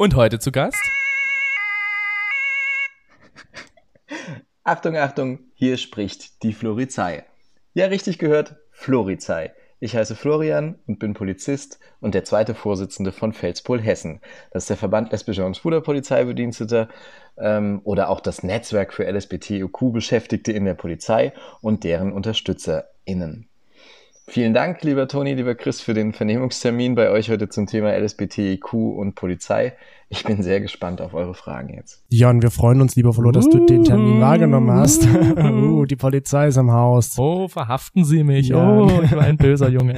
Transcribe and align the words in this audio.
Und 0.00 0.14
heute 0.14 0.38
zu 0.38 0.52
Gast? 0.52 0.80
Achtung, 4.62 4.96
Achtung, 4.96 5.40
hier 5.54 5.76
spricht 5.76 6.44
die 6.44 6.52
Florizei. 6.52 7.24
Ja, 7.74 7.86
richtig 7.86 8.20
gehört, 8.20 8.54
Florizei. 8.70 9.52
Ich 9.80 9.96
heiße 9.96 10.14
Florian 10.14 10.78
und 10.86 11.00
bin 11.00 11.14
Polizist 11.14 11.80
und 12.00 12.14
der 12.14 12.22
zweite 12.22 12.54
Vorsitzende 12.54 13.10
von 13.10 13.32
Felspol 13.32 13.80
Hessen. 13.80 14.20
Das 14.52 14.64
ist 14.64 14.70
der 14.70 14.76
Verband 14.76 15.10
lesbischer 15.10 15.46
und 15.46 15.56
schwuler 15.56 15.80
Polizeibediensteter 15.80 16.88
ähm, 17.36 17.80
oder 17.82 18.08
auch 18.08 18.20
das 18.20 18.44
Netzwerk 18.44 18.94
für 18.94 19.04
LSBTIQ-Beschäftigte 19.04 20.52
in 20.52 20.64
der 20.64 20.74
Polizei 20.74 21.32
und 21.60 21.82
deren 21.82 22.12
UnterstützerInnen. 22.12 23.47
Vielen 24.30 24.52
Dank, 24.52 24.84
lieber 24.84 25.08
Toni, 25.08 25.32
lieber 25.32 25.54
Chris, 25.54 25.80
für 25.80 25.94
den 25.94 26.12
Vernehmungstermin 26.12 26.94
bei 26.94 27.10
euch 27.10 27.30
heute 27.30 27.48
zum 27.48 27.66
Thema 27.66 27.96
LSBTIQ 27.96 28.74
und 28.74 29.14
Polizei. 29.14 29.72
Ich 30.10 30.22
bin 30.22 30.42
sehr 30.42 30.60
gespannt 30.60 31.00
auf 31.00 31.14
eure 31.14 31.32
Fragen 31.32 31.72
jetzt. 31.72 32.04
Ja, 32.10 32.28
und 32.28 32.42
wir 32.42 32.50
freuen 32.50 32.82
uns, 32.82 32.94
lieber 32.94 33.14
Flo, 33.14 33.32
dass 33.32 33.48
du 33.48 33.64
den 33.64 33.84
Termin 33.84 34.20
wahrgenommen 34.20 34.70
hast. 34.70 35.06
uh, 35.36 35.86
die 35.86 35.96
Polizei 35.96 36.48
ist 36.48 36.58
im 36.58 36.70
Haus. 36.70 37.18
Oh, 37.18 37.48
verhaften 37.48 38.04
Sie 38.04 38.22
mich. 38.22 38.48
Ja. 38.48 38.80
Oh, 38.80 39.00
ich 39.02 39.12
war 39.12 39.22
ein 39.22 39.38
böser 39.38 39.70
Junge. 39.70 39.96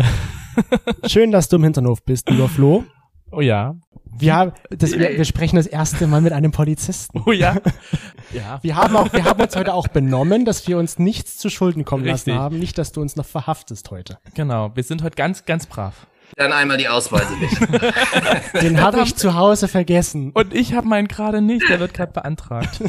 Schön, 1.07 1.33
dass 1.33 1.49
du 1.49 1.57
im 1.57 1.65
Hinternhof 1.65 2.05
bist, 2.05 2.31
lieber 2.31 2.49
Flo. 2.49 2.85
Oh 3.33 3.41
ja. 3.41 3.77
Wir, 4.13 4.35
haben, 4.35 4.53
das, 4.71 4.93
wir, 4.93 5.17
wir 5.17 5.25
sprechen 5.25 5.57
das 5.57 5.67
erste 5.67 6.07
Mal 6.07 6.21
mit 6.21 6.33
einem 6.33 6.51
Polizisten. 6.51 7.23
Oh 7.27 7.33
ja. 7.33 7.57
ja. 8.33 8.59
Wir 8.63 8.77
haben, 8.77 8.97
auch, 8.97 9.13
wir 9.13 9.25
haben 9.25 9.41
uns 9.41 9.55
heute 9.55 9.73
auch 9.73 9.89
benommen, 9.89 10.45
dass 10.45 10.67
wir 10.67 10.79
uns 10.79 10.99
nichts 10.99 11.39
zu 11.39 11.49
Schulden 11.49 11.85
kommen 11.85 12.05
Richtig. 12.05 12.27
lassen 12.27 12.41
haben. 12.41 12.59
Nicht, 12.59 12.77
dass 12.77 12.93
du 12.93 13.01
uns 13.01 13.17
noch 13.17 13.25
verhaftest 13.25 13.91
heute. 13.91 14.19
Genau. 14.35 14.73
Wir 14.75 14.83
sind 14.83 15.03
heute 15.03 15.17
ganz, 15.17 15.45
ganz 15.45 15.67
brav. 15.67 16.07
Dann 16.37 16.53
einmal 16.53 16.77
die 16.77 16.89
Ausweise 16.89 17.33
nicht. 17.39 17.61
Den 18.63 18.81
habe 18.81 19.03
ich 19.03 19.17
zu 19.17 19.35
Hause 19.35 19.69
vergessen. 19.69 20.31
Und 20.33 20.55
ich 20.55 20.75
habe 20.75 20.87
meinen 20.87 21.09
gerade 21.09 21.41
nicht, 21.41 21.69
der 21.69 21.81
wird 21.81 21.95
gerade 21.95 22.13
beantragt. 22.13 22.81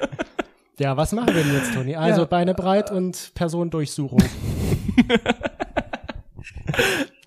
ja, 0.78 0.96
was 0.96 1.12
machen 1.12 1.34
wir 1.34 1.42
denn 1.42 1.52
jetzt, 1.52 1.74
Toni? 1.74 1.96
Also 1.96 2.22
ja. 2.22 2.26
Beine 2.26 2.54
breit 2.54 2.90
und 2.90 3.32
Personendurchsuchung. 3.34 4.22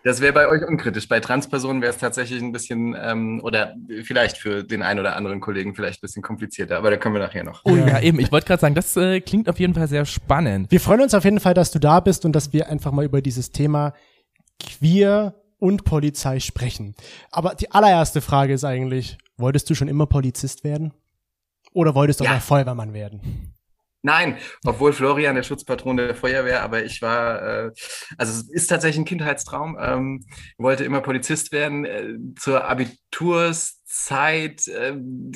Das 0.04 0.20
wäre 0.20 0.34
bei 0.34 0.50
euch 0.50 0.68
unkritisch. 0.68 1.08
Bei 1.08 1.22
Transpersonen 1.22 1.82
wäre 1.82 1.94
es 1.94 1.98
tatsächlich 1.98 2.42
ein 2.42 2.52
bisschen, 2.52 2.96
ähm, 3.00 3.40
oder 3.42 3.74
vielleicht 4.04 4.38
für 4.38 4.64
den 4.64 4.82
einen 4.82 5.00
oder 5.00 5.16
anderen 5.16 5.40
Kollegen 5.40 5.76
vielleicht 5.76 6.00
ein 6.00 6.02
bisschen 6.02 6.22
komplizierter, 6.22 6.78
aber 6.78 6.92
da 6.92 6.98
können 6.98 7.16
wir 7.16 7.22
nachher 7.22 7.46
noch. 7.46 7.62
Oh 7.64 7.76
ja, 7.76 8.02
eben. 8.02 8.20
Ich 8.20 8.32
wollte 8.32 8.46
gerade 8.46 8.60
sagen, 8.60 8.76
das 8.76 8.98
äh, 8.98 9.22
klingt 9.22 9.48
auf 9.48 9.60
jeden 9.60 9.74
Fall 9.74 9.88
sehr 9.88 10.06
spannend. 10.06 10.70
Wir 10.72 10.82
freuen 10.82 11.02
uns 11.02 11.14
auf 11.14 11.24
jeden 11.24 11.40
Fall, 11.40 11.54
dass 11.54 11.72
du 11.72 11.80
da 11.80 12.02
bist 12.02 12.26
und 12.26 12.34
dass 12.34 12.52
wir 12.52 12.68
einfach 12.70 12.92
mal 12.92 13.06
über 13.06 13.22
dieses 13.22 13.52
Thema 13.52 13.94
queer 14.60 15.36
und 15.58 15.86
Polizei 15.86 16.42
sprechen. 16.42 16.96
Aber 17.32 17.56
die 17.56 17.72
allererste 17.72 18.20
Frage 18.20 18.54
ist 18.54 18.66
eigentlich, 18.66 19.18
wolltest 19.38 19.70
du 19.70 19.76
schon 19.76 19.88
immer 19.88 20.06
Polizist 20.06 20.66
werden? 20.66 20.94
Oder 21.72 21.96
wolltest 21.96 22.20
du 22.20 22.26
ja. 22.26 22.32
auch 22.32 22.36
mal 22.36 22.42
Feuerwehrmann 22.42 22.94
werden? 22.94 23.54
Nein, 24.06 24.38
obwohl 24.66 24.92
Florian 24.92 25.36
der 25.36 25.44
Schutzpatron 25.44 25.96
der 25.96 26.14
Feuerwehr, 26.14 26.62
aber 26.62 26.84
ich 26.84 27.02
war, 27.02 27.42
äh, 27.42 27.72
also 28.18 28.34
es 28.34 28.50
ist 28.50 28.68
tatsächlich 28.68 29.00
ein 29.00 29.06
Kindheitstraum. 29.06 29.78
Ähm, 29.80 30.26
wollte 30.58 30.84
immer 30.84 31.00
Polizist 31.00 31.54
werden. 31.54 31.86
Äh, 31.86 32.16
zur 32.38 32.66
Abiturszeit 33.14 34.68
äh, 34.68 34.96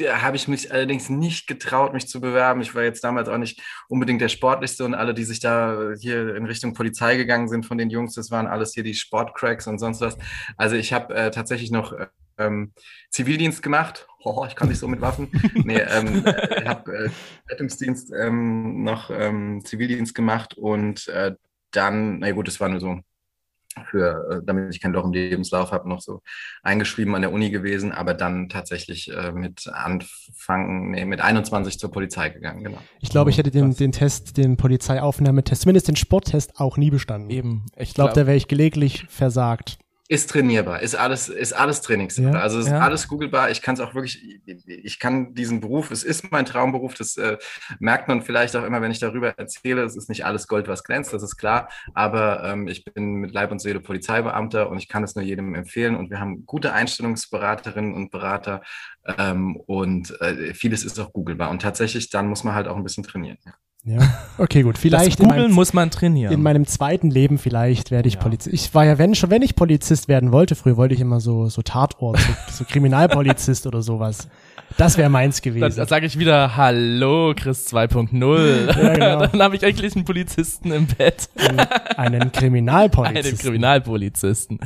habe 0.10 0.36
ich 0.36 0.48
mich 0.48 0.72
allerdings 0.72 1.10
nicht 1.10 1.48
getraut, 1.48 1.94
mich 1.94 2.08
zu 2.08 2.20
bewerben. 2.20 2.62
Ich 2.62 2.74
war 2.74 2.84
jetzt 2.84 3.04
damals 3.04 3.30
auch 3.30 3.38
nicht 3.38 3.62
unbedingt 3.88 4.22
der 4.22 4.30
sportlichste 4.30 4.86
und 4.86 4.96
alle, 4.96 5.14
die 5.14 5.24
sich 5.24 5.40
da 5.40 5.94
hier 6.00 6.36
in 6.36 6.46
Richtung 6.46 6.74
Polizei 6.74 7.18
gegangen 7.18 7.48
sind 7.48 7.66
von 7.66 7.78
den 7.78 7.90
Jungs, 7.90 8.16
das 8.16 8.32
waren 8.32 8.48
alles 8.48 8.74
hier 8.74 8.84
die 8.84 8.96
Sportcracks 8.96 9.68
und 9.68 9.80
sonst 9.80 10.02
was. 10.02 10.18
Also 10.58 10.76
ich 10.76 10.92
habe 10.94 11.14
äh, 11.14 11.32
tatsächlich 11.32 11.72
noch 11.72 11.94
äh, 11.94 12.08
ähm, 12.38 12.74
Zivildienst 13.10 13.62
gemacht. 13.62 14.08
Oh, 14.24 14.46
ich 14.48 14.56
kann 14.56 14.70
nicht 14.70 14.80
so 14.80 14.88
mit 14.88 15.02
Waffen. 15.02 15.30
nee, 15.54 15.78
ähm, 15.78 16.26
äh, 16.26 16.62
ich 16.62 16.68
habe 16.68 16.92
äh, 16.92 17.10
Rettungsdienst 17.50 18.12
ähm, 18.12 18.84
noch 18.84 19.10
ähm, 19.10 19.64
Zivildienst 19.64 20.16
gemacht 20.16 20.56
und 20.56 21.08
äh, 21.10 21.36
dann, 21.72 22.20
na 22.20 22.32
gut, 22.32 22.48
das 22.48 22.60
war 22.60 22.70
nur 22.70 22.80
so 22.80 23.02
für, 23.86 24.30
äh, 24.30 24.42
damit 24.46 24.74
ich 24.74 24.82
kein 24.82 24.94
Loch 24.94 25.06
im 25.06 25.14
Lebenslauf 25.14 25.72
habe, 25.72 25.88
noch 25.90 26.02
so 26.02 26.22
eingeschrieben 26.64 27.16
an 27.16 27.22
der 27.22 27.32
Uni 27.32 27.50
gewesen, 27.50 27.92
aber 27.92 28.14
dann 28.14 28.50
tatsächlich 28.50 29.12
äh, 29.14 29.32
mit 29.32 29.68
Anfang, 29.68 30.92
nee, 30.92 31.06
mit 31.06 31.22
21 31.22 31.80
zur 31.80 31.92
Polizei 31.92 32.30
gegangen, 32.30 32.64
genau. 32.64 32.80
Ich 33.00 33.10
glaube, 33.10 33.30
ich 33.30 33.38
hätte 33.38 33.52
den, 33.52 33.76
den 33.76 33.92
Test, 33.92 34.38
den 34.38 34.58
Polizeiaufnahmetest, 34.58 35.62
zumindest 35.62 35.88
den 35.88 35.96
Sporttest 35.96 36.60
auch 36.60 36.78
nie 36.78 36.92
bestanden. 36.92 37.30
Eben. 37.30 37.66
Ich 37.76 37.94
glaube, 37.94 38.14
glaub, 38.14 38.24
da 38.24 38.28
wäre 38.28 38.38
ich 38.38 38.48
gelegentlich 38.48 39.06
versagt. 39.10 39.80
Ist 40.10 40.30
trainierbar, 40.30 40.82
ist 40.82 40.96
alles, 40.96 41.28
ist 41.28 41.52
alles 41.52 41.82
trainingsbar. 41.82 42.34
Ja, 42.34 42.40
also 42.40 42.60
es 42.60 42.68
ja. 42.68 42.78
ist 42.78 42.82
alles 42.82 43.08
googelbar. 43.10 43.52
Ich 43.52 43.62
kann 43.62 43.76
es 43.76 43.82
auch 43.82 43.94
wirklich, 43.94 44.40
ich 44.66 45.00
kann 45.00 45.34
diesen 45.34 45.60
Beruf, 45.60 45.92
es 45.92 46.04
ist 46.04 46.32
mein 46.32 46.46
Traumberuf, 46.46 46.94
das 46.94 47.18
äh, 47.18 47.38
merkt 47.80 48.08
man 48.08 48.22
vielleicht 48.22 48.56
auch 48.56 48.64
immer, 48.64 48.82
wenn 48.82 48.92
ich 48.92 49.00
darüber 49.00 49.38
erzähle. 49.38 49.84
Es 49.84 49.98
ist 49.98 50.08
nicht 50.08 50.26
alles 50.26 50.48
Gold, 50.48 50.70
was 50.70 50.86
glänzt, 50.86 51.12
das 51.12 51.24
ist 51.24 51.36
klar. 51.36 51.68
Aber 51.94 52.42
ähm, 52.46 52.70
ich 52.70 52.86
bin 52.86 53.16
mit 53.16 53.34
Leib 53.34 53.52
und 53.52 53.60
Seele 53.60 53.82
Polizeibeamter 53.82 54.70
und 54.70 54.78
ich 54.78 54.88
kann 54.88 55.04
es 55.04 55.16
nur 55.16 55.26
jedem 55.26 55.54
empfehlen. 55.56 55.98
Und 55.98 56.10
wir 56.10 56.22
haben 56.22 56.46
gute 56.46 56.72
Einstellungsberaterinnen 56.72 57.94
und 57.94 58.10
Berater 58.10 58.62
ähm, 59.18 59.58
und 59.58 60.20
äh, 60.22 60.54
vieles 60.54 60.86
ist 60.86 60.98
auch 61.02 61.12
googelbar. 61.12 61.50
Und 61.50 61.62
tatsächlich, 61.62 62.10
dann 62.10 62.28
muss 62.28 62.46
man 62.46 62.56
halt 62.56 62.70
auch 62.70 62.78
ein 62.78 62.84
bisschen 62.84 63.04
trainieren. 63.04 63.40
Ja. 63.46 63.54
Ja. 63.88 64.00
Okay, 64.38 64.64
gut. 64.64 64.78
Vielleicht. 64.78 65.20
Das 65.20 65.28
Googlen 65.28 65.52
muss 65.52 65.74
man 65.74 65.90
trainieren. 65.90 66.34
In 66.34 66.44
meinem 66.44 66.68
zweiten 66.68 67.10
Leben 67.10 67.38
vielleicht 67.38 67.90
werde 67.90 68.10
ich 68.10 68.16
ja. 68.16 68.20
Polizist. 68.20 68.54
Ich 68.54 68.76
war 68.76 68.86
ja, 68.86 68.98
wenn 68.98 69.16
schon, 69.16 69.30
wenn 69.30 69.42
ich 69.42 69.56
Polizist 69.56 70.10
werden 70.10 70.34
wollte, 70.34 70.56
früher 70.56 70.76
wollte 70.76 70.94
ich 70.94 71.00
immer 71.00 71.22
so, 71.22 71.48
so 71.48 71.62
Tatort, 71.62 72.20
so, 72.20 72.34
so 72.52 72.66
Kriminalpolizist 72.66 73.66
oder 73.68 73.82
sowas. 73.82 74.28
Das 74.78 74.98
wäre 74.98 75.10
meins 75.10 75.42
gewesen. 75.42 75.76
Dann 75.76 75.88
sage 75.88 76.06
ich 76.06 76.20
wieder 76.20 76.56
Hallo, 76.56 77.34
Chris 77.36 77.68
2.0. 77.74 78.66
Ja, 78.68 78.94
genau. 78.94 79.26
Dann 79.32 79.42
habe 79.42 79.56
ich 79.56 79.66
eigentlich 79.66 79.96
einen 79.96 80.06
Polizisten 80.06 80.72
im 80.72 80.86
Bett. 80.86 81.30
Einen, 81.36 81.60
einen 82.20 82.32
Kriminalpolizisten. 82.32 83.32
Einen 83.32 83.38
Kriminalpolizisten. 83.40 84.60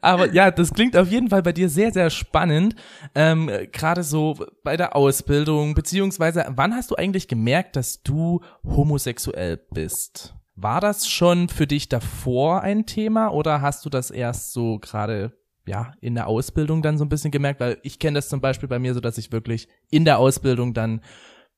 Aber 0.00 0.32
ja, 0.32 0.50
das 0.50 0.72
klingt 0.72 0.96
auf 0.96 1.08
jeden 1.08 1.28
Fall 1.28 1.42
bei 1.42 1.52
dir 1.52 1.68
sehr, 1.68 1.92
sehr 1.92 2.08
spannend. 2.10 2.76
Ähm, 3.14 3.50
Gerade 3.72 4.02
so 4.02 4.36
bei 4.64 4.76
der 4.76 4.96
Ausbildung, 4.96 5.74
beziehungsweise 5.74 6.46
wann 6.48 6.74
hast 6.74 6.90
du 6.90 6.96
eigentlich 6.96 7.28
gemerkt, 7.28 7.76
dass 7.76 8.02
du 8.02 8.40
homosexuell 8.64 9.58
bist? 9.72 10.34
War 10.54 10.80
das 10.80 11.08
schon 11.08 11.48
für 11.48 11.66
dich 11.66 11.88
davor 11.88 12.62
ein 12.62 12.86
Thema 12.86 13.28
oder 13.28 13.60
hast 13.60 13.84
du 13.84 13.90
das 13.90 14.10
erst 14.10 14.52
so 14.52 14.78
gerade 14.78 15.32
ja, 15.66 15.92
in 16.00 16.14
der 16.14 16.26
Ausbildung 16.26 16.82
dann 16.82 16.98
so 16.98 17.04
ein 17.04 17.08
bisschen 17.08 17.30
gemerkt, 17.30 17.60
weil 17.60 17.78
ich 17.82 17.98
kenne 17.98 18.16
das 18.18 18.28
zum 18.28 18.40
Beispiel 18.40 18.68
bei 18.68 18.78
mir 18.78 18.94
so, 18.94 19.00
dass 19.00 19.18
ich 19.18 19.32
wirklich 19.32 19.68
in 19.90 20.04
der 20.04 20.18
Ausbildung 20.18 20.74
dann 20.74 21.00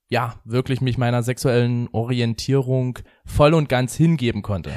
ja, 0.09 0.35
wirklich 0.45 0.81
mich 0.81 0.99
meiner 0.99 1.23
sexuellen 1.23 1.89
Orientierung 1.93 2.99
voll 3.25 3.55
und 3.55 3.69
ganz 3.69 3.95
hingeben 3.95 4.43
konnte. 4.43 4.73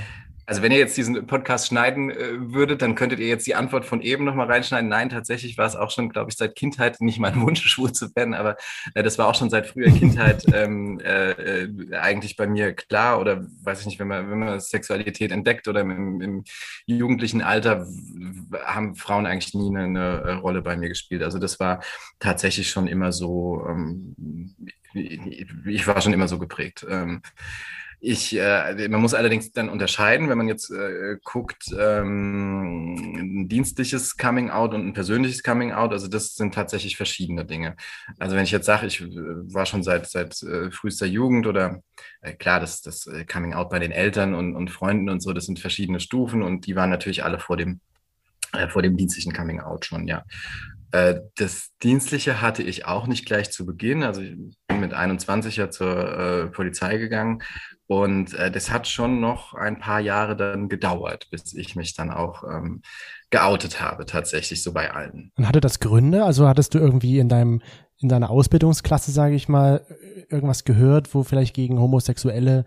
Also 0.48 0.62
wenn 0.62 0.72
ihr 0.72 0.78
jetzt 0.78 0.96
diesen 0.96 1.28
Podcast 1.28 1.68
schneiden 1.68 2.10
äh, 2.10 2.54
würdet, 2.54 2.82
dann 2.82 2.96
könntet 2.96 3.20
ihr 3.20 3.28
jetzt 3.28 3.46
die 3.48 3.56
Antwort 3.56 3.84
von 3.84 4.00
eben 4.00 4.24
nochmal 4.24 4.48
reinschneiden. 4.48 4.88
Nein, 4.88 5.10
tatsächlich 5.10 5.58
war 5.58 5.66
es 5.66 5.76
auch 5.76 5.92
schon, 5.92 6.08
glaube 6.08 6.32
ich, 6.32 6.38
seit 6.38 6.56
Kindheit 6.56 7.02
nicht 7.02 7.20
mein 7.20 7.42
Wunsch, 7.42 7.62
schwul 7.68 7.92
zu 7.92 8.16
werden, 8.16 8.34
aber 8.34 8.56
äh, 8.96 9.04
das 9.04 9.18
war 9.18 9.28
auch 9.28 9.36
schon 9.36 9.50
seit 9.50 9.68
früher 9.68 9.92
Kindheit 9.92 10.46
ähm, 10.54 11.02
äh, 11.02 11.32
äh, 11.32 11.96
eigentlich 11.98 12.38
bei 12.38 12.48
mir 12.48 12.74
klar. 12.74 13.20
Oder 13.20 13.46
weiß 13.62 13.82
ich 13.82 13.88
nicht, 13.88 14.00
wenn 14.00 14.08
man, 14.08 14.32
wenn 14.32 14.40
man 14.40 14.60
Sexualität 14.62 15.34
entdeckt 15.34 15.68
oder 15.68 15.82
im, 15.82 16.22
im 16.22 16.44
jugendlichen 16.86 17.42
Alter 17.42 17.86
haben 18.64 18.96
Frauen 18.96 19.26
eigentlich 19.26 19.54
nie 19.54 19.76
eine, 19.76 20.24
eine, 20.24 20.38
Rolle 20.38 20.62
bei 20.62 20.78
mir 20.78 20.88
gespielt. 20.88 21.24
Also 21.24 21.40
das 21.40 21.60
war 21.60 21.84
tatsächlich 22.20 22.70
schon 22.70 22.88
immer 22.88 23.12
so, 23.12 23.66
ähm, 23.68 24.16
ich 24.94 25.86
war 25.88 26.00
schon 26.00 26.14
immer 26.14 26.30
so 26.30 26.40
geprägt. 26.40 26.86
Ähm, 26.90 27.22
ich, 28.00 28.38
äh, 28.38 28.88
man 28.90 29.02
muss 29.02 29.16
allerdings 29.16 29.52
dann 29.52 29.70
unterscheiden, 29.70 30.30
wenn 30.30 30.38
man 30.38 30.48
jetzt 30.48 30.70
äh, 30.70 31.18
guckt, 31.24 31.64
ähm, 31.78 32.94
ein 33.44 33.50
dienstliches 33.50 34.18
Coming 34.18 34.52
Out 34.52 34.76
und 34.76 34.86
ein 34.86 34.94
persönliches 34.94 35.42
Coming 35.42 35.72
Out. 35.72 35.92
Also 35.92 36.08
das 36.08 36.36
sind 36.36 36.54
tatsächlich 36.54 36.96
verschiedene 36.96 37.44
Dinge. 37.44 37.76
Also 38.20 38.36
wenn 38.36 38.44
ich 38.44 38.52
jetzt 38.52 38.68
sage, 38.68 38.86
ich 38.86 39.02
äh, 39.02 39.08
war 39.08 39.66
schon 39.66 39.82
seit 39.82 40.08
seit 40.08 40.42
äh, 40.44 40.70
frühester 40.70 41.08
Jugend 41.08 41.48
oder 41.48 41.82
äh, 42.22 42.34
klar, 42.34 42.60
das 42.60 42.82
das 42.82 43.08
äh, 43.08 43.26
Coming 43.26 43.54
Out 43.54 43.70
bei 43.70 43.80
den 43.80 43.92
Eltern 43.92 44.36
und, 44.36 44.56
und 44.56 44.70
Freunden 44.70 45.10
und 45.10 45.22
so, 45.22 45.34
das 45.34 45.46
sind 45.46 45.60
verschiedene 45.60 46.00
Stufen 46.00 46.44
und 46.44 46.68
die 46.68 46.76
waren 46.76 46.92
natürlich 46.92 47.24
alle 47.24 47.40
vor 47.40 47.58
dem 47.58 47.82
vor 48.70 48.82
dem 48.82 48.96
dienstlichen 48.96 49.34
Coming 49.34 49.60
Out 49.60 49.86
schon, 49.86 50.08
ja. 50.08 50.24
Äh, 50.92 51.22
das 51.36 51.72
Dienstliche 51.84 52.42
hatte 52.42 52.64
ich 52.64 52.86
auch 52.86 53.08
nicht 53.08 53.26
gleich 53.26 53.52
zu 53.52 53.66
Beginn. 53.66 54.04
Also 54.04 54.22
ich 54.22 54.36
bin 54.68 54.80
mit 54.80 54.94
21 54.94 55.58
ja 55.58 55.70
zur 55.70 55.98
äh, 55.98 56.48
Polizei 56.48 56.98
gegangen 56.98 57.44
und 57.88 58.34
äh, 58.34 58.52
das 58.52 58.70
hat 58.70 58.88
schon 58.88 59.20
noch 59.20 59.54
ein 59.54 59.80
paar 59.80 60.00
Jahre 60.00 60.36
dann 60.36 60.70
gedauert, 60.70 61.28
bis 61.32 61.54
ich 61.54 61.76
mich 61.76 61.96
dann 61.96 62.12
auch 62.12 62.44
ähm, 62.44 62.82
geoutet 63.30 63.82
habe, 63.82 64.06
tatsächlich 64.06 64.62
so 64.62 64.74
bei 64.74 64.92
allen. 64.92 65.32
Und 65.38 65.48
hatte 65.48 65.62
das 65.62 65.80
Gründe? 65.80 66.26
Also 66.26 66.48
hattest 66.48 66.74
du 66.74 66.80
irgendwie 66.80 67.20
in 67.20 67.30
deinem 67.30 67.62
in 68.00 68.10
deiner 68.10 68.30
Ausbildungsklasse, 68.30 69.12
sage 69.12 69.34
ich 69.34 69.50
mal, 69.50 69.84
irgendwas 70.30 70.66
gehört, 70.66 71.16
wo 71.16 71.24
vielleicht 71.24 71.56
gegen 71.56 71.80
Homosexuelle 71.80 72.66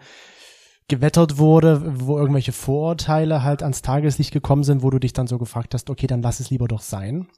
gewettert 0.88 1.38
wurde, 1.38 1.82
wo 2.05 2.19
irgendwelche 2.19 2.50
Vorurteile 2.50 3.44
halt 3.44 3.62
ans 3.62 3.81
Tageslicht 3.81 4.32
gekommen 4.32 4.64
sind, 4.64 4.82
wo 4.82 4.90
du 4.90 4.99
dich 4.99 5.12
dann 5.12 5.28
so 5.28 5.38
gefragt 5.38 5.72
hast, 5.72 5.88
okay, 5.88 6.08
dann 6.08 6.20
lass 6.20 6.40
es 6.40 6.50
lieber 6.50 6.67
doch 6.67 6.81
sein? 6.81 7.28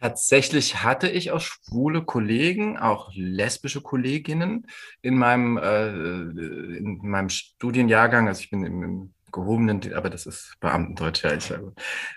Tatsächlich 0.00 0.84
hatte 0.84 1.08
ich 1.08 1.32
auch 1.32 1.40
schwule 1.40 2.04
Kollegen, 2.04 2.78
auch 2.78 3.10
lesbische 3.14 3.80
Kolleginnen 3.80 4.66
in 5.02 5.16
meinem, 5.16 5.56
äh, 5.56 5.88
in 5.88 7.00
meinem 7.02 7.30
Studienjahrgang. 7.30 8.28
Also 8.28 8.42
ich 8.42 8.50
bin 8.50 8.64
im, 8.64 8.82
im 8.82 9.14
gehobenen, 9.32 9.92
aber 9.94 10.10
das 10.10 10.26
ist 10.26 10.56
Beamtendeutsch, 10.60 11.24
ja. 11.24 11.34
Ich 11.34 11.44
sage. 11.44 11.72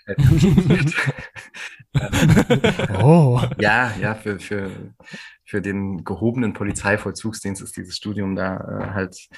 oh. 3.03 3.41
Ja, 3.59 3.93
ja, 3.99 4.15
für, 4.15 4.39
für, 4.39 4.71
für 5.45 5.61
den 5.61 6.03
gehobenen 6.03 6.53
Polizeivollzugsdienst 6.53 7.61
ist 7.61 7.77
dieses 7.77 7.97
Studium 7.97 8.35
da 8.35 8.57
äh, 8.57 8.93
halt 8.93 9.29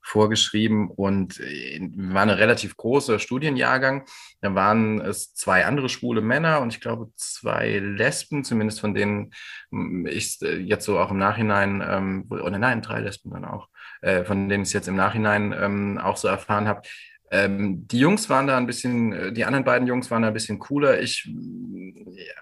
vorgeschrieben 0.00 0.88
und 0.88 1.38
äh, 1.40 1.80
war 1.94 2.22
eine 2.22 2.38
relativ 2.38 2.76
große 2.76 3.18
Studienjahrgang. 3.18 4.06
Da 4.40 4.54
waren 4.54 5.00
es 5.00 5.34
zwei 5.34 5.66
andere 5.66 5.88
schwule 5.88 6.22
Männer 6.22 6.60
und 6.60 6.72
ich 6.72 6.80
glaube 6.80 7.10
zwei 7.16 7.78
Lesben, 7.78 8.44
zumindest 8.44 8.80
von 8.80 8.94
denen 8.94 9.32
hm, 9.70 10.06
ich 10.06 10.40
äh, 10.42 10.56
jetzt 10.56 10.86
so 10.86 10.98
auch 10.98 11.10
im 11.10 11.18
Nachhinein, 11.18 11.82
ähm, 11.86 12.26
oder 12.30 12.58
nein, 12.58 12.82
drei 12.82 13.00
Lesben 13.00 13.30
dann 13.30 13.44
auch, 13.44 13.68
äh, 14.00 14.24
von 14.24 14.48
denen 14.48 14.62
ich 14.62 14.70
es 14.70 14.72
jetzt 14.72 14.88
im 14.88 14.96
Nachhinein 14.96 15.52
ähm, 15.52 15.98
auch 15.98 16.16
so 16.16 16.28
erfahren 16.28 16.68
habe. 16.68 16.82
Ähm, 17.30 17.86
die 17.88 17.98
Jungs 17.98 18.28
waren 18.30 18.46
da 18.46 18.56
ein 18.56 18.66
bisschen, 18.66 19.12
äh, 19.12 19.32
die 19.32 19.44
anderen 19.44 19.64
beiden 19.64 19.86
Jungs 19.86 20.10
waren 20.10 20.22
da 20.22 20.28
ein 20.28 20.34
bisschen 20.34 20.58
cooler. 20.58 21.00
Ich 21.00 21.26
ja, 21.26 22.34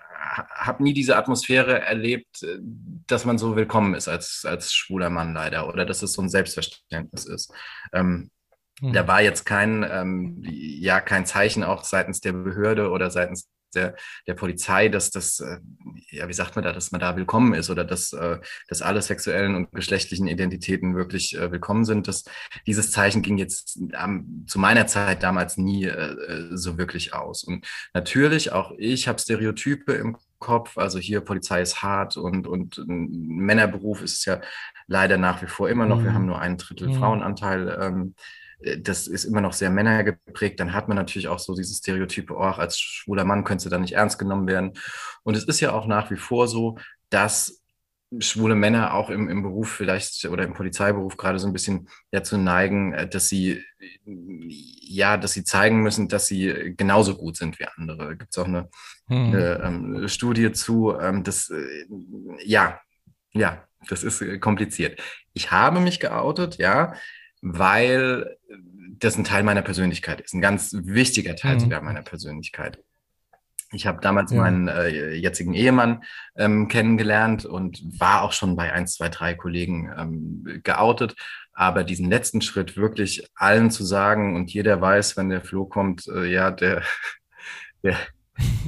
habe 0.51 0.83
nie 0.83 0.93
diese 0.93 1.17
Atmosphäre 1.17 1.81
erlebt, 1.81 2.43
äh, 2.43 2.59
dass 3.07 3.25
man 3.25 3.39
so 3.39 3.57
willkommen 3.57 3.95
ist 3.95 4.09
als, 4.09 4.45
als 4.47 4.73
schwuler 4.73 5.11
Mann 5.11 5.35
leider 5.35 5.69
oder 5.69 5.87
dass 5.87 6.03
es 6.03 6.13
so 6.13 6.23
ein 6.23 6.29
Selbstverständnis 6.29 7.27
ist. 7.27 7.53
Ähm, 7.93 8.31
mhm. 8.81 8.93
Da 8.93 9.09
war 9.09 9.23
jetzt 9.23 9.45
kein, 9.45 9.85
ähm, 9.89 10.43
ja, 10.45 11.01
kein 11.01 11.27
Zeichen 11.27 11.65
auch 11.65 11.85
seitens 11.85 12.21
der 12.21 12.33
Behörde 12.33 12.91
oder 12.91 13.11
seitens 13.11 13.49
der, 13.77 13.95
der 14.27 14.35
Polizei, 14.35 14.89
dass 14.89 15.11
das, 15.11 15.41
äh, 15.41 15.59
ja, 16.11 16.29
wie 16.29 16.33
sagt 16.33 16.57
man 16.57 16.65
da, 16.65 16.73
dass 16.73 16.91
man 16.91 17.01
da 17.01 17.17
willkommen 17.17 17.55
ist 17.55 17.71
oder 17.71 17.85
dass, 17.85 18.13
äh, 18.13 18.39
dass 18.69 18.83
alle 18.83 19.03
sexuellen 19.03 19.55
und 19.55 19.71
geschlechtlichen 19.73 20.27
Identitäten 20.27 20.97
wirklich 20.97 21.37
äh, 21.37 21.53
willkommen 21.53 21.85
sind. 21.85 22.09
Das, 22.09 22.25
dieses 22.67 22.91
Zeichen 22.91 23.23
ging 23.23 23.39
jetzt 23.39 23.79
ähm, 24.03 24.45
zu 24.49 24.59
meiner 24.59 24.87
Zeit 24.87 25.23
damals 25.23 25.57
nie 25.57 25.91
so 26.51 26.79
wirklich 26.79 27.15
aus. 27.15 27.45
Und 27.45 27.67
natürlich, 27.95 28.53
auch 28.53 28.73
ich 28.79 29.09
habe 29.09 29.19
Stereotype 29.19 29.93
im 29.93 30.17
Kopf, 30.39 30.77
also 30.79 30.99
hier 30.99 31.21
Polizei 31.21 31.63
ist 31.63 31.83
hart 31.83 32.17
und, 32.17 32.47
und 32.47 32.83
Männerberuf 32.87 34.03
ist 34.03 34.19
es 34.19 34.25
ja 34.25 34.41
leider 34.87 35.17
nach 35.17 35.43
wie 35.43 35.47
vor 35.47 35.69
immer 35.69 35.87
noch. 35.87 36.01
Mhm. 36.01 36.05
Wir 36.05 36.15
haben 36.15 36.27
nur 36.27 36.39
einen 36.39 36.59
Drittel 36.59 36.89
mhm. 36.89 36.95
Frauenanteil. 36.95 37.79
Ähm, 37.81 38.15
äh, 38.17 38.46
das 38.59 39.07
ist 39.07 39.25
immer 39.25 39.41
noch 39.41 39.53
sehr 39.53 39.71
männergeprägt, 39.71 40.59
dann 40.61 40.73
hat 40.73 40.89
man 40.89 40.97
natürlich 40.97 41.29
auch 41.29 41.39
so 41.39 41.55
dieses 41.55 41.79
Stereotype, 41.79 42.33
oh, 42.35 42.41
als 42.41 42.81
schwuler 42.81 43.25
Mann 43.25 43.45
könnte 43.45 43.69
dann 43.69 43.83
nicht 43.83 43.95
ernst 43.95 44.19
genommen 44.19 44.47
werden. 44.47 44.73
Und 45.23 45.37
es 45.37 45.45
ist 45.45 45.61
ja 45.61 45.73
auch 45.73 45.87
nach 45.87 46.11
wie 46.11 46.17
vor 46.17 46.49
so, 46.49 46.79
dass 47.11 47.63
schwule 48.21 48.55
Männer 48.55 48.95
auch 48.95 49.11
im, 49.11 49.29
im 49.29 49.43
Beruf 49.43 49.71
vielleicht 49.71 50.25
oder 50.27 50.45
im 50.45 50.55
Polizeiberuf 50.55 51.17
gerade 51.17 51.39
so 51.39 51.47
ein 51.47 51.53
bisschen 51.53 51.89
dazu 52.13 52.39
neigen, 52.39 52.93
äh, 52.93 53.09
dass 53.09 53.29
sie 53.29 53.63
ja, 54.05 55.17
dass 55.17 55.33
sie 55.33 55.45
zeigen 55.45 55.83
müssen, 55.83 56.09
dass 56.09 56.27
sie 56.27 56.75
genauso 56.77 57.17
gut 57.17 57.37
sind 57.37 57.59
wie 57.59 57.67
andere. 57.77 57.97
Da 57.99 58.15
gibt 58.15 58.31
es 58.31 58.39
auch 58.39 58.47
eine, 58.47 58.69
hm. 59.09 59.27
eine 59.27 59.63
ähm, 59.63 60.09
Studie 60.09 60.53
zu, 60.53 60.97
ähm, 60.99 61.25
das 61.25 61.51
äh, 61.51 61.87
ja, 62.45 62.81
ja, 63.33 63.65
das 63.89 64.03
ist 64.03 64.41
kompliziert. 64.41 65.01
Ich 65.35 65.51
habe 65.51 65.81
mich 65.81 66.01
geoutet, 66.01 66.57
ja 66.59 66.95
weil 67.55 68.37
das 68.99 69.17
ein 69.17 69.25
Teil 69.25 69.43
meiner 69.43 69.63
Persönlichkeit 69.63 70.21
ist, 70.21 70.35
ein 70.35 70.41
ganz 70.41 70.73
wichtiger 70.73 71.37
Teil 71.37 71.57
mhm. 71.57 71.61
sogar 71.61 71.83
meiner 71.83 72.03
Persönlichkeit. 72.03 72.79
Ich 73.73 73.87
habe 73.87 74.01
damals 74.01 74.31
ja. 74.31 74.39
meinen 74.39 74.69
äh, 74.69 75.13
jetzigen 75.15 75.53
Ehemann 75.53 76.05
ähm, 76.37 76.69
kennengelernt 76.69 77.45
und 77.45 77.83
war 78.01 78.23
auch 78.23 78.33
schon 78.33 78.57
bei 78.57 78.73
eins, 78.73 78.95
zwei, 78.95 79.09
drei 79.09 79.35
Kollegen 79.35 79.93
ähm, 79.97 80.61
geoutet. 80.63 81.17
Aber 81.53 81.85
diesen 81.85 82.09
letzten 82.09 82.43
Schritt 82.43 82.77
wirklich 82.77 83.27
allen 83.35 83.71
zu 83.71 83.85
sagen 83.85 84.37
und 84.37 84.53
jeder 84.53 84.81
weiß, 84.81 85.17
wenn 85.17 85.31
der 85.31 85.41
Flo 85.41 85.67
kommt, 85.67 86.07
äh, 86.07 86.27
ja, 86.27 86.51
der, 86.51 86.83
der 87.83 87.97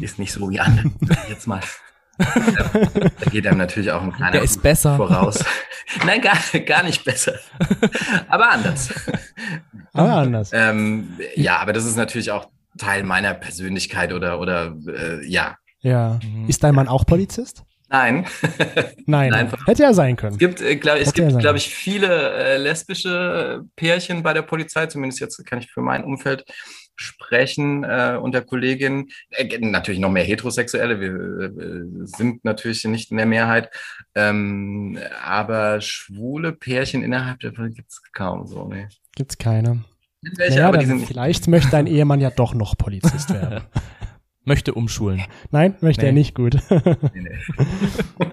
ist 0.01 0.19
nicht 0.19 0.33
so 0.33 0.51
wie 0.51 0.61
andere. 0.61 0.91
Jetzt 1.29 1.47
mal 1.47 1.61
da 2.19 3.31
geht 3.31 3.47
einem 3.47 3.59
natürlich 3.59 3.91
auch 3.91 4.03
ein 4.03 4.13
kleiner 4.13 4.33
Der 4.33 4.43
ist 4.43 4.63
besser. 4.63 4.97
voraus. 4.97 5.45
Nein, 6.05 6.21
gar, 6.21 6.37
gar 6.67 6.83
nicht 6.83 7.05
besser. 7.05 7.35
aber 8.29 8.51
anders. 8.51 8.91
Aber 9.93 10.15
anders. 10.15 10.51
Ähm, 10.53 11.17
ja, 11.35 11.59
aber 11.59 11.73
das 11.73 11.85
ist 11.85 11.97
natürlich 11.97 12.31
auch 12.31 12.49
Teil 12.77 13.03
meiner 13.05 13.35
Persönlichkeit 13.35 14.13
oder, 14.13 14.41
oder 14.41 14.75
äh, 14.87 15.27
ja. 15.27 15.57
Ja. 15.81 16.19
Ist 16.49 16.65
dein 16.65 16.75
Mann 16.75 16.89
auch 16.89 17.07
Polizist? 17.07 17.63
Nein. 17.91 18.27
Nein. 19.07 19.31
Nein. 19.31 19.53
Hätte 19.65 19.83
ja 19.83 19.95
sein 19.95 20.17
können. 20.17 20.33
Es 20.33 20.39
gibt, 20.39 20.61
äh, 20.61 20.77
glaub, 20.77 20.99
glaube 21.15 21.57
ich, 21.57 21.73
viele 21.73 22.33
äh, 22.35 22.57
lesbische 22.59 23.65
Pärchen 23.77 24.23
bei 24.23 24.35
der 24.35 24.43
Polizei, 24.43 24.87
zumindest 24.87 25.21
jetzt 25.21 25.45
kann 25.47 25.59
ich 25.59 25.71
für 25.71 25.81
mein 25.81 26.05
Umfeld 26.05 26.45
sprechen 27.01 27.85
äh, 27.85 28.19
unter 28.21 28.43
Kolleginnen. 28.43 29.09
Äh, 29.31 29.59
natürlich 29.59 30.01
noch 30.01 30.11
mehr 30.11 30.25
Heterosexuelle, 30.25 31.01
wir 31.01 31.13
äh, 31.13 32.07
sind 32.07 32.45
natürlich 32.45 32.85
nicht 32.85 33.11
in 33.11 33.17
der 33.17 33.27
Mehrheit. 33.27 33.71
Ähm, 34.15 34.99
aber 35.25 35.81
schwule 35.81 36.53
Pärchen 36.53 37.03
innerhalb 37.03 37.41
der 37.41 37.53
gibt 37.53 37.91
es 37.91 38.03
kaum 38.13 38.47
so. 38.47 38.69
Nee. 38.69 38.89
Gibt 39.15 39.33
es 39.33 39.39
keine. 39.39 39.85
Welche, 40.21 40.59
naja, 40.59 40.73
dann 40.73 41.01
vielleicht 41.01 41.47
möchte 41.47 41.71
dein 41.71 41.87
Ehemann 41.87 42.21
ja 42.21 42.31
doch 42.31 42.55
noch 42.55 42.77
Polizist 42.77 43.33
werden. 43.33 43.65
möchte 44.45 44.75
umschulen. 44.75 45.23
Nein, 45.51 45.77
möchte 45.81 46.03
nee. 46.03 46.09
er 46.09 46.13
nicht 46.13 46.35
gut. 46.35 46.59
nee, 46.71 46.81
nee. 47.15 48.27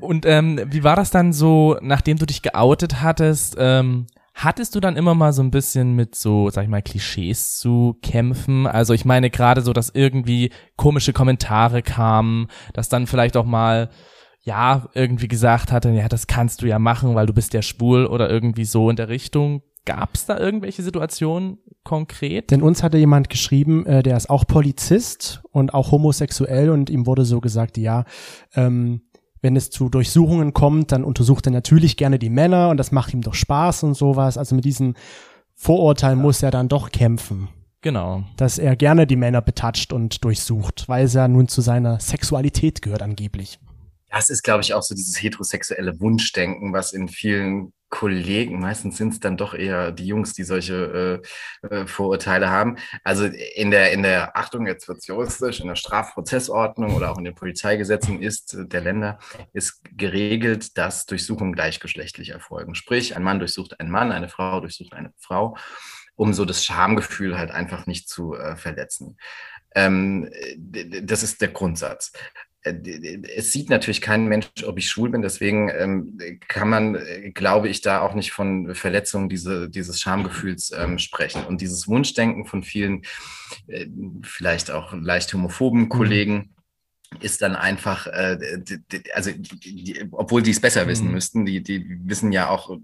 Und 0.00 0.26
ähm, 0.26 0.60
wie 0.66 0.84
war 0.84 0.96
das 0.96 1.10
dann 1.10 1.32
so, 1.32 1.78
nachdem 1.80 2.18
du 2.18 2.26
dich 2.26 2.42
geoutet 2.42 3.02
hattest? 3.02 3.56
Ähm, 3.58 4.06
Hattest 4.34 4.74
du 4.74 4.80
dann 4.80 4.96
immer 4.96 5.14
mal 5.14 5.32
so 5.32 5.42
ein 5.42 5.52
bisschen 5.52 5.94
mit 5.94 6.16
so, 6.16 6.50
sag 6.50 6.64
ich 6.64 6.68
mal, 6.68 6.82
Klischees 6.82 7.56
zu 7.56 7.96
kämpfen? 8.02 8.66
Also 8.66 8.92
ich 8.92 9.04
meine 9.04 9.30
gerade 9.30 9.60
so, 9.60 9.72
dass 9.72 9.90
irgendwie 9.90 10.50
komische 10.76 11.12
Kommentare 11.12 11.82
kamen, 11.82 12.48
dass 12.72 12.88
dann 12.88 13.06
vielleicht 13.06 13.36
auch 13.36 13.44
mal, 13.44 13.90
ja, 14.42 14.88
irgendwie 14.92 15.28
gesagt 15.28 15.70
hatte, 15.70 15.90
ja, 15.90 16.08
das 16.08 16.26
kannst 16.26 16.62
du 16.62 16.66
ja 16.66 16.80
machen, 16.80 17.14
weil 17.14 17.26
du 17.26 17.32
bist 17.32 17.54
ja 17.54 17.62
schwul 17.62 18.06
oder 18.06 18.28
irgendwie 18.28 18.64
so 18.64 18.90
in 18.90 18.96
der 18.96 19.08
Richtung. 19.08 19.62
Gab 19.84 20.14
es 20.14 20.26
da 20.26 20.36
irgendwelche 20.36 20.82
Situationen 20.82 21.58
konkret? 21.84 22.50
Denn 22.50 22.62
uns 22.62 22.82
hatte 22.82 22.98
jemand 22.98 23.30
geschrieben, 23.30 23.86
äh, 23.86 24.02
der 24.02 24.16
ist 24.16 24.30
auch 24.30 24.46
Polizist 24.46 25.42
und 25.52 25.74
auch 25.74 25.92
homosexuell 25.92 26.70
und 26.70 26.90
ihm 26.90 27.06
wurde 27.06 27.24
so 27.24 27.40
gesagt, 27.40 27.76
ja, 27.76 28.04
ähm, 28.56 29.02
wenn 29.44 29.56
es 29.56 29.68
zu 29.68 29.90
Durchsuchungen 29.90 30.54
kommt, 30.54 30.90
dann 30.90 31.04
untersucht 31.04 31.46
er 31.46 31.52
natürlich 31.52 31.98
gerne 31.98 32.18
die 32.18 32.30
Männer 32.30 32.70
und 32.70 32.78
das 32.78 32.92
macht 32.92 33.12
ihm 33.12 33.20
doch 33.20 33.34
Spaß 33.34 33.82
und 33.82 33.94
sowas. 33.94 34.38
Also 34.38 34.56
mit 34.56 34.64
diesen 34.64 34.94
Vorurteilen 35.54 36.18
muss 36.18 36.42
er 36.42 36.50
dann 36.50 36.68
doch 36.68 36.90
kämpfen. 36.90 37.48
Genau. 37.82 38.24
Dass 38.38 38.56
er 38.56 38.74
gerne 38.74 39.06
die 39.06 39.16
Männer 39.16 39.42
betatscht 39.42 39.92
und 39.92 40.24
durchsucht, 40.24 40.88
weil 40.88 41.04
es 41.04 41.12
ja 41.12 41.28
nun 41.28 41.48
zu 41.48 41.60
seiner 41.60 42.00
Sexualität 42.00 42.80
gehört 42.80 43.02
angeblich. 43.02 43.60
Das 44.14 44.30
ist, 44.30 44.44
glaube 44.44 44.62
ich, 44.62 44.74
auch 44.74 44.82
so 44.82 44.94
dieses 44.94 45.20
heterosexuelle 45.20 45.98
Wunschdenken, 46.00 46.72
was 46.72 46.92
in 46.92 47.08
vielen 47.08 47.72
Kollegen, 47.88 48.60
meistens 48.60 48.96
sind 48.96 49.12
es 49.12 49.20
dann 49.20 49.36
doch 49.36 49.54
eher 49.54 49.92
die 49.92 50.06
Jungs, 50.06 50.32
die 50.32 50.44
solche 50.44 51.22
äh, 51.62 51.66
äh, 51.66 51.86
Vorurteile 51.86 52.48
haben. 52.48 52.76
Also 53.02 53.24
in 53.24 53.70
der, 53.70 53.92
in 53.92 54.02
der 54.02 54.36
Achtung, 54.36 54.66
jetzt 54.66 54.88
wird 54.88 55.04
juristisch, 55.06 55.60
in 55.60 55.68
der 55.68 55.76
Strafprozessordnung 55.76 56.94
oder 56.94 57.10
auch 57.10 57.18
in 57.18 57.24
den 57.24 57.34
Polizeigesetzen 57.34 58.20
ist 58.20 58.54
äh, 58.54 58.66
der 58.66 58.80
Länder 58.80 59.18
ist 59.52 59.80
geregelt, 59.96 60.76
dass 60.78 61.06
Durchsuchungen 61.06 61.52
gleichgeschlechtlich 61.52 62.30
erfolgen. 62.30 62.74
Sprich, 62.74 63.16
ein 63.16 63.22
Mann 63.22 63.38
durchsucht 63.38 63.78
einen 63.78 63.90
Mann, 63.90 64.10
eine 64.10 64.28
Frau 64.28 64.60
durchsucht 64.60 64.92
eine 64.92 65.12
Frau, 65.18 65.56
um 66.16 66.34
so 66.34 66.44
das 66.44 66.64
Schamgefühl 66.64 67.38
halt 67.38 67.50
einfach 67.50 67.86
nicht 67.86 68.08
zu 68.08 68.34
äh, 68.34 68.56
verletzen. 68.56 69.18
Ähm, 69.74 70.30
das 70.56 71.22
ist 71.22 71.40
der 71.40 71.48
Grundsatz. 71.48 72.12
Äh, 72.64 73.20
es 73.36 73.52
sieht 73.52 73.70
natürlich 73.70 74.00
kein 74.00 74.26
Mensch, 74.26 74.48
ob 74.66 74.78
ich 74.78 74.88
schwul 74.88 75.10
bin, 75.10 75.22
deswegen 75.22 75.70
ähm, 75.70 76.18
kann 76.48 76.68
man, 76.68 76.94
äh, 76.96 77.30
glaube 77.30 77.68
ich, 77.68 77.82
da 77.82 78.00
auch 78.00 78.14
nicht 78.14 78.32
von 78.32 78.74
Verletzungen 78.74 79.28
diese, 79.28 79.70
dieses 79.70 80.00
Schamgefühls 80.00 80.72
ähm, 80.76 80.98
sprechen. 80.98 81.44
Und 81.44 81.60
dieses 81.60 81.86
Wunschdenken 81.86 82.46
von 82.46 82.62
vielen, 82.62 83.02
äh, 83.68 83.86
vielleicht 84.22 84.70
auch 84.70 84.94
leicht 84.94 85.32
homophoben 85.32 85.82
mhm. 85.82 85.88
Kollegen, 85.88 86.54
ist 87.20 87.42
dann 87.42 87.56
einfach, 87.56 88.06
äh, 88.06 88.38
also 89.14 89.30
die, 89.32 90.06
obwohl 90.12 90.42
die 90.42 90.50
es 90.50 90.60
besser 90.60 90.86
wissen 90.86 91.08
mhm. 91.08 91.12
müssten, 91.14 91.46
die, 91.46 91.62
die 91.62 91.98
wissen 92.04 92.32
ja 92.32 92.48
auch, 92.48 92.76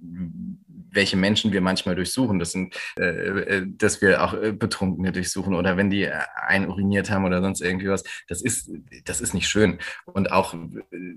welche 0.93 1.17
Menschen 1.17 1.53
wir 1.53 1.61
manchmal 1.61 1.95
durchsuchen. 1.95 2.39
Das 2.39 2.53
sind, 2.53 2.75
äh, 2.99 3.05
äh, 3.05 3.67
dass 3.67 4.03
wir 4.03 4.23
auch 4.23 4.35
äh, 4.35 4.53
Betrunkene 4.53 5.13
durchsuchen 5.13 5.55
oder 5.55 5.77
wenn 5.77 5.91
die 5.91 6.09
einuriniert 6.09 7.11
haben 7.11 7.25
oder 7.25 7.41
sonst 7.41 7.61
irgendwie 7.61 7.89
was. 7.89 8.05
Das 8.29 8.43
ist, 8.43 8.71
das 9.05 9.21
ist 9.21 9.35
nicht 9.35 9.49
schön. 9.49 9.79
Und 10.07 10.33
auch, 10.33 10.55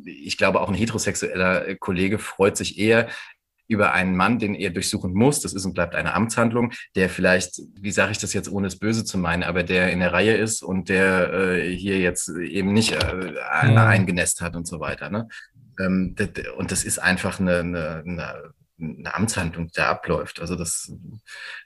ich 0.05 0.38
glaube, 0.38 0.62
auch 0.62 0.70
ein 0.70 0.75
heterosexueller 0.75 1.75
Kollege 1.75 2.20
freut 2.20 2.58
sich 2.58 2.77
eher, 2.77 3.10
über 3.67 3.93
einen 3.93 4.15
Mann, 4.15 4.39
den 4.39 4.55
er 4.55 4.70
durchsuchen 4.70 5.13
muss. 5.13 5.41
Das 5.41 5.53
ist 5.53 5.65
und 5.65 5.74
bleibt 5.74 5.96
eine 5.96 6.13
Amtshandlung, 6.13 6.72
der 6.96 7.10
vielleicht, 7.10 7.62
wie 7.79 7.91
sage 7.91 8.12
ich 8.12 8.17
das 8.17 8.34
jetzt, 8.34 8.51
ohne 8.51 8.67
es 8.67 8.79
böse 8.79 9.05
zu 9.05 9.17
meinen, 9.17 9.43
aber 9.43 9.63
der 9.63 9.91
in 9.91 10.00
der 10.00 10.13
Reihe 10.13 10.36
ist 10.36 10.62
und 10.63 10.89
der 10.89 11.34
äh, 11.34 11.75
hier 11.75 12.00
jetzt 12.00 12.29
eben 12.29 12.74
nicht 12.74 12.91
äh, 12.91 13.34
ja. 13.34 13.88
eingenässt 13.88 14.41
hat 14.41 14.55
und 14.55 14.67
so 14.67 14.79
weiter. 14.79 15.10
Ne? 15.10 15.27
Ähm, 15.79 16.15
und 16.58 16.72
das 16.72 16.84
ist 16.84 17.00
einfach 17.00 17.39
eine, 17.39 17.60
eine, 17.60 18.03
eine, 18.05 18.53
eine 18.79 19.15
Amtshandlung, 19.15 19.67
die 19.67 19.74
da 19.75 19.89
abläuft. 19.89 20.39
Also 20.39 20.55
das, 20.55 20.91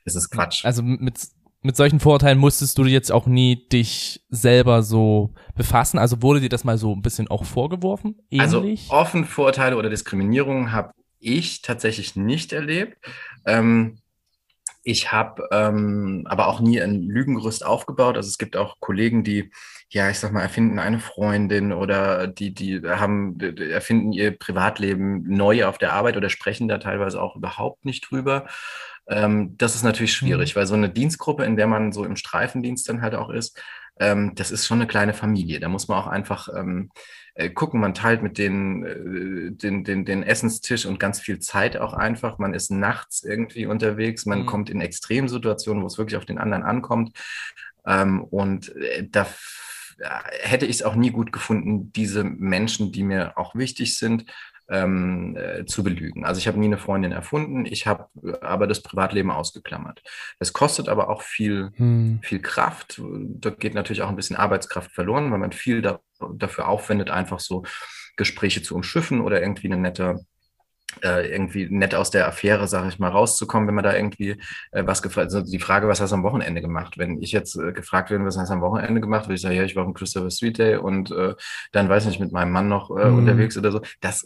das 0.06 0.16
ist 0.16 0.30
Quatsch. 0.30 0.66
Also 0.66 0.84
mit, 0.84 1.20
mit 1.62 1.76
solchen 1.76 2.00
Vorurteilen 2.00 2.38
musstest 2.38 2.78
du 2.78 2.86
jetzt 2.86 3.12
auch 3.12 3.26
nie 3.26 3.68
dich 3.68 4.24
selber 4.30 4.84
so 4.84 5.34
befassen? 5.56 5.98
Also 5.98 6.22
wurde 6.22 6.40
dir 6.40 6.50
das 6.50 6.64
mal 6.64 6.78
so 6.78 6.94
ein 6.94 7.02
bisschen 7.02 7.28
auch 7.28 7.44
vorgeworfen? 7.44 8.16
Also 8.38 8.60
Ähnlich? 8.60 8.84
Also 8.90 9.02
offen 9.02 9.26
Vorurteile 9.26 9.76
oder 9.76 9.90
Diskriminierung 9.90 10.72
habe 10.72 10.94
ich 11.20 11.62
tatsächlich 11.62 12.16
nicht 12.16 12.54
erlebt. 12.54 12.98
Ähm, 13.46 14.00
ich 14.84 15.12
habe 15.12 15.50
ähm, 15.52 16.24
aber 16.30 16.48
auch 16.48 16.62
nie 16.62 16.82
ein 16.82 17.02
Lügengerüst 17.02 17.66
aufgebaut. 17.66 18.16
Also 18.16 18.30
es 18.30 18.38
gibt 18.38 18.56
auch 18.56 18.80
Kollegen, 18.80 19.26
die, 19.26 19.52
ja, 19.90 20.10
ich 20.10 20.18
sag 20.18 20.32
mal, 20.32 20.42
erfinden 20.44 20.80
eine 20.80 21.00
Freundin 21.00 21.74
oder 21.74 22.28
die, 22.28 22.54
die 22.54 22.82
haben, 22.82 23.38
die 23.38 23.70
erfinden 23.70 24.14
ihr 24.14 24.32
Privatleben 24.32 25.24
neu 25.28 25.66
auf 25.66 25.78
der 25.78 25.92
Arbeit 25.92 26.16
oder 26.16 26.30
sprechen 26.30 26.70
da 26.70 26.78
teilweise 26.78 27.22
auch 27.22 27.36
überhaupt 27.36 27.84
nicht 27.84 28.10
drüber. 28.10 28.48
Ähm, 29.10 29.58
das 29.58 29.76
ist 29.76 29.84
natürlich 29.84 30.14
schwierig, 30.14 30.56
mhm. 30.56 30.60
weil 30.60 30.68
so 30.68 30.76
eine 30.76 30.90
Dienstgruppe, 30.90 31.44
in 31.44 31.58
der 31.58 31.68
man 31.68 31.92
so 31.92 32.06
im 32.06 32.16
Streifendienst 32.16 32.88
dann 32.88 33.02
halt 33.02 33.16
auch 33.16 33.30
ist, 33.30 33.62
ähm, 34.00 34.36
das 34.36 34.52
ist 34.52 34.68
schon 34.68 34.80
eine 34.80 34.88
kleine 34.88 35.14
Familie. 35.14 35.60
Da 35.60 35.68
muss 35.68 35.90
man 35.90 35.98
auch 36.00 36.08
einfach 36.08 36.48
ähm, 36.56 36.92
äh, 37.38 37.52
gucken, 37.52 37.80
man 37.80 37.94
teilt 37.94 38.24
mit 38.24 38.40
denen 38.40 38.84
äh, 38.84 39.52
den, 39.52 39.84
den, 39.84 40.06
den 40.06 40.24
Essenstisch 40.24 40.88
und 40.88 41.00
ganz 41.00 41.20
viel 41.20 41.38
Zeit 41.38 41.78
auch 41.78 41.94
einfach. 41.94 42.40
Man 42.40 42.56
ist 42.56 42.72
nachts 42.72 43.24
irgendwie 43.24 43.68
unterwegs, 43.68 44.26
man 44.26 44.42
mhm. 44.42 44.46
kommt 44.48 44.70
in 44.72 44.82
Extremsituationen, 44.82 45.84
wo 45.84 45.88
es 45.88 46.00
wirklich 46.00 46.18
auf 46.18 46.26
den 46.26 46.40
anderen 46.40 46.64
ankommt. 46.64 47.16
Ähm, 47.86 48.24
und 48.24 48.76
äh, 48.76 49.08
da 49.08 49.28
hätte 50.42 50.66
ich 50.66 50.78
es 50.78 50.84
auch 50.84 50.96
nie 50.96 51.12
gut 51.12 51.32
gefunden, 51.32 51.92
diese 51.94 52.24
Menschen, 52.24 52.92
die 52.92 53.04
mir 53.04 53.38
auch 53.38 53.56
wichtig 53.56 53.98
sind, 53.98 54.26
ähm, 54.70 55.36
äh, 55.38 55.66
zu 55.66 55.84
belügen. 55.84 56.26
Also 56.26 56.40
ich 56.40 56.48
habe 56.48 56.60
nie 56.60 56.66
eine 56.66 56.78
Freundin 56.78 57.12
erfunden, 57.12 57.66
ich 57.66 57.88
habe 57.88 58.08
aber 58.42 58.68
das 58.68 58.82
Privatleben 58.82 59.32
ausgeklammert. 59.32 60.02
Das 60.40 60.54
kostet 60.54 60.90
aber 60.90 61.10
auch 61.10 61.22
viel, 61.22 61.72
hm. 61.76 62.20
viel 62.22 62.42
Kraft. 62.42 63.02
Da 63.02 63.50
geht 63.50 63.74
natürlich 63.74 64.02
auch 64.02 64.10
ein 64.10 64.16
bisschen 64.16 64.36
Arbeitskraft 64.36 64.92
verloren, 64.92 65.32
weil 65.32 65.40
man 65.40 65.52
viel 65.52 65.82
da, 65.82 66.00
dafür 66.36 66.68
aufwendet, 66.68 67.10
einfach 67.10 67.40
so 67.40 67.64
Gespräche 68.18 68.62
zu 68.62 68.76
umschiffen 68.76 69.22
oder 69.22 69.42
irgendwie 69.42 69.68
eine 69.68 69.78
nette 69.78 70.20
äh, 71.04 71.30
irgendwie 71.32 71.68
nett 71.70 71.96
aus 71.96 72.12
der 72.12 72.28
Affäre, 72.28 72.68
sage 72.68 72.90
ich 72.90 73.00
mal, 73.00 73.10
rauszukommen, 73.10 73.68
wenn 73.68 73.76
man 73.76 73.84
da 73.84 73.96
irgendwie 73.96 74.42
äh, 74.72 74.84
was 74.86 75.02
gefragt 75.02 75.34
also 75.34 75.42
die 75.42 75.60
Frage, 75.60 75.88
was 75.88 76.02
hast 76.02 76.12
du 76.12 76.16
am 76.16 76.24
Wochenende 76.24 76.62
gemacht? 76.62 76.98
Wenn 76.98 77.22
ich 77.22 77.32
jetzt 77.32 77.56
äh, 77.56 77.74
gefragt 77.74 78.10
werde, 78.10 78.26
was 78.26 78.38
hast 78.38 78.50
du 78.50 78.54
am 78.54 78.62
Wochenende 78.62 79.02
gemacht, 79.02 79.26
würde 79.26 79.36
ich 79.36 79.42
sagen, 79.42 79.56
ja, 79.56 79.64
ich 79.64 79.76
war 79.76 79.84
auf 79.84 79.90
dem 79.90 79.94
Christopher 79.94 80.32
Street 80.32 80.58
Day 80.58 80.78
und 80.78 81.12
äh, 81.12 81.36
dann 81.72 81.90
weiß 81.90 82.04
ich 82.04 82.10
nicht, 82.10 82.20
mit 82.20 82.32
meinem 82.32 82.52
Mann 82.52 82.68
noch 82.68 82.90
äh, 82.98 83.10
mhm. 83.10 83.18
unterwegs 83.18 83.58
oder 83.58 83.72
so. 83.72 83.82
Das 84.02 84.26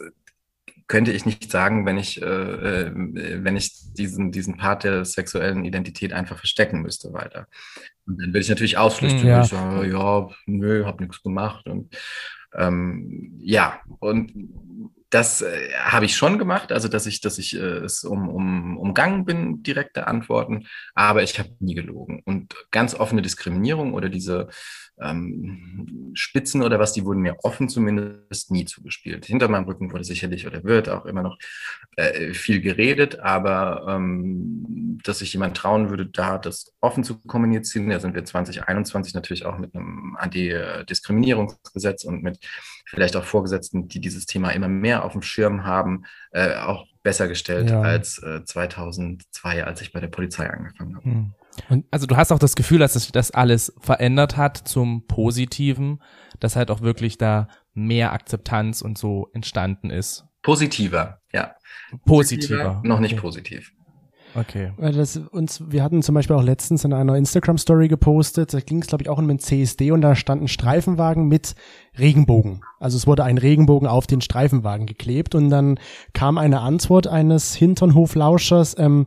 könnte 0.92 1.10
ich 1.10 1.24
nicht 1.24 1.50
sagen, 1.50 1.86
wenn 1.86 1.96
ich, 1.96 2.20
äh, 2.20 2.26
äh, 2.26 2.92
wenn 3.42 3.56
ich 3.56 3.72
diesen, 3.94 4.30
diesen 4.30 4.58
Part 4.58 4.84
der 4.84 5.06
sexuellen 5.06 5.64
Identität 5.64 6.12
einfach 6.12 6.36
verstecken 6.36 6.82
müsste 6.82 7.14
weiter. 7.14 7.46
Und 8.06 8.20
dann 8.20 8.28
würde 8.28 8.40
ich 8.40 8.50
natürlich 8.50 8.76
ausflüchten, 8.76 9.26
ja. 9.26 9.36
würde 9.36 9.44
ich 9.44 9.50
sagen, 9.50 9.90
ja, 9.90 10.28
nö, 10.44 10.84
hab 10.84 11.00
nichts 11.00 11.22
gemacht. 11.22 11.66
Und 11.66 11.96
ähm, 12.54 13.38
ja, 13.38 13.80
und 14.00 14.32
das 15.08 15.40
äh, 15.40 15.70
habe 15.82 16.04
ich 16.04 16.14
schon 16.14 16.38
gemacht, 16.38 16.72
also 16.72 16.88
dass 16.88 17.06
ich, 17.06 17.22
dass 17.22 17.38
ich 17.38 17.56
äh, 17.56 17.78
es 17.78 18.04
um, 18.04 18.28
um, 18.28 18.76
umgangen 18.76 19.24
bin, 19.24 19.62
direkte 19.62 20.06
Antworten, 20.06 20.66
aber 20.94 21.22
ich 21.22 21.38
habe 21.38 21.48
nie 21.60 21.74
gelogen. 21.74 22.20
Und 22.26 22.54
ganz 22.70 22.94
offene 22.94 23.22
Diskriminierung 23.22 23.94
oder 23.94 24.10
diese 24.10 24.48
ähm, 25.02 26.12
Spitzen 26.14 26.62
oder 26.62 26.78
was, 26.78 26.92
die 26.92 27.04
wurden 27.04 27.20
mir 27.20 27.36
offen 27.42 27.68
zumindest 27.68 28.50
nie 28.50 28.64
zugespielt. 28.64 29.26
Hinter 29.26 29.48
meinem 29.48 29.64
Rücken 29.64 29.92
wurde 29.92 30.04
sicherlich 30.04 30.46
oder 30.46 30.64
wird 30.64 30.88
auch 30.88 31.06
immer 31.06 31.22
noch 31.22 31.38
äh, 31.96 32.32
viel 32.34 32.60
geredet, 32.60 33.20
aber 33.20 33.86
ähm, 33.88 34.98
dass 35.04 35.18
sich 35.18 35.32
jemand 35.32 35.56
trauen 35.56 35.90
würde, 35.90 36.06
da 36.06 36.38
das 36.38 36.74
offen 36.80 37.04
zu 37.04 37.18
kommunizieren, 37.20 37.88
da 37.88 38.00
sind 38.00 38.14
wir 38.14 38.24
2021 38.24 39.14
natürlich 39.14 39.44
auch 39.44 39.58
mit 39.58 39.74
einem 39.74 40.16
Antidiskriminierungsgesetz 40.18 42.04
und 42.04 42.22
mit 42.22 42.38
vielleicht 42.86 43.16
auch 43.16 43.24
Vorgesetzten, 43.24 43.88
die 43.88 44.00
dieses 44.00 44.26
Thema 44.26 44.50
immer 44.50 44.68
mehr 44.68 45.04
auf 45.04 45.12
dem 45.12 45.22
Schirm 45.22 45.64
haben, 45.64 46.04
äh, 46.32 46.56
auch 46.56 46.86
besser 47.02 47.28
gestellt 47.28 47.70
ja. 47.70 47.80
als 47.80 48.22
äh, 48.22 48.44
2002, 48.44 49.64
als 49.64 49.80
ich 49.80 49.92
bei 49.92 50.00
der 50.00 50.08
Polizei 50.08 50.48
angefangen 50.48 50.96
habe. 50.96 51.04
Hm. 51.04 51.34
Und 51.68 51.84
also 51.90 52.06
du 52.06 52.16
hast 52.16 52.32
auch 52.32 52.38
das 52.38 52.54
Gefühl, 52.56 52.78
dass 52.78 52.94
sich 52.94 53.12
das 53.12 53.30
alles 53.30 53.72
verändert 53.80 54.36
hat 54.36 54.56
zum 54.56 55.06
Positiven, 55.06 56.02
dass 56.40 56.56
halt 56.56 56.70
auch 56.70 56.80
wirklich 56.80 57.18
da 57.18 57.48
mehr 57.74 58.12
Akzeptanz 58.12 58.82
und 58.82 58.98
so 58.98 59.28
entstanden 59.32 59.90
ist. 59.90 60.24
Positiver, 60.42 61.20
ja. 61.32 61.54
Positiver. 62.04 62.56
Positiver 62.56 62.80
noch 62.84 63.00
nicht 63.00 63.14
okay. 63.14 63.20
positiv. 63.20 63.72
Okay. 64.34 64.72
Weil 64.78 64.92
das 64.92 65.16
uns, 65.16 65.62
wir 65.70 65.82
hatten 65.82 66.02
zum 66.02 66.14
Beispiel 66.14 66.36
auch 66.36 66.42
letztens 66.42 66.84
in 66.84 66.92
einer 66.92 67.16
Instagram-Story 67.16 67.88
gepostet, 67.88 68.54
da 68.54 68.60
ging 68.60 68.80
es, 68.80 68.86
glaube 68.86 69.02
ich, 69.02 69.10
auch 69.10 69.18
um 69.18 69.28
den 69.28 69.38
CSD 69.38 69.90
und 69.92 70.00
da 70.00 70.14
stand 70.14 70.42
ein 70.42 70.48
Streifenwagen 70.48 71.28
mit 71.28 71.54
Regenbogen. 71.98 72.62
Also 72.80 72.96
es 72.96 73.06
wurde 73.06 73.24
ein 73.24 73.36
Regenbogen 73.36 73.86
auf 73.86 74.06
den 74.06 74.22
Streifenwagen 74.22 74.86
geklebt 74.86 75.34
und 75.34 75.50
dann 75.50 75.78
kam 76.14 76.38
eine 76.38 76.60
Antwort 76.60 77.06
eines 77.06 77.54
Hinternhoflauschers, 77.54 78.78
ähm, 78.78 79.06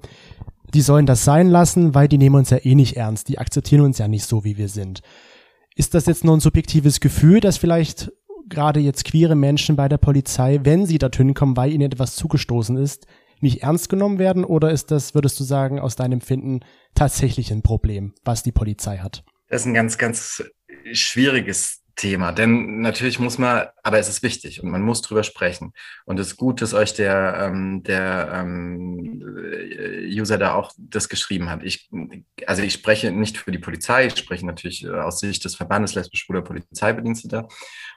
die 0.75 0.82
sollen 0.82 1.05
das 1.05 1.24
sein 1.24 1.48
lassen, 1.48 1.96
weil 1.96 2.10
die 2.10 2.17
nehmen 2.17 2.36
uns 2.36 2.50
ja 2.50 2.58
eh 2.62 2.75
nicht 2.75 2.98
ernst, 2.98 3.29
die 3.29 3.39
akzeptieren 3.39 3.82
uns 3.82 3.98
ja 3.98 4.10
nicht 4.10 4.25
so, 4.25 4.44
wie 4.44 4.58
wir 4.58 4.67
sind. 4.67 5.01
Ist 5.74 5.94
das 5.94 6.05
jetzt 6.05 6.25
nur 6.25 6.36
ein 6.36 6.41
subjektives 6.41 7.00
Gefühl, 7.00 7.39
dass 7.39 7.58
vielleicht 7.58 8.12
gerade 8.50 8.82
jetzt 8.82 9.05
queere 9.05 9.36
Menschen 9.36 9.77
bei 9.77 9.88
der 9.88 9.98
Polizei, 9.98 10.60
wenn 10.63 10.86
sie 10.86 10.98
dorthin 10.98 11.34
kommen, 11.34 11.55
weil 11.55 11.72
ihnen 11.72 11.89
etwas 11.89 12.17
zugestoßen 12.17 12.75
ist, 12.75 13.08
nicht 13.39 13.63
ernst 13.63 13.88
genommen 13.88 14.20
werden? 14.20 14.44
Oder 14.44 14.72
ist 14.72 14.91
das, 14.91 15.15
würdest 15.15 15.39
du 15.39 15.46
sagen, 15.46 15.79
aus 15.79 15.96
deinem 15.96 16.13
Empfinden 16.13 16.60
tatsächlich 16.94 17.51
ein 17.51 17.62
Problem, 17.62 18.13
was 18.25 18.44
die 18.44 18.51
Polizei 18.51 18.98
hat? 18.98 19.24
Das 19.48 19.62
ist 19.62 19.67
ein 19.67 19.74
ganz, 19.74 19.98
ganz 19.98 20.44
schwieriges 20.91 21.85
Thema, 21.96 22.34
denn 22.34 22.82
natürlich 22.82 23.20
muss 23.20 23.38
man, 23.38 23.68
aber 23.82 24.00
es 24.00 24.10
ist 24.10 24.22
wichtig 24.22 24.62
und 24.62 24.70
man 24.70 24.82
muss 24.82 25.02
drüber 25.02 25.24
sprechen. 25.24 25.74
Und 26.06 26.20
es 26.20 26.28
ist 26.28 26.38
gut, 26.38 26.62
dass 26.62 26.74
euch 26.74 26.94
der, 26.94 27.38
ähm, 27.40 27.84
der 27.84 28.30
ähm, 28.34 29.24
User 30.08 30.38
da 30.38 30.56
auch 30.56 30.72
das 30.78 31.08
geschrieben 31.08 31.50
hat. 31.50 31.64
Ich, 31.64 31.90
also 32.48 32.64
ich 32.64 32.74
spreche 32.74 33.12
nicht 33.12 33.38
für 33.38 33.52
die 33.52 33.60
Polizei, 33.60 34.08
ich 34.08 34.18
spreche 34.18 34.46
natürlich 34.46 34.84
äh, 34.84 34.90
aus 34.90 35.20
Sicht 35.20 35.46
des 35.46 35.56
Verbandes 35.56 35.96
lesbisch-schwuler 35.96 36.42
Polizeibediensteter 36.42 37.48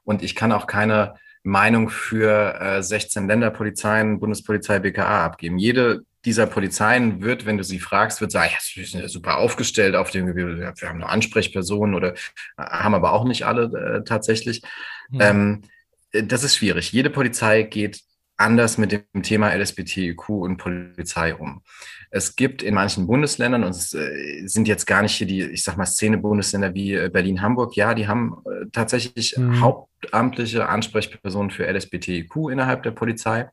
und 0.05 0.23
ich 0.23 0.37
kann 0.37 0.53
auch 0.53 0.67
keine 0.69 1.15
Meinung 1.43 1.89
für 1.89 2.61
äh, 2.61 2.83
16 2.83 3.27
Länderpolizeien, 3.27 4.21
Bundespolizei, 4.21 4.79
BKA 4.79 5.25
abgeben. 5.25 5.59
Jede 5.59 6.05
dieser 6.29 6.47
Polizeien 6.47 7.23
wird, 7.23 7.47
wenn 7.47 7.57
du 7.57 7.65
sie 7.65 7.81
fragst, 7.81 8.21
wird 8.21 8.31
sagen, 8.31 8.51
ja, 8.53 8.59
wir 8.75 8.87
sind 8.87 9.01
ja 9.01 9.09
super 9.09 9.39
aufgestellt 9.39 9.97
auf 9.97 10.11
dem 10.11 10.27
Gebiet, 10.27 10.59
wir 10.59 10.89
haben 10.89 11.03
eine 11.03 11.09
Ansprechperson 11.09 11.95
oder 11.95 12.13
äh, 12.13 12.17
haben 12.59 12.95
aber 12.95 13.15
auch 13.15 13.25
nicht 13.25 13.47
alle 13.47 13.65
äh, 13.65 14.05
tatsächlich. 14.05 14.61
Ja. 15.11 15.31
Ähm, 15.31 15.63
das 16.13 16.45
ist 16.45 16.57
schwierig. 16.57 16.93
Jede 16.93 17.09
Polizei 17.09 17.63
geht 17.63 18.03
anders 18.37 18.77
mit 18.77 18.93
dem 18.93 19.23
Thema 19.23 19.55
LSBTIQ 19.55 20.29
und 20.29 20.59
Polizei 20.59 21.35
um. 21.35 21.63
Es 22.11 22.37
gibt 22.37 22.63
in 22.63 22.75
manchen 22.75 23.07
Bundesländern, 23.07 23.65
und 23.65 23.71
es 23.71 23.95
äh, 23.95 24.47
sind 24.47 24.69
jetzt 24.69 24.87
gar 24.87 25.01
nicht 25.01 25.15
hier 25.15 25.27
die, 25.27 25.43
ich 25.43 25.63
sag 25.63 25.79
mal, 25.79 25.87
Szene-Bundesländer 25.87 26.75
wie 26.75 26.95
äh, 26.95 27.09
Berlin, 27.11 27.41
Hamburg, 27.41 27.75
ja, 27.75 27.95
die 27.95 28.07
haben 28.07 28.37
äh, 28.45 28.67
tatsächlich 28.71 29.37
mhm. 29.37 29.61
hauptamtliche 29.61 30.69
Ansprechpersonen 30.69 31.51
für 31.51 31.67
LSBTIQ 31.67 32.51
innerhalb 32.51 32.83
der 32.83 32.91
Polizei. 32.91 33.49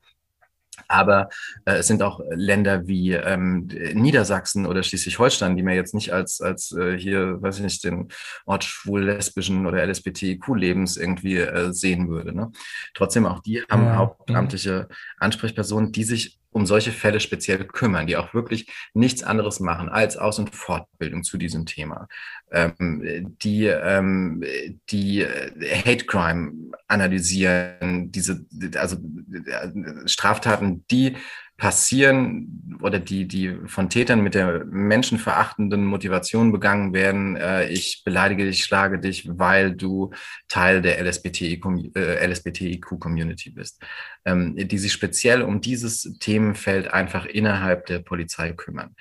Aber 0.88 1.30
äh, 1.66 1.76
es 1.76 1.88
sind 1.88 2.04
auch 2.04 2.22
Länder 2.32 2.88
wie 2.88 3.12
ähm, 3.14 3.68
Niedersachsen 3.94 4.66
oder 4.66 4.84
Schleswig-Holstein, 4.84 5.56
die 5.56 5.64
man 5.64 5.76
jetzt 5.76 5.94
nicht 5.94 6.14
als, 6.14 6.42
als 6.42 6.72
äh, 6.72 6.98
hier, 6.98 7.42
weiß 7.42 7.58
ich 7.58 7.64
nicht, 7.64 7.84
den 7.84 8.10
Ort 8.46 8.64
schwul-lesbischen 8.64 9.66
oder 9.66 9.86
LSBTIQ-Lebens 9.86 10.98
irgendwie 10.98 11.38
äh, 11.38 11.72
sehen 11.72 12.10
würde. 12.10 12.36
Ne? 12.36 12.52
Trotzdem 12.94 13.26
auch 13.26 13.40
die 13.40 13.64
haben 13.70 13.86
ja. 13.86 13.96
hauptamtliche 13.96 14.88
Ansprechpersonen, 15.18 15.92
die 15.92 16.04
sich 16.04 16.40
um 16.56 16.66
solche 16.66 16.94
Fälle 16.94 17.20
speziell 17.20 17.66
kümmern, 17.66 18.08
die 18.08 18.16
auch 18.16 18.34
wirklich 18.34 18.72
nichts 18.94 19.24
anderes 19.24 19.60
machen 19.60 19.90
als 19.90 20.16
Aus- 20.16 20.40
und 20.40 20.56
Fortbildung 20.56 21.22
zu 21.24 21.38
diesem 21.38 21.66
Thema, 21.66 22.08
ähm, 22.50 23.36
die, 23.44 23.66
ähm, 23.66 24.42
die 24.90 25.26
Hate 25.26 26.06
Crime 26.06 26.54
analysieren, 26.88 28.10
diese, 28.10 28.46
also 28.76 28.96
äh, 28.96 30.08
Straftaten, 30.08 30.86
die 30.90 31.18
passieren 31.58 32.78
oder 32.82 33.00
die, 33.00 33.26
die 33.28 33.56
von 33.68 33.90
Tätern 33.90 34.22
mit 34.22 34.36
der 34.36 34.66
menschenverachtenden 34.66 35.86
Motivation 35.86 36.52
begangen 36.52 36.94
werden, 36.94 37.38
äh, 37.38 37.70
ich 37.70 38.04
beleidige 38.04 38.44
dich, 38.46 38.66
schlage 38.66 39.00
dich, 39.00 39.30
weil 39.32 39.74
du 39.74 40.12
Teil 40.50 40.82
der 40.82 41.02
LSBTIQ-Community 41.02 43.50
äh, 43.50 43.54
bist, 43.54 43.82
ähm, 44.26 44.58
die 44.58 44.78
sich 44.78 44.92
speziell 44.92 45.44
um 45.44 45.62
dieses 45.62 46.18
Themenfeld 46.20 46.94
einfach 46.94 47.26
innerhalb 47.26 47.86
der 47.86 48.00
Polizei 48.00 48.52
kümmern. 48.52 48.94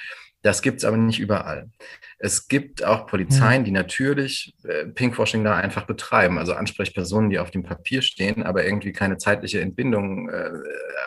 Das 0.44 0.60
gibt's 0.60 0.84
aber 0.84 0.98
nicht 0.98 1.20
überall. 1.20 1.70
Es 2.18 2.48
gibt 2.48 2.84
auch 2.84 3.06
Polizeien, 3.06 3.64
die 3.64 3.70
natürlich 3.70 4.54
äh, 4.64 4.84
Pinkwashing 4.84 5.42
da 5.42 5.56
einfach 5.56 5.86
betreiben, 5.86 6.38
also 6.38 6.52
Ansprechpersonen, 6.52 7.30
die 7.30 7.38
auf 7.38 7.50
dem 7.50 7.62
Papier 7.62 8.02
stehen, 8.02 8.42
aber 8.42 8.62
irgendwie 8.62 8.92
keine 8.92 9.16
zeitliche 9.16 9.62
Entbindung 9.62 10.28
äh, 10.28 10.50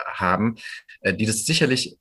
haben, 0.06 0.56
äh, 1.02 1.14
die 1.14 1.24
das 1.24 1.46
sicherlich 1.46 1.96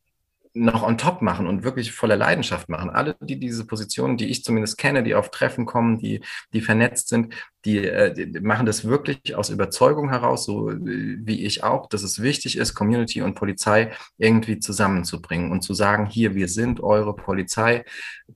noch 0.58 0.84
on 0.84 0.98
top 0.98 1.22
machen 1.22 1.48
und 1.48 1.64
wirklich 1.64 1.92
voller 1.92 2.16
Leidenschaft 2.16 2.70
machen. 2.70 2.90
Alle, 2.90 3.16
die 3.22 3.40
diese 3.40 3.66
Positionen, 3.66 4.18
die 4.18 4.28
ich 4.28 4.44
zumindest 4.44 4.78
kenne, 4.78 5.04
die 5.04 5.16
auf 5.16 5.30
Treffen 5.30 5.66
kommen, 5.66 6.00
die, 6.00 6.22
die 6.54 6.62
vernetzt 6.62 7.10
sind, 7.10 7.34
die, 7.66 7.86
äh, 7.86 8.14
die 8.14 8.40
machen 8.40 8.66
das 8.66 8.86
wirklich 8.86 9.36
aus 9.36 9.50
Überzeugung 9.50 10.10
heraus, 10.10 10.46
so 10.46 10.72
wie 10.72 11.46
ich 11.46 11.64
auch, 11.64 11.88
dass 11.88 12.04
es 12.04 12.22
wichtig 12.22 12.58
ist, 12.58 12.74
Community 12.74 13.22
und 13.22 13.36
Polizei 13.36 13.92
irgendwie 14.18 14.60
zusammenzubringen 14.60 15.52
und 15.52 15.62
zu 15.62 15.74
sagen, 15.74 16.06
hier, 16.06 16.34
wir 16.34 16.48
sind 16.48 16.80
eure 16.80 17.16
Polizei, 17.16 17.84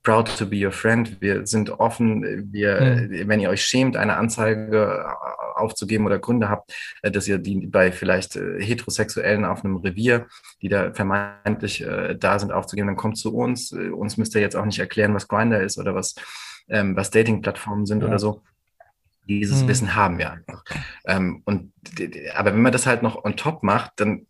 proud 0.04 0.38
to 0.38 0.46
be 0.46 0.66
your 0.66 0.72
friend, 0.72 1.22
wir 1.22 1.48
sind 1.48 1.70
offen, 1.80 2.52
wir, 2.52 3.08
mhm. 3.10 3.28
wenn 3.28 3.40
ihr 3.40 3.50
euch 3.50 3.64
schämt, 3.64 3.96
eine 3.96 4.18
Anzeige 4.18 5.06
aufzugeben 5.62 6.06
oder 6.06 6.20
Gründe 6.20 6.50
habt, 6.50 6.74
äh, 7.02 7.12
dass 7.12 7.28
ihr 7.28 7.38
die 7.38 7.68
bei 7.68 7.92
vielleicht 7.92 8.36
äh, 8.36 8.62
Heterosexuellen 8.62 9.46
auf 9.46 9.64
einem 9.64 9.78
Revier, 9.78 10.28
die 10.62 10.70
da 10.70 10.94
vermeintlich 10.94 11.82
äh, 11.82 12.16
da 12.16 12.40
sind, 12.40 12.52
aufzugeben, 12.52 12.88
dann 12.88 12.98
kommt 12.98 13.18
zu 13.18 13.34
uns. 13.34 13.72
Uns 13.72 14.18
müsst 14.18 14.36
ihr 14.36 14.42
jetzt 14.42 14.56
auch 14.56 14.66
nicht 14.66 14.80
erklären, 14.80 15.14
was 15.14 15.28
Grinder 15.28 15.62
ist 15.62 15.78
oder 15.78 15.96
was, 15.96 16.16
ähm, 16.70 16.96
was 16.96 17.12
Dating-Plattformen 17.12 17.86
sind 17.86 18.02
ja. 18.02 18.08
oder 18.08 18.20
so. 18.20 18.42
Dieses 19.28 19.62
hm. 19.62 19.68
Wissen 19.68 19.96
haben 19.96 20.18
wir 20.18 20.32
einfach. 20.32 20.64
Ähm, 21.06 21.42
und, 21.46 21.72
aber 22.36 22.54
wenn 22.54 22.62
man 22.62 22.72
das 22.72 22.86
halt 22.86 23.04
noch 23.04 23.24
on 23.24 23.38
top 23.38 23.64
macht, 23.64 23.94
dann 23.98 24.26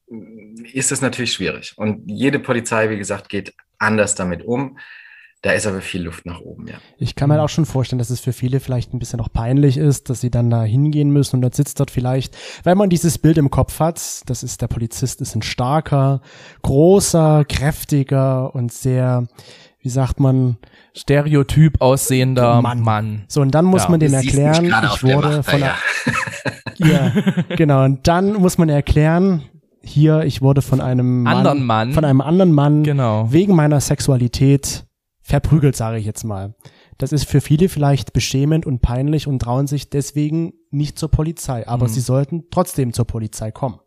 ist 0.73 0.91
es 0.91 1.01
natürlich 1.01 1.33
schwierig. 1.33 1.73
Und 1.77 2.09
jede 2.09 2.39
Polizei, 2.39 2.89
wie 2.89 2.97
gesagt, 2.97 3.29
geht 3.29 3.55
anders 3.79 4.15
damit 4.15 4.43
um. 4.43 4.77
Da 5.43 5.53
ist 5.53 5.65
aber 5.65 5.81
viel 5.81 6.03
Luft 6.03 6.27
nach 6.27 6.39
oben, 6.39 6.67
ja. 6.67 6.75
Ich 6.99 7.15
kann 7.15 7.27
mir 7.27 7.33
halt 7.33 7.43
auch 7.43 7.49
schon 7.49 7.65
vorstellen, 7.65 7.97
dass 7.97 8.11
es 8.11 8.19
für 8.19 8.31
viele 8.31 8.59
vielleicht 8.59 8.93
ein 8.93 8.99
bisschen 8.99 9.17
noch 9.17 9.33
peinlich 9.33 9.75
ist, 9.75 10.11
dass 10.11 10.21
sie 10.21 10.29
dann 10.29 10.51
da 10.51 10.63
hingehen 10.63 11.09
müssen 11.09 11.37
und 11.37 11.41
dann 11.41 11.51
sitzt 11.51 11.79
dort 11.79 11.89
vielleicht, 11.89 12.37
weil 12.63 12.75
man 12.75 12.91
dieses 12.91 13.17
Bild 13.17 13.39
im 13.39 13.49
Kopf 13.49 13.79
hat, 13.79 14.21
das 14.27 14.43
ist 14.43 14.61
der 14.61 14.67
Polizist, 14.67 15.19
ist 15.19 15.35
ein 15.35 15.41
starker, 15.41 16.21
großer, 16.61 17.43
kräftiger 17.49 18.53
und 18.53 18.71
sehr, 18.71 19.25
wie 19.79 19.89
sagt 19.89 20.19
man, 20.19 20.57
Stereotyp 20.95 21.81
aussehender 21.81 22.61
Mann. 22.61 22.81
Mann. 22.81 23.23
So, 23.27 23.41
und 23.41 23.55
dann 23.55 23.65
muss 23.65 23.85
ja, 23.85 23.89
man 23.89 23.99
den 23.99 24.13
erklären, 24.13 24.65
ich 24.65 25.03
wurde 25.03 25.37
Macht, 25.37 25.49
von, 25.49 25.59
ja. 25.59 25.75
ja, 26.75 27.13
genau, 27.55 27.85
und 27.85 28.07
dann 28.07 28.33
muss 28.33 28.59
man 28.59 28.69
erklären, 28.69 29.41
hier, 29.81 30.21
ich 30.21 30.43
wurde 30.43 30.61
von 30.61 30.81
einem 30.81 31.23
Mann, 31.23 31.37
anderen 31.37 31.65
Mann, 31.65 31.93
von 31.93 32.05
einem 32.05 32.21
anderen 32.21 32.51
Mann, 32.51 32.83
genau. 32.83 33.31
wegen 33.31 33.55
meiner 33.55 33.81
Sexualität 33.81 34.85
verprügelt, 35.21 35.75
sage 35.75 35.97
ich 35.97 36.05
jetzt 36.05 36.23
mal. 36.23 36.55
Das 36.97 37.11
ist 37.11 37.25
für 37.25 37.41
viele 37.41 37.69
vielleicht 37.69 38.13
beschämend 38.13 38.65
und 38.65 38.81
peinlich 38.81 39.27
und 39.27 39.39
trauen 39.39 39.67
sich 39.67 39.89
deswegen 39.89 40.53
nicht 40.69 40.99
zur 40.99 41.09
Polizei. 41.09 41.67
Aber 41.67 41.87
mhm. 41.87 41.91
sie 41.91 42.01
sollten 42.01 42.43
trotzdem 42.51 42.93
zur 42.93 43.05
Polizei 43.05 43.51
kommen. 43.51 43.79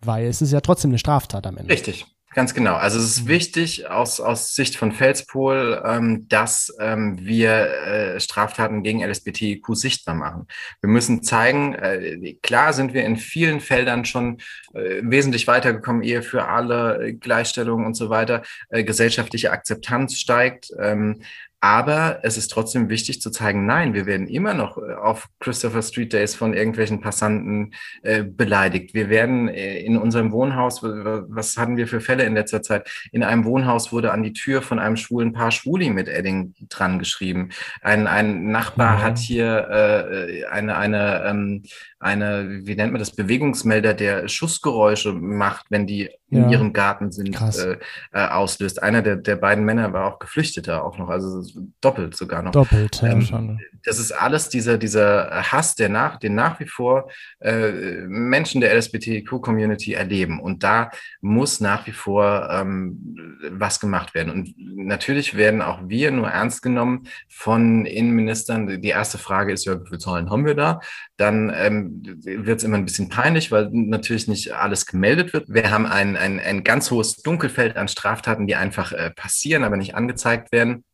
Weil 0.00 0.26
es 0.26 0.42
ist 0.42 0.52
ja 0.52 0.60
trotzdem 0.60 0.90
eine 0.90 0.98
Straftat 0.98 1.46
am 1.46 1.56
Ende. 1.56 1.72
Richtig. 1.72 2.06
Ganz 2.38 2.54
genau. 2.54 2.76
Also 2.76 3.00
es 3.00 3.04
ist 3.16 3.24
mhm. 3.24 3.30
wichtig 3.30 3.90
aus, 3.90 4.20
aus 4.20 4.54
Sicht 4.54 4.76
von 4.76 4.92
Felspol, 4.92 5.82
ähm, 5.84 6.28
dass 6.28 6.72
ähm, 6.78 7.18
wir 7.20 7.50
äh, 7.50 8.20
Straftaten 8.20 8.84
gegen 8.84 9.02
LSBTIQ 9.02 9.66
sichtbar 9.74 10.14
machen. 10.14 10.46
Wir 10.80 10.88
müssen 10.88 11.24
zeigen, 11.24 11.74
äh, 11.74 12.36
klar 12.40 12.74
sind 12.74 12.94
wir 12.94 13.04
in 13.04 13.16
vielen 13.16 13.58
Feldern 13.58 14.04
schon 14.04 14.38
äh, 14.72 15.00
wesentlich 15.02 15.48
weitergekommen, 15.48 16.04
Ehe 16.04 16.22
für 16.22 16.44
alle, 16.44 17.12
Gleichstellung 17.14 17.84
und 17.84 17.94
so 17.94 18.08
weiter. 18.08 18.42
Äh, 18.68 18.84
gesellschaftliche 18.84 19.50
Akzeptanz 19.50 20.14
steigt. 20.14 20.70
Ähm, 20.78 21.22
aber 21.60 22.20
es 22.22 22.36
ist 22.36 22.48
trotzdem 22.48 22.88
wichtig 22.88 23.20
zu 23.20 23.30
zeigen, 23.30 23.66
nein, 23.66 23.92
wir 23.92 24.06
werden 24.06 24.28
immer 24.28 24.54
noch 24.54 24.78
äh, 24.78 24.94
auf 24.94 25.28
Christopher 25.40 25.82
Street 25.82 26.12
Days 26.12 26.36
von 26.36 26.54
irgendwelchen 26.54 27.00
Passanten 27.00 27.74
äh, 28.02 28.22
beleidigt. 28.22 28.94
Wir 28.94 29.08
werden 29.08 29.48
äh, 29.48 29.80
in 29.80 29.96
unserem 29.96 30.30
Wohnhaus, 30.30 30.82
was 30.82 31.56
hatten 31.56 31.76
wir 31.76 31.88
für 31.88 32.00
Fälle 32.00 32.24
in 32.24 32.34
letzter 32.34 32.62
Zeit? 32.62 32.88
In 33.10 33.24
einem 33.24 33.44
Wohnhaus 33.44 33.92
wurde 33.92 34.12
an 34.12 34.22
die 34.22 34.32
Tür 34.32 34.62
von 34.62 34.78
einem 34.78 34.96
schwulen 34.96 35.32
Paar 35.32 35.50
Schwuli 35.50 35.90
mit 35.90 36.08
Edding 36.08 36.54
dran 36.68 37.00
geschrieben. 37.00 37.50
Ein, 37.82 38.06
ein 38.06 38.50
Nachbar 38.50 38.98
mhm. 38.98 39.02
hat 39.02 39.18
hier 39.18 39.68
äh, 39.68 40.44
eine, 40.44 40.76
eine, 40.76 41.24
ähm, 41.26 41.62
eine, 41.98 42.60
wie 42.62 42.76
nennt 42.76 42.92
man 42.92 43.00
das, 43.00 43.16
Bewegungsmelder, 43.16 43.94
der 43.94 44.28
Schussgeräusche 44.28 45.12
macht, 45.12 45.66
wenn 45.70 45.88
die 45.88 46.10
in 46.30 46.42
ja. 46.42 46.50
ihrem 46.50 46.72
Garten 46.72 47.10
sind, 47.10 47.40
äh, 47.40 47.78
äh, 48.12 48.26
auslöst. 48.28 48.82
Einer 48.82 49.00
der, 49.02 49.16
der 49.16 49.36
beiden 49.36 49.64
Männer 49.64 49.92
war 49.92 50.06
auch 50.06 50.18
Geflüchteter 50.18 50.84
auch 50.84 50.98
noch, 50.98 51.08
also 51.08 51.42
doppelt 51.80 52.16
sogar 52.16 52.42
noch. 52.42 52.52
Doppelt, 52.52 53.00
ja, 53.02 53.12
ähm, 53.12 53.22
schon. 53.22 53.60
Das 53.84 53.98
ist 53.98 54.12
alles 54.12 54.50
dieser, 54.50 54.76
dieser 54.76 55.42
Hass, 55.50 55.74
der 55.74 55.88
nach, 55.88 56.18
den 56.18 56.34
nach 56.34 56.60
wie 56.60 56.66
vor 56.66 57.10
äh, 57.40 57.70
Menschen 58.06 58.60
der 58.60 58.74
LSBTQ-Community 58.74 59.94
erleben. 59.94 60.40
Und 60.40 60.62
da 60.64 60.90
muss 61.22 61.60
nach 61.60 61.86
wie 61.86 61.92
vor 61.92 62.48
ähm, 62.50 63.16
was 63.50 63.80
gemacht 63.80 64.14
werden. 64.14 64.30
Und 64.30 64.54
natürlich 64.58 65.36
werden 65.36 65.62
auch 65.62 65.80
wir 65.86 66.10
nur 66.10 66.28
ernst 66.28 66.60
genommen 66.60 67.04
von 67.28 67.86
Innenministern. 67.86 68.82
Die 68.82 68.88
erste 68.88 69.16
Frage 69.16 69.52
ist 69.52 69.64
ja, 69.64 69.80
wie 69.80 69.86
viele 69.86 69.98
Zahlen 69.98 70.30
haben 70.30 70.44
wir 70.44 70.54
da? 70.54 70.80
Dann 71.16 71.50
ähm, 71.54 72.02
wird 72.22 72.58
es 72.58 72.64
immer 72.64 72.76
ein 72.76 72.84
bisschen 72.84 73.08
peinlich, 73.08 73.50
weil 73.50 73.70
natürlich 73.72 74.28
nicht 74.28 74.52
alles 74.52 74.84
gemeldet 74.84 75.32
wird. 75.32 75.48
Wir 75.48 75.70
haben 75.70 75.86
ein, 75.86 76.17
ein, 76.18 76.40
ein 76.40 76.64
ganz 76.64 76.90
hohes 76.90 77.16
Dunkelfeld 77.16 77.76
an 77.76 77.88
Straftaten, 77.88 78.46
die 78.46 78.56
einfach 78.56 78.92
äh, 78.92 79.10
passieren, 79.10 79.64
aber 79.64 79.76
nicht 79.76 79.94
angezeigt 79.94 80.52
werden. 80.52 80.84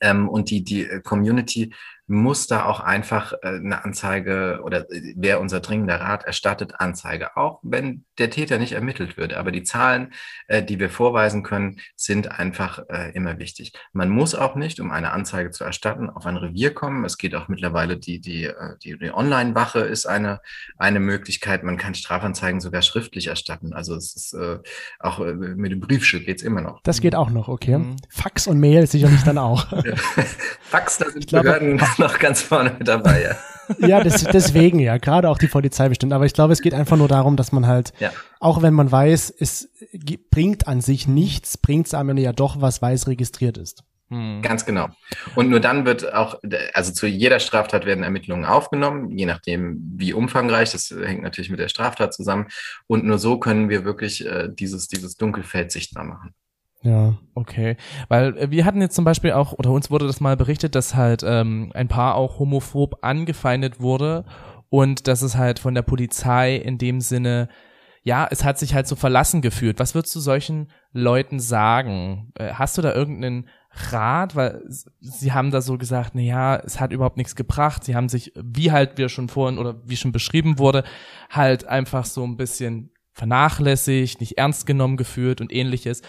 Ähm, 0.00 0.28
und 0.28 0.50
die, 0.50 0.64
die 0.64 0.86
äh, 0.86 1.00
Community 1.00 1.72
muss 2.06 2.46
da 2.46 2.66
auch 2.66 2.80
einfach 2.80 3.32
äh, 3.42 3.48
eine 3.48 3.84
Anzeige 3.84 4.60
oder 4.62 4.90
äh, 4.90 5.14
wäre 5.16 5.38
unser 5.38 5.60
dringender 5.60 6.00
Rat 6.00 6.24
erstattet 6.24 6.74
Anzeige, 6.78 7.36
auch 7.36 7.60
wenn 7.62 8.04
der 8.18 8.30
Täter 8.30 8.58
nicht 8.58 8.72
ermittelt 8.72 9.16
wird. 9.16 9.34
Aber 9.34 9.50
die 9.50 9.62
Zahlen, 9.62 10.12
äh, 10.46 10.62
die 10.62 10.78
wir 10.78 10.90
vorweisen 10.90 11.42
können, 11.42 11.80
sind 11.96 12.30
einfach 12.30 12.80
äh, 12.90 13.12
immer 13.12 13.38
wichtig. 13.38 13.72
Man 13.92 14.10
muss 14.10 14.34
auch 14.34 14.54
nicht, 14.54 14.80
um 14.80 14.90
eine 14.90 15.12
Anzeige 15.12 15.50
zu 15.50 15.64
erstatten, 15.64 16.10
auf 16.10 16.26
ein 16.26 16.36
Revier 16.36 16.74
kommen. 16.74 17.04
Es 17.04 17.16
geht 17.16 17.34
auch 17.34 17.48
mittlerweile, 17.48 17.96
die, 17.96 18.20
die, 18.20 18.44
äh, 18.44 18.76
die, 18.82 18.98
die 18.98 19.12
Online-Wache 19.12 19.80
ist 19.80 20.04
eine, 20.04 20.40
eine 20.76 21.00
Möglichkeit. 21.00 21.62
Man 21.62 21.78
kann 21.78 21.94
Strafanzeigen 21.94 22.60
sogar 22.60 22.82
schriftlich 22.82 23.28
erstatten. 23.28 23.72
Also 23.72 23.94
es 23.94 24.14
ist 24.14 24.34
äh, 24.34 24.58
auch 24.98 25.20
äh, 25.20 25.32
mit 25.32 25.72
dem 25.72 25.80
Briefschild 25.80 26.26
geht's 26.26 26.42
immer 26.42 26.60
noch. 26.60 26.82
Das 26.82 27.00
geht 27.00 27.14
auch 27.14 27.30
noch, 27.30 27.48
okay. 27.48 27.78
Mhm. 27.78 27.96
Fax 28.10 28.46
und 28.46 28.60
Mail 28.60 28.86
sicherlich 28.86 29.22
dann 29.22 29.38
auch. 29.38 29.66
Fax, 30.60 30.98
da 30.98 31.10
sind 31.10 31.24
ich 31.24 31.30
Behörden 31.30 31.78
noch 31.98 32.18
ganz 32.18 32.42
vorne 32.42 32.74
mit 32.78 32.88
dabei, 32.88 33.22
ja. 33.22 33.36
Ja, 33.78 34.04
das, 34.04 34.24
deswegen 34.24 34.78
ja, 34.78 34.98
gerade 34.98 35.28
auch 35.30 35.38
die 35.38 35.46
Polizei 35.46 35.88
bestimmt. 35.88 36.12
Aber 36.12 36.26
ich 36.26 36.34
glaube, 36.34 36.52
es 36.52 36.60
geht 36.60 36.74
einfach 36.74 36.98
nur 36.98 37.08
darum, 37.08 37.36
dass 37.36 37.50
man 37.50 37.66
halt, 37.66 37.94
ja. 37.98 38.12
auch 38.38 38.60
wenn 38.60 38.74
man 38.74 38.92
weiß, 38.92 39.34
es 39.38 39.70
bringt 40.30 40.68
an 40.68 40.82
sich 40.82 41.08
nichts, 41.08 41.56
bringt 41.56 41.86
es 41.86 41.94
am 41.94 42.10
Ende 42.10 42.22
ja 42.22 42.34
doch, 42.34 42.60
was 42.60 42.82
weiß 42.82 43.06
registriert 43.06 43.56
ist. 43.56 43.82
Hm. 44.10 44.42
Ganz 44.42 44.66
genau. 44.66 44.88
Und 45.34 45.48
nur 45.48 45.60
dann 45.60 45.86
wird 45.86 46.12
auch, 46.12 46.38
also 46.74 46.92
zu 46.92 47.06
jeder 47.06 47.40
Straftat 47.40 47.86
werden 47.86 48.04
Ermittlungen 48.04 48.44
aufgenommen, 48.44 49.10
je 49.16 49.24
nachdem, 49.24 49.80
wie 49.96 50.12
umfangreich. 50.12 50.72
Das 50.72 50.90
hängt 50.90 51.22
natürlich 51.22 51.50
mit 51.50 51.60
der 51.60 51.68
Straftat 51.68 52.12
zusammen. 52.12 52.48
Und 52.86 53.04
nur 53.04 53.18
so 53.18 53.38
können 53.38 53.70
wir 53.70 53.84
wirklich 53.84 54.26
äh, 54.26 54.48
dieses, 54.52 54.88
dieses 54.88 55.16
Dunkelfeld 55.16 55.72
sichtbar 55.72 56.04
machen. 56.04 56.34
Ja, 56.84 57.16
okay. 57.34 57.76
Weil 58.08 58.36
äh, 58.36 58.50
wir 58.50 58.64
hatten 58.64 58.80
jetzt 58.80 58.94
zum 58.94 59.04
Beispiel 59.04 59.32
auch, 59.32 59.54
oder 59.54 59.70
uns 59.70 59.90
wurde 59.90 60.06
das 60.06 60.20
mal 60.20 60.36
berichtet, 60.36 60.74
dass 60.74 60.94
halt 60.94 61.24
ähm, 61.26 61.72
ein 61.74 61.88
Paar 61.88 62.14
auch 62.14 62.38
homophob 62.38 62.98
angefeindet 63.02 63.80
wurde 63.80 64.24
und 64.68 65.08
dass 65.08 65.22
es 65.22 65.36
halt 65.36 65.58
von 65.58 65.74
der 65.74 65.82
Polizei 65.82 66.56
in 66.56 66.76
dem 66.76 67.00
Sinne, 67.00 67.48
ja, 68.02 68.28
es 68.30 68.44
hat 68.44 68.58
sich 68.58 68.74
halt 68.74 68.86
so 68.86 68.96
verlassen 68.96 69.40
gefühlt. 69.40 69.80
Was 69.80 69.94
würdest 69.94 70.14
du 70.14 70.20
solchen 70.20 70.68
Leuten 70.92 71.40
sagen? 71.40 72.30
Äh, 72.34 72.52
hast 72.52 72.76
du 72.76 72.82
da 72.82 72.94
irgendeinen 72.94 73.48
Rat, 73.90 74.36
weil 74.36 74.62
sie 75.00 75.32
haben 75.32 75.50
da 75.50 75.62
so 75.62 75.78
gesagt, 75.78 76.10
na 76.14 76.20
ja, 76.20 76.56
es 76.56 76.80
hat 76.80 76.92
überhaupt 76.92 77.16
nichts 77.16 77.34
gebracht. 77.34 77.82
Sie 77.82 77.96
haben 77.96 78.10
sich, 78.10 78.32
wie 78.36 78.70
halt 78.70 78.98
wir 78.98 79.08
schon 79.08 79.28
vorhin 79.28 79.58
oder 79.58 79.80
wie 79.84 79.96
schon 79.96 80.12
beschrieben 80.12 80.58
wurde, 80.58 80.84
halt 81.30 81.64
einfach 81.64 82.04
so 82.04 82.24
ein 82.24 82.36
bisschen 82.36 82.90
vernachlässigt, 83.14 84.20
nicht 84.20 84.38
ernst 84.38 84.66
genommen 84.66 84.96
geführt 84.96 85.40
und 85.40 85.52
ähnliches. 85.52 86.02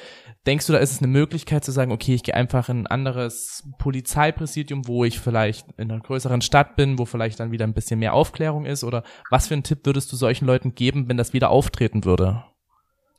Denkst 0.45 0.67
du, 0.67 0.73
da 0.73 0.79
ist 0.79 0.91
es 0.91 0.99
eine 0.99 1.07
Möglichkeit 1.07 1.65
zu 1.65 1.71
sagen, 1.71 1.91
okay, 1.91 2.13
ich 2.13 2.21
gehe 2.21 2.35
einfach 2.35 2.69
in 2.69 2.81
ein 2.81 2.87
anderes 2.87 3.63
Polizeipräsidium, 3.79 4.87
wo 4.87 5.03
ich 5.03 5.19
vielleicht 5.19 5.65
in 5.77 5.91
einer 5.91 6.01
größeren 6.01 6.41
Stadt 6.41 6.75
bin, 6.75 6.99
wo 6.99 7.05
vielleicht 7.05 7.39
dann 7.39 7.51
wieder 7.51 7.65
ein 7.65 7.73
bisschen 7.73 7.99
mehr 7.99 8.13
Aufklärung 8.13 8.65
ist? 8.65 8.83
Oder 8.83 9.03
was 9.31 9.47
für 9.47 9.55
einen 9.55 9.63
Tipp 9.63 9.79
würdest 9.85 10.11
du 10.11 10.15
solchen 10.15 10.45
Leuten 10.45 10.75
geben, 10.75 11.09
wenn 11.09 11.17
das 11.17 11.33
wieder 11.33 11.49
auftreten 11.49 12.05
würde? 12.05 12.43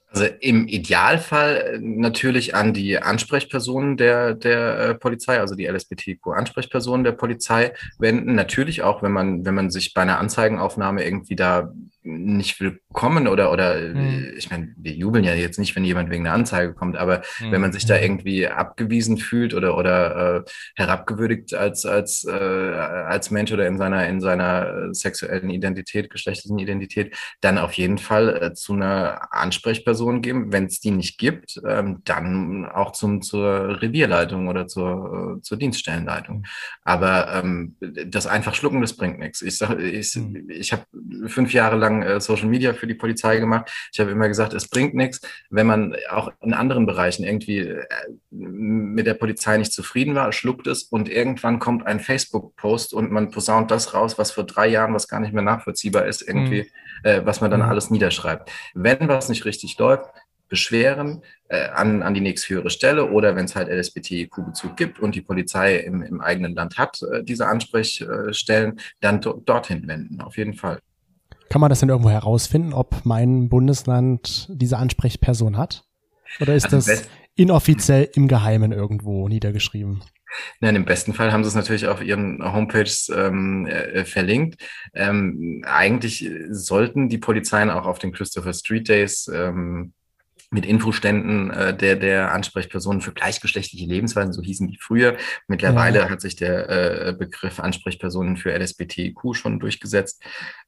Also 0.08 0.26
im 0.40 0.68
Idealfall 0.68 1.56
äh, 1.56 1.78
natürlich 1.80 2.54
an 2.54 2.72
die 2.72 2.98
Ansprechpersonen 2.98 3.96
der, 3.96 4.34
der 4.34 4.78
äh, 4.78 4.94
Polizei, 4.94 5.40
also 5.40 5.56
die 5.56 5.66
LSBTQ-Ansprechpersonen 5.66 7.02
der 7.02 7.12
Polizei 7.12 7.72
wenden. 7.98 8.34
Natürlich 8.34 8.82
auch, 8.82 9.02
wenn 9.02 9.12
man, 9.12 9.44
wenn 9.44 9.54
man 9.54 9.70
sich 9.70 9.94
bei 9.94 10.02
einer 10.02 10.18
Anzeigenaufnahme 10.18 11.04
irgendwie 11.04 11.36
da 11.36 11.72
nicht 12.07 12.61
willkommen 12.61 13.29
oder 13.29 13.53
oder 13.53 13.79
mhm. 13.79 14.33
ich 14.37 14.51
meine, 14.51 14.73
wir 14.77 14.92
jubeln 14.92 15.25
ja 15.25 15.35
jetzt 15.35 15.59
nicht, 15.59 15.75
wenn 15.77 15.85
jemand 15.85 16.11
wegen 16.11 16.27
einer 16.27 16.35
Anzeige 16.35 16.75
kommt, 16.75 16.97
aber 16.97 17.23
mhm. 17.40 17.51
wenn 17.51 17.61
man 17.61 17.73
sich 17.73 17.85
da 17.87 17.95
hm. 17.95 18.03
irgendwie 18.03 18.47
abgewiesen 18.47 19.19
fühlt 19.19 19.55
oder 19.55 19.77
oder 19.77 20.37
äh, 20.37 20.51
herabgewürdigt 20.77 21.55
als 21.55 21.85
als 21.85 22.25
äh, 22.25 22.31
als 22.33 23.31
Mensch 23.31 23.53
oder 23.53 23.66
in 23.66 23.77
seiner 23.79 24.09
in 24.09 24.21
seiner 24.21 24.95
sexuellen 24.95 25.51
Identität, 25.51 26.11
geschlechtlichen 26.11 26.59
Identität, 26.59 27.16
dann 27.40 27.59
auf 27.59 27.73
jeden 27.73 27.99
Fall 27.99 28.42
äh, 28.42 28.55
zu 28.55 28.75
einer 28.75 29.33
Ansprechperson 29.33 30.23
geben. 30.23 30.53
Wenn 30.53 30.66
es 30.66 30.81
die 30.81 30.92
nicht 30.92 31.19
gibt, 31.19 31.61
ähm, 31.66 32.03
dann 32.05 32.66
auch 32.66 32.92
zum 32.92 33.23
zur 33.23 33.83
Revierleitung 33.83 34.49
oder 34.49 34.66
zur 34.66 35.38
äh, 35.38 35.42
zur 35.42 35.59
Dienststellenleitung. 35.59 36.45
Aber 36.83 37.33
ähm, 37.35 37.77
das 37.81 38.27
einfach 38.27 38.55
schlucken, 38.55 38.81
das 38.81 38.97
bringt 38.97 39.19
nichts. 39.19 39.42
Ich 39.42 39.59
sag, 39.59 39.79
ich, 39.81 40.14
mhm. 40.16 40.49
ich 40.49 40.73
habe 40.73 40.85
fünf 41.27 41.53
Jahre 41.53 41.77
lang 41.77 41.95
äh, 42.02 42.20
Social 42.20 42.46
Media 42.46 42.72
für 42.74 42.87
die 42.87 42.94
Polizei 42.94 43.38
gemacht. 43.38 43.70
Ich 43.92 44.00
habe 44.00 44.11
immer 44.11 44.28
gesagt, 44.28 44.52
es 44.52 44.68
bringt 44.68 44.94
nichts, 44.94 45.20
wenn 45.50 45.66
man 45.66 45.96
auch 46.11 46.32
in 46.42 46.54
anderen 46.54 46.87
Bereichen 46.87 47.24
irgendwie 47.24 47.59
äh, 47.59 47.85
mit 48.30 49.06
der 49.06 49.14
Polizei 49.14 49.56
nicht 49.56 49.72
zufrieden 49.72 50.14
war, 50.14 50.32
schluckt 50.32 50.66
es 50.66 50.85
und 50.85 51.09
irgendwann 51.09 51.59
kommt 51.59 51.87
ein 51.87 52.00
Facebook-Post 52.00 52.94
und 52.94 53.11
man 53.11 53.30
posaunt 53.30 53.70
das 53.70 53.94
raus, 53.94 54.18
was 54.18 54.30
vor 54.30 54.44
drei 54.44 54.68
Jahren, 54.68 54.94
was 54.94 55.09
gar 55.09 55.20
nicht 55.20 55.32
mehr 55.32 55.42
nachvollziehbar 55.42 56.06
ist, 56.06 56.22
irgendwie, 56.22 56.62
mhm. 56.62 57.09
äh, 57.09 57.26
was 57.26 57.40
man 57.40 57.50
dann 57.50 57.61
mhm. 57.61 57.68
alles 57.68 57.90
niederschreibt. 57.90 58.50
Wenn 58.74 59.09
was 59.09 59.28
nicht 59.28 59.44
richtig 59.44 59.78
läuft, 59.78 60.11
beschweren 60.48 61.22
äh, 61.48 61.68
an, 61.68 62.02
an 62.02 62.14
die 62.14 62.20
nächsthöhere 62.20 62.70
Stelle 62.70 63.11
oder 63.11 63.37
wenn 63.37 63.46
es 63.46 63.56
halt 63.56 63.68
LSBTIQ-Bezug 63.68 64.76
gibt 64.76 65.00
und 65.00 65.14
die 65.14 65.22
Polizei 65.22 65.76
im, 65.78 66.02
im 66.02 66.20
eigenen 66.20 66.54
Land 66.54 66.78
hat, 66.78 67.02
äh, 67.02 67.22
diese 67.22 67.46
Ansprechstellen, 67.46 68.80
dann 69.00 69.20
dorthin 69.20 69.87
wenden, 69.88 70.20
auf 70.20 70.37
jeden 70.37 70.54
Fall. 70.54 70.78
Kann 71.48 71.61
man 71.61 71.70
das 71.70 71.80
denn 71.80 71.88
irgendwo 71.88 72.11
herausfinden, 72.11 72.72
ob 72.72 73.04
mein 73.04 73.48
Bundesland 73.48 74.48
diese 74.50 74.78
Ansprechperson 74.78 75.56
hat? 75.56 75.85
Oder 76.40 76.54
ist 76.54 76.72
also 76.72 76.76
das 76.76 77.09
inoffiziell 77.35 78.11
im 78.14 78.28
Geheimen 78.28 78.72
irgendwo 78.72 79.28
niedergeschrieben? 79.28 80.02
Nein, 80.61 80.76
im 80.76 80.85
besten 80.85 81.14
Fall 81.14 81.32
haben 81.32 81.44
sie 81.44 81.48
es 81.48 81.54
natürlich 81.54 81.87
auf 81.87 82.02
ihren 82.02 82.42
Homepages 82.52 83.11
ähm, 83.14 83.66
äh, 83.66 84.04
verlinkt. 84.04 84.62
Ähm, 84.94 85.62
eigentlich 85.66 86.28
sollten 86.50 87.09
die 87.09 87.18
Polizeien 87.18 87.70
auch 87.70 87.87
auf 87.87 87.98
den 87.98 88.12
Christopher 88.12 88.52
Street 88.52 88.88
Days 88.88 89.30
ähm, 89.32 89.92
mit 90.50 90.64
Infoständen 90.64 91.50
äh, 91.50 91.76
der, 91.76 91.96
der 91.96 92.32
Ansprechpersonen 92.32 93.00
für 93.00 93.12
gleichgeschlechtliche 93.12 93.87
Lebensweisen, 93.87 94.32
so 94.32 94.42
hießen 94.42 94.68
die 94.68 94.78
früher. 94.80 95.16
Mittlerweile 95.48 96.00
ja. 96.00 96.11
hat 96.11 96.20
sich 96.20 96.37
der 96.37 96.68
äh, 96.68 97.12
Begriff 97.12 97.61
Ansprechpersonen 97.61 98.37
für 98.37 98.56
LSBTQ 98.56 99.35
schon 99.35 99.59
durchgesetzt. 99.59 100.22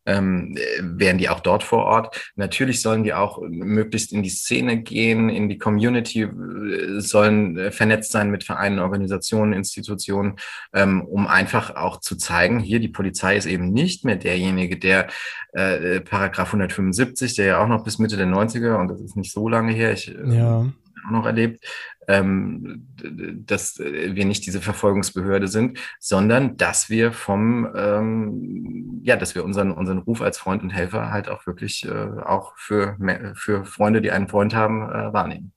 Ähm, 0.06 0.56
wären 0.80 1.18
die 1.18 1.28
auch 1.28 1.40
dort 1.40 1.62
vor 1.62 1.84
Ort. 1.84 2.32
Natürlich 2.34 2.80
sollen 2.80 3.04
die 3.04 3.12
auch 3.12 3.40
möglichst 3.46 4.12
in 4.12 4.22
die 4.22 4.30
Szene 4.30 4.82
gehen, 4.82 5.28
in 5.28 5.48
die 5.48 5.58
Community, 5.58 6.22
äh, 6.22 7.00
sollen 7.00 7.56
äh, 7.56 7.70
vernetzt 7.70 8.12
sein 8.12 8.30
mit 8.30 8.44
Vereinen, 8.44 8.78
Organisationen, 8.78 9.52
Institutionen, 9.52 10.36
ähm, 10.72 11.02
um 11.02 11.26
einfach 11.26 11.76
auch 11.76 12.00
zu 12.00 12.16
zeigen, 12.16 12.58
hier 12.58 12.80
die 12.80 12.88
Polizei 12.88 13.36
ist 13.36 13.46
eben 13.46 13.72
nicht 13.72 14.04
mehr 14.04 14.16
derjenige, 14.16 14.78
der 14.78 15.08
äh, 15.52 16.00
Paragraph 16.00 16.48
175, 16.48 17.34
der 17.34 17.46
ja 17.46 17.62
auch 17.62 17.68
noch 17.68 17.84
bis 17.84 17.98
Mitte 17.98 18.16
der 18.16 18.26
90er, 18.26 18.76
und 18.76 18.88
das 18.88 19.00
ist 19.00 19.16
nicht 19.16 19.32
so 19.32 19.48
lange 19.48 19.72
her, 19.78 19.92
ich 19.92 20.14
äh, 20.14 20.36
ja. 20.36 20.66
auch 21.06 21.10
noch 21.10 21.26
erlebt, 21.26 21.64
ähm, 22.08 22.88
dass 23.46 23.78
wir 23.78 24.24
nicht 24.24 24.46
diese 24.46 24.60
Verfolgungsbehörde 24.60 25.46
sind, 25.46 25.78
sondern 26.00 26.56
dass 26.56 26.88
wir 26.88 27.12
vom, 27.12 27.68
ähm, 27.76 29.00
ja, 29.04 29.16
dass 29.16 29.34
wir 29.34 29.44
unseren, 29.44 29.70
unseren 29.72 29.98
Ruf 29.98 30.22
als 30.22 30.38
Freund 30.38 30.62
und 30.62 30.70
Helfer 30.70 31.10
halt 31.10 31.28
auch 31.28 31.46
wirklich 31.46 31.86
äh, 31.86 32.20
auch 32.24 32.54
für, 32.56 32.96
für 33.34 33.64
Freunde, 33.64 34.00
die 34.00 34.10
einen 34.10 34.28
Freund 34.28 34.54
haben, 34.54 34.82
äh, 34.82 35.12
wahrnehmen. 35.12 35.52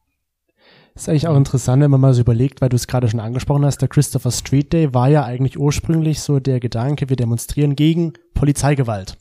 ist 0.94 1.08
eigentlich 1.08 1.30
auch 1.30 1.38
interessant, 1.38 1.82
wenn 1.82 1.92
man 1.92 2.02
mal 2.02 2.14
so 2.14 2.22
überlegt, 2.22 2.60
weil 2.62 2.70
du 2.70 2.76
es 2.76 2.88
gerade 2.88 3.08
schon 3.08 3.22
angesprochen 3.22 3.66
hast, 3.66 3.82
der 3.82 3.88
Christopher 3.88 4.32
Street 4.32 4.74
Day 4.74 4.94
war 4.94 5.08
ja 5.08 5.24
eigentlich 5.24 5.58
ursprünglich 5.58 6.20
so 6.20 6.42
der 6.42 6.60
Gedanke, 6.60 7.08
wir 7.08 7.16
demonstrieren 7.16 7.78
gegen 7.78 8.14
Polizeigewalt. 8.34 9.18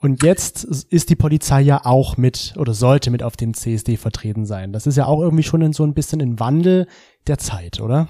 Und 0.00 0.22
jetzt 0.22 0.64
ist 0.64 1.10
die 1.10 1.16
Polizei 1.16 1.60
ja 1.60 1.84
auch 1.84 2.16
mit 2.16 2.54
oder 2.56 2.72
sollte 2.72 3.10
mit 3.10 3.22
auf 3.22 3.36
dem 3.36 3.52
CSD 3.52 3.98
vertreten 3.98 4.46
sein. 4.46 4.72
Das 4.72 4.86
ist 4.86 4.96
ja 4.96 5.04
auch 5.04 5.20
irgendwie 5.20 5.42
schon 5.42 5.60
in 5.60 5.74
so 5.74 5.84
ein 5.84 5.92
bisschen 5.92 6.22
ein 6.22 6.40
Wandel 6.40 6.86
der 7.26 7.36
Zeit, 7.36 7.80
oder? 7.80 8.08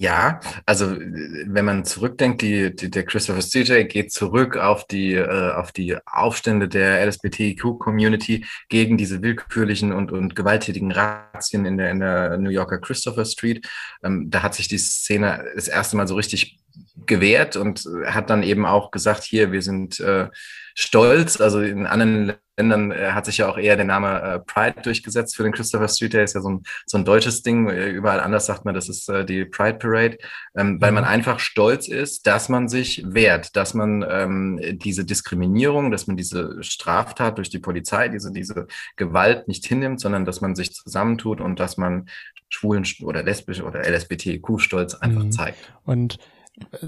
Ja, 0.00 0.38
also 0.64 0.96
wenn 0.96 1.64
man 1.64 1.84
zurückdenkt, 1.84 2.40
die, 2.42 2.76
die, 2.76 2.88
der 2.88 3.04
Christopher 3.04 3.40
CJ 3.40 3.84
geht 3.84 4.12
zurück 4.12 4.56
auf 4.56 4.86
die, 4.86 5.14
äh, 5.14 5.52
auf 5.52 5.72
die 5.72 5.96
Aufstände 6.06 6.68
der 6.68 7.04
LSBTQ-Community 7.04 8.44
gegen 8.68 8.96
diese 8.96 9.22
willkürlichen 9.22 9.92
und, 9.92 10.12
und 10.12 10.36
gewalttätigen 10.36 10.92
Razzien 10.92 11.64
in 11.64 11.78
der, 11.78 11.90
in 11.90 11.98
der 11.98 12.38
New 12.38 12.50
Yorker 12.50 12.78
Christopher 12.78 13.24
Street. 13.24 13.66
Ähm, 14.04 14.30
da 14.30 14.44
hat 14.44 14.54
sich 14.54 14.68
die 14.68 14.78
Szene 14.78 15.44
das 15.56 15.66
erste 15.66 15.96
Mal 15.96 16.06
so 16.06 16.14
richtig 16.14 16.58
gewehrt 17.06 17.56
und 17.56 17.84
hat 18.06 18.30
dann 18.30 18.42
eben 18.42 18.66
auch 18.66 18.90
gesagt, 18.90 19.24
hier, 19.24 19.52
wir 19.52 19.62
sind 19.62 20.00
äh, 20.00 20.28
stolz. 20.74 21.40
Also 21.40 21.60
in 21.60 21.86
anderen 21.86 22.34
Ländern 22.56 22.92
äh, 22.92 23.10
hat 23.12 23.26
sich 23.26 23.38
ja 23.38 23.48
auch 23.48 23.58
eher 23.58 23.76
der 23.76 23.84
Name 23.84 24.22
äh, 24.22 24.38
Pride 24.38 24.80
durchgesetzt 24.82 25.36
für 25.36 25.42
den 25.42 25.52
Christopher 25.52 25.88
Street 25.88 26.12
Day. 26.12 26.22
Ist 26.22 26.34
ja 26.34 26.40
so 26.40 26.50
ein, 26.50 26.62
so 26.86 26.98
ein 26.98 27.04
deutsches 27.04 27.42
Ding. 27.42 27.68
Überall 27.68 28.20
anders 28.20 28.46
sagt 28.46 28.64
man, 28.64 28.74
das 28.74 28.88
ist 28.88 29.08
äh, 29.08 29.24
die 29.24 29.44
Pride 29.44 29.78
Parade, 29.78 30.18
ähm, 30.56 30.80
weil 30.80 30.92
man 30.92 31.04
mhm. 31.04 31.10
einfach 31.10 31.40
stolz 31.40 31.88
ist, 31.88 32.26
dass 32.26 32.48
man 32.48 32.68
sich 32.68 33.02
wehrt, 33.06 33.56
dass 33.56 33.74
man 33.74 34.04
ähm, 34.08 34.78
diese 34.78 35.04
Diskriminierung, 35.04 35.90
dass 35.90 36.06
man 36.06 36.16
diese 36.16 36.62
Straftat 36.62 37.38
durch 37.38 37.50
die 37.50 37.58
Polizei, 37.58 38.08
diese, 38.08 38.30
diese 38.30 38.66
Gewalt 38.96 39.48
nicht 39.48 39.66
hinnimmt, 39.66 40.00
sondern 40.00 40.24
dass 40.24 40.40
man 40.40 40.54
sich 40.54 40.72
zusammentut 40.74 41.40
und 41.40 41.58
dass 41.58 41.76
man 41.76 42.08
schwulen 42.50 42.86
oder 43.02 43.22
lesbisch 43.22 43.62
oder 43.62 43.80
LSBTQ-Stolz 43.80 44.94
einfach 44.94 45.24
mhm. 45.24 45.32
zeigt. 45.32 45.72
Und 45.84 46.18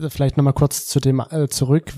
vielleicht 0.08 0.36
nochmal 0.36 0.52
kurz 0.52 0.86
zu 0.86 1.00
dem 1.00 1.20
äh, 1.20 1.48
zurück. 1.48 1.92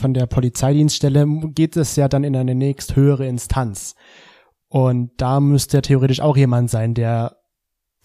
Von 0.00 0.14
der 0.14 0.26
Polizeidienststelle 0.26 1.26
geht 1.54 1.76
es 1.76 1.96
ja 1.96 2.08
dann 2.08 2.24
in 2.24 2.36
eine 2.36 2.54
nächst 2.54 2.96
höhere 2.96 3.26
Instanz. 3.26 3.94
Und 4.68 5.12
da 5.18 5.40
müsste 5.40 5.78
ja 5.78 5.80
theoretisch 5.82 6.20
auch 6.20 6.36
jemand 6.36 6.70
sein, 6.70 6.94
der 6.94 7.36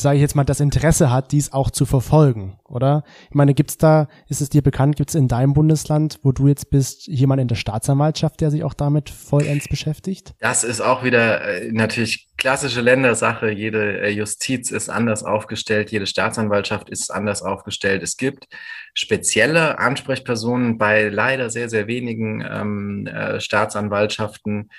sage 0.01 0.17
ich 0.17 0.21
jetzt 0.21 0.35
mal, 0.35 0.43
das 0.43 0.59
Interesse 0.59 1.11
hat, 1.11 1.31
dies 1.31 1.53
auch 1.53 1.69
zu 1.69 1.85
verfolgen, 1.85 2.59
oder? 2.65 3.03
Ich 3.29 3.35
meine, 3.35 3.53
gibt's 3.53 3.77
da, 3.77 4.07
ist 4.27 4.41
es 4.41 4.49
dir 4.49 4.61
bekannt, 4.61 4.95
gibt's 4.95 5.15
in 5.15 5.27
deinem 5.27 5.53
Bundesland, 5.53 6.19
wo 6.23 6.31
du 6.31 6.47
jetzt 6.47 6.69
bist, 6.69 7.07
jemand 7.07 7.41
in 7.41 7.47
der 7.47 7.55
Staatsanwaltschaft, 7.55 8.41
der 8.41 8.51
sich 8.51 8.63
auch 8.63 8.73
damit 8.73 9.09
vollends 9.09 9.67
beschäftigt? 9.67 10.33
Das 10.39 10.63
ist 10.63 10.81
auch 10.81 11.03
wieder 11.03 11.41
äh, 11.41 11.71
natürlich 11.71 12.29
klassische 12.37 12.81
Ländersache. 12.81 13.51
Jede 13.51 14.01
äh, 14.01 14.09
Justiz 14.09 14.71
ist 14.71 14.89
anders 14.89 15.23
aufgestellt, 15.23 15.91
jede 15.91 16.07
Staatsanwaltschaft 16.07 16.89
ist 16.89 17.11
anders 17.11 17.41
aufgestellt. 17.43 18.01
Es 18.01 18.17
gibt 18.17 18.47
spezielle 18.93 19.79
Ansprechpersonen 19.79 20.77
bei 20.77 21.09
leider 21.09 21.49
sehr, 21.49 21.69
sehr 21.69 21.87
wenigen 21.87 22.43
ähm, 22.49 23.07
äh, 23.07 23.39
Staatsanwaltschaften, 23.39 24.69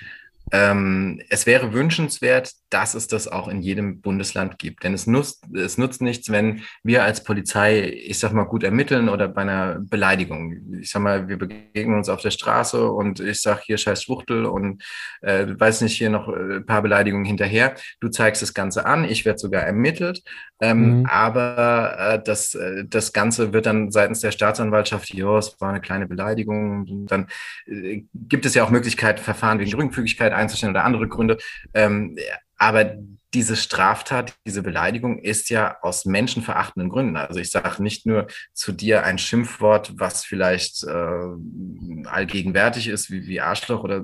ähm, 0.51 1.21
es 1.29 1.45
wäre 1.45 1.73
wünschenswert, 1.73 2.51
dass 2.69 2.93
es 2.93 3.07
das 3.07 3.27
auch 3.27 3.47
in 3.47 3.61
jedem 3.61 4.01
Bundesland 4.01 4.59
gibt. 4.59 4.83
Denn 4.83 4.93
es 4.93 5.07
nutzt, 5.07 5.45
es 5.53 5.77
nutzt 5.77 6.01
nichts, 6.01 6.29
wenn 6.29 6.61
wir 6.83 7.03
als 7.03 7.23
Polizei, 7.23 7.89
ich 7.89 8.19
sag 8.19 8.33
mal, 8.33 8.43
gut 8.43 8.63
ermitteln 8.63 9.09
oder 9.09 9.27
bei 9.27 9.41
einer 9.41 9.79
Beleidigung. 9.79 10.79
Ich 10.79 10.91
sag 10.91 11.01
mal, 11.01 11.27
wir 11.27 11.37
begegnen 11.37 11.97
uns 11.97 12.09
auf 12.09 12.21
der 12.21 12.31
Straße 12.31 12.89
und 12.89 13.19
ich 13.19 13.41
sag 13.41 13.61
hier 13.61 13.77
scheiß 13.77 14.03
Schwuchtel 14.03 14.45
und 14.45 14.83
äh, 15.21 15.47
weiß 15.47 15.81
nicht, 15.81 15.97
hier 15.97 16.09
noch 16.09 16.27
äh, 16.27 16.57
ein 16.57 16.65
paar 16.65 16.81
Beleidigungen 16.81 17.25
hinterher. 17.25 17.75
Du 17.99 18.09
zeigst 18.09 18.41
das 18.41 18.53
Ganze 18.53 18.85
an, 18.85 19.05
ich 19.05 19.25
werde 19.25 19.39
sogar 19.39 19.63
ermittelt. 19.63 20.21
Ähm, 20.61 20.99
mhm. 20.99 21.05
Aber 21.07 21.97
äh, 21.97 22.23
das, 22.23 22.53
äh, 22.53 22.85
das 22.85 23.13
Ganze 23.13 23.51
wird 23.51 23.65
dann 23.65 23.91
seitens 23.91 24.21
der 24.21 24.31
Staatsanwaltschaft, 24.31 25.13
ja, 25.13 25.37
es 25.37 25.59
war 25.59 25.69
eine 25.69 25.81
kleine 25.81 26.07
Beleidigung. 26.07 26.87
Und 26.87 27.07
dann 27.07 27.27
äh, 27.65 28.03
gibt 28.13 28.45
es 28.45 28.53
ja 28.53 28.63
auch 28.63 28.69
Möglichkeiten, 28.69 29.21
Verfahren 29.21 29.59
wegen 29.59 29.71
Geringfügigkeit 29.71 30.33
einzustellen 30.33 30.73
oder 30.73 30.85
andere 30.85 31.07
Gründe. 31.07 31.37
Ähm, 31.73 32.15
aber 32.57 32.93
diese 33.33 33.55
Straftat, 33.55 34.33
diese 34.45 34.61
Beleidigung 34.61 35.19
ist 35.19 35.49
ja 35.49 35.77
aus 35.81 36.05
menschenverachtenden 36.05 36.89
Gründen. 36.89 37.15
Also 37.15 37.39
ich 37.39 37.49
sage 37.49 37.81
nicht 37.81 38.05
nur 38.05 38.27
zu 38.53 38.71
dir 38.71 39.05
ein 39.05 39.17
Schimpfwort, 39.17 39.93
was 39.95 40.25
vielleicht 40.25 40.83
äh, 40.83 42.07
allgegenwärtig 42.07 42.87
ist, 42.87 43.09
wie, 43.09 43.25
wie 43.27 43.39
Arschloch 43.39 43.83
oder 43.83 44.03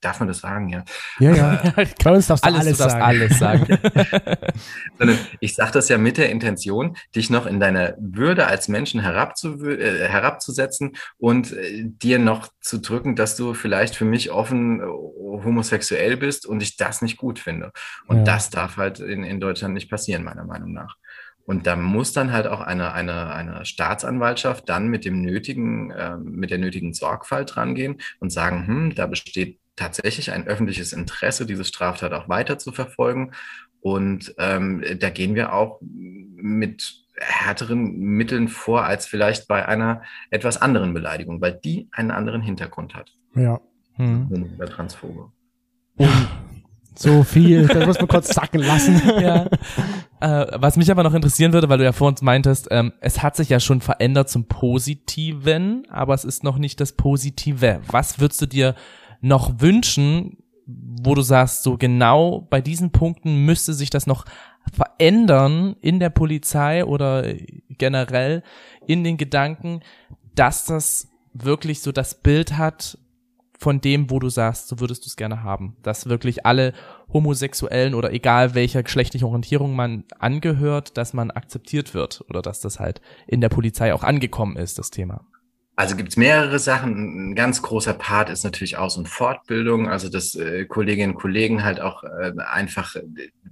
darf 0.00 0.20
man 0.20 0.28
das 0.28 0.38
sagen, 0.38 0.68
ja? 0.68 0.84
Ja, 1.18 1.34
ja. 1.34 1.62
Bei 2.04 2.10
uns 2.12 2.26
darfst 2.26 2.44
du 2.44 2.48
alles, 2.48 2.66
alles 2.66 2.78
sagen. 2.78 3.02
alles 3.02 3.38
sagen. 3.38 3.78
Sondern 4.98 5.18
ich 5.40 5.54
sage 5.54 5.72
das 5.72 5.88
ja 5.88 5.96
mit 5.96 6.18
der 6.18 6.30
Intention, 6.30 6.96
dich 7.14 7.30
noch 7.30 7.46
in 7.46 7.58
deiner 7.58 7.94
Würde 7.98 8.46
als 8.46 8.68
Menschen 8.68 9.00
herabzu 9.00 9.64
äh, 9.64 10.08
herabzusetzen 10.08 10.92
und 11.18 11.52
äh, 11.52 11.84
dir 11.84 12.18
noch 12.18 12.48
zu 12.60 12.78
drücken, 12.80 13.16
dass 13.16 13.36
du 13.36 13.54
vielleicht 13.54 13.96
für 13.96 14.04
mich 14.04 14.30
offen 14.30 14.80
äh, 14.80 14.84
homosexuell 14.84 16.16
bist 16.16 16.46
und 16.46 16.62
ich 16.62 16.76
das 16.76 17.00
nicht 17.02 17.16
gut 17.16 17.38
finde. 17.38 17.72
Und 18.06 18.18
Ja. 18.18 18.24
das 18.24 18.41
darf 18.50 18.76
halt 18.76 19.00
in, 19.00 19.24
in 19.24 19.40
Deutschland 19.40 19.74
nicht 19.74 19.90
passieren, 19.90 20.24
meiner 20.24 20.44
Meinung 20.44 20.72
nach. 20.72 20.96
Und 21.44 21.66
da 21.66 21.76
muss 21.76 22.12
dann 22.12 22.32
halt 22.32 22.46
auch 22.46 22.60
eine, 22.60 22.92
eine, 22.92 23.32
eine 23.32 23.64
Staatsanwaltschaft 23.64 24.68
dann 24.68 24.88
mit 24.88 25.04
dem 25.04 25.22
nötigen, 25.22 25.90
äh, 25.90 26.16
mit 26.16 26.50
der 26.50 26.58
nötigen 26.58 26.94
Sorgfalt 26.94 27.56
rangehen 27.56 27.98
und 28.20 28.30
sagen, 28.30 28.66
hm, 28.66 28.94
da 28.94 29.06
besteht 29.06 29.58
tatsächlich 29.74 30.30
ein 30.30 30.46
öffentliches 30.46 30.92
Interesse, 30.92 31.46
diese 31.46 31.64
Straftat 31.64 32.12
auch 32.12 32.28
weiter 32.28 32.58
zu 32.58 32.72
verfolgen. 32.72 33.32
Und 33.80 34.34
ähm, 34.38 34.84
da 35.00 35.10
gehen 35.10 35.34
wir 35.34 35.52
auch 35.52 35.80
mit 35.82 37.02
härteren 37.16 37.98
Mitteln 37.98 38.48
vor 38.48 38.84
als 38.84 39.06
vielleicht 39.06 39.48
bei 39.48 39.66
einer 39.66 40.02
etwas 40.30 40.60
anderen 40.60 40.94
Beleidigung, 40.94 41.40
weil 41.40 41.58
die 41.64 41.88
einen 41.90 42.10
anderen 42.10 42.42
Hintergrund 42.42 42.94
hat. 42.94 43.12
Ja. 43.34 43.60
Hm. 43.94 44.54
Oder 44.56 44.68
Transphobe. 44.68 45.32
So 46.94 47.22
viel, 47.22 47.66
das 47.66 47.86
muss 47.86 47.98
man 47.98 48.08
kurz 48.08 48.34
sacken 48.34 48.60
lassen. 48.60 49.00
ja. 49.20 49.46
Äh, 50.20 50.46
was 50.60 50.76
mich 50.76 50.90
aber 50.90 51.02
noch 51.02 51.14
interessieren 51.14 51.52
würde, 51.52 51.68
weil 51.68 51.78
du 51.78 51.84
ja 51.84 51.92
vor 51.92 52.08
uns 52.08 52.22
meintest, 52.22 52.68
ähm, 52.70 52.92
es 53.00 53.22
hat 53.22 53.36
sich 53.36 53.48
ja 53.48 53.60
schon 53.60 53.80
verändert 53.80 54.28
zum 54.28 54.44
Positiven, 54.44 55.86
aber 55.90 56.14
es 56.14 56.24
ist 56.24 56.44
noch 56.44 56.58
nicht 56.58 56.80
das 56.80 56.92
Positive. 56.92 57.80
Was 57.88 58.20
würdest 58.20 58.42
du 58.42 58.46
dir 58.46 58.74
noch 59.20 59.60
wünschen, 59.60 60.36
wo 60.66 61.14
du 61.14 61.22
sagst, 61.22 61.62
so 61.62 61.76
genau 61.76 62.46
bei 62.50 62.60
diesen 62.60 62.92
Punkten 62.92 63.44
müsste 63.44 63.74
sich 63.74 63.90
das 63.90 64.06
noch 64.06 64.24
verändern 64.72 65.76
in 65.80 65.98
der 65.98 66.10
Polizei 66.10 66.84
oder 66.84 67.24
generell 67.68 68.42
in 68.86 69.02
den 69.02 69.16
Gedanken, 69.16 69.80
dass 70.34 70.64
das 70.64 71.08
wirklich 71.32 71.80
so 71.80 71.92
das 71.92 72.14
Bild 72.14 72.58
hat 72.58 72.98
von 73.62 73.80
dem, 73.80 74.10
wo 74.10 74.18
du 74.18 74.28
sagst, 74.28 74.66
so 74.66 74.80
würdest 74.80 75.04
du 75.04 75.06
es 75.08 75.16
gerne 75.16 75.44
haben. 75.44 75.76
Dass 75.84 76.08
wirklich 76.08 76.44
alle 76.44 76.72
Homosexuellen 77.12 77.94
oder 77.94 78.12
egal 78.12 78.54
welcher 78.54 78.82
geschlechtlichen 78.82 79.24
Orientierung 79.24 79.76
man 79.76 80.02
angehört, 80.18 80.96
dass 80.96 81.12
man 81.12 81.30
akzeptiert 81.30 81.94
wird 81.94 82.24
oder 82.28 82.42
dass 82.42 82.60
das 82.60 82.80
halt 82.80 83.00
in 83.28 83.40
der 83.40 83.50
Polizei 83.50 83.94
auch 83.94 84.02
angekommen 84.02 84.56
ist, 84.56 84.80
das 84.80 84.90
Thema. 84.90 85.24
Also 85.76 85.96
gibt's 85.96 86.16
mehrere 86.16 86.58
Sachen. 86.58 87.30
Ein 87.30 87.34
ganz 87.36 87.62
großer 87.62 87.94
Part 87.94 88.30
ist 88.30 88.42
natürlich 88.42 88.76
Aus- 88.76 88.96
und 88.96 89.08
Fortbildung, 89.08 89.88
also 89.88 90.08
dass 90.08 90.34
äh, 90.34 90.66
Kolleginnen 90.66 91.12
und 91.12 91.20
Kollegen 91.20 91.62
halt 91.62 91.80
auch 91.80 92.02
äh, 92.02 92.32
einfach 92.38 92.96
äh, 92.96 93.02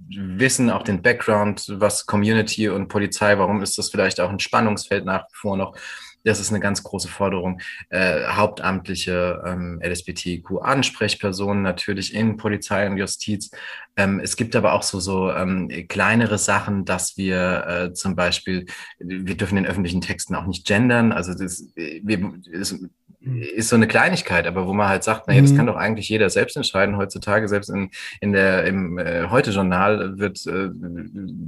wissen, 0.09 0.69
auch 0.69 0.83
den 0.83 1.01
Background, 1.01 1.65
was 1.77 2.05
Community 2.05 2.67
und 2.67 2.89
Polizei, 2.89 3.37
warum 3.37 3.61
ist 3.63 3.77
das 3.77 3.89
vielleicht 3.89 4.19
auch 4.19 4.29
ein 4.29 4.39
Spannungsfeld 4.39 5.05
nach 5.05 5.23
wie 5.23 5.35
vor 5.35 5.55
noch. 5.57 5.75
Das 6.23 6.39
ist 6.39 6.49
eine 6.49 6.59
ganz 6.59 6.83
große 6.83 7.07
Forderung. 7.07 7.59
Äh, 7.89 8.25
hauptamtliche 8.27 9.41
ähm, 9.45 9.81
LSBTQ-Ansprechpersonen 9.83 11.61
natürlich 11.61 12.13
in 12.13 12.37
Polizei 12.37 12.87
und 12.87 12.97
Justiz. 12.97 13.51
Ähm, 13.95 14.19
es 14.19 14.35
gibt 14.35 14.55
aber 14.55 14.73
auch 14.73 14.83
so, 14.83 14.99
so 14.99 15.31
ähm, 15.31 15.69
kleinere 15.87 16.37
Sachen, 16.37 16.85
dass 16.85 17.17
wir 17.17 17.65
äh, 17.67 17.93
zum 17.93 18.15
Beispiel, 18.15 18.65
wir 18.99 19.35
dürfen 19.35 19.57
in 19.57 19.65
öffentlichen 19.65 20.01
Texten 20.01 20.35
auch 20.35 20.45
nicht 20.45 20.65
gendern. 20.65 21.11
Also 21.11 21.33
das, 21.33 21.67
äh, 21.75 22.01
wir, 22.03 22.33
das 22.51 22.75
ist 23.21 23.69
so 23.69 23.75
eine 23.75 23.87
Kleinigkeit, 23.87 24.47
aber 24.47 24.67
wo 24.67 24.73
man 24.73 24.89
halt 24.89 25.03
sagt, 25.03 25.27
naja, 25.27 25.41
das 25.41 25.51
Mhm. 25.51 25.57
kann 25.57 25.65
doch 25.67 25.75
eigentlich 25.75 26.09
jeder 26.09 26.29
selbst 26.29 26.57
entscheiden 26.57 26.97
heutzutage. 26.97 27.47
Selbst 27.47 27.69
in, 27.69 27.91
in 28.19 28.31
der, 28.31 28.65
im 28.65 28.97
äh, 28.97 29.27
Heute-Journal 29.29 30.17
wird 30.17 30.45
äh, 30.47 30.69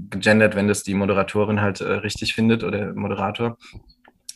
gegendert, 0.09 0.55
wenn 0.55 0.67
das 0.67 0.83
die 0.83 0.93
Moderatorin 0.93 1.61
halt 1.61 1.81
äh, 1.81 1.85
richtig 1.85 2.35
findet 2.35 2.63
oder 2.63 2.93
Moderator 2.93 3.57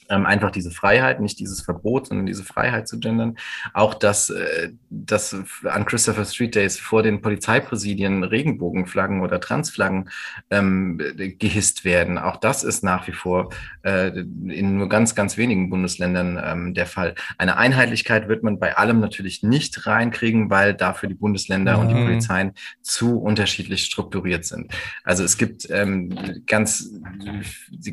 ähm, 0.09 0.25
einfach 0.25 0.51
diese 0.51 0.71
Freiheit, 0.71 1.19
nicht 1.19 1.39
dieses 1.39 1.61
Verbot, 1.61 2.07
sondern 2.07 2.25
diese 2.25 2.43
Freiheit 2.43 2.87
zu 2.87 2.99
gendern. 2.99 3.37
Auch 3.73 3.93
dass, 3.93 4.29
äh, 4.29 4.71
dass 4.89 5.35
an 5.65 5.85
Christopher 5.85 6.25
Street 6.25 6.55
Days 6.55 6.79
vor 6.79 7.03
den 7.03 7.21
Polizeipräsidien 7.21 8.23
Regenbogenflaggen 8.23 9.21
oder 9.21 9.39
Transflaggen 9.39 10.09
ähm, 10.49 10.97
gehisst 11.37 11.83
werden. 11.83 12.17
Auch 12.17 12.37
das 12.37 12.63
ist 12.63 12.83
nach 12.83 13.07
wie 13.07 13.13
vor 13.13 13.49
äh, 13.83 14.07
in 14.07 14.77
nur 14.77 14.89
ganz, 14.89 15.13
ganz 15.13 15.37
wenigen 15.37 15.69
Bundesländern 15.69 16.41
ähm, 16.43 16.73
der 16.73 16.85
Fall. 16.85 17.15
Eine 17.37 17.57
Einheitlichkeit 17.57 18.29
wird 18.29 18.43
man 18.43 18.59
bei 18.59 18.77
allem 18.77 18.99
natürlich 18.99 19.43
nicht 19.43 19.85
reinkriegen, 19.85 20.49
weil 20.49 20.73
dafür 20.73 21.09
die 21.09 21.15
Bundesländer 21.15 21.77
und 21.79 21.89
die 21.89 21.97
Mhm. 21.97 22.05
Polizeien 22.05 22.51
zu 22.81 23.19
unterschiedlich 23.19 23.83
strukturiert 23.83 24.45
sind. 24.45 24.71
Also 25.03 25.23
es 25.23 25.37
gibt 25.37 25.67
ähm, 25.69 26.43
ganz, 26.45 26.91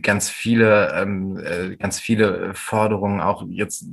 ganz 0.02 0.30
viele, 0.30 0.92
ähm, 0.94 1.38
äh, 1.38 1.76
ganz 1.76 2.00
viele 2.00 2.03
Forderungen, 2.54 3.20
auch 3.20 3.44
jetzt 3.48 3.86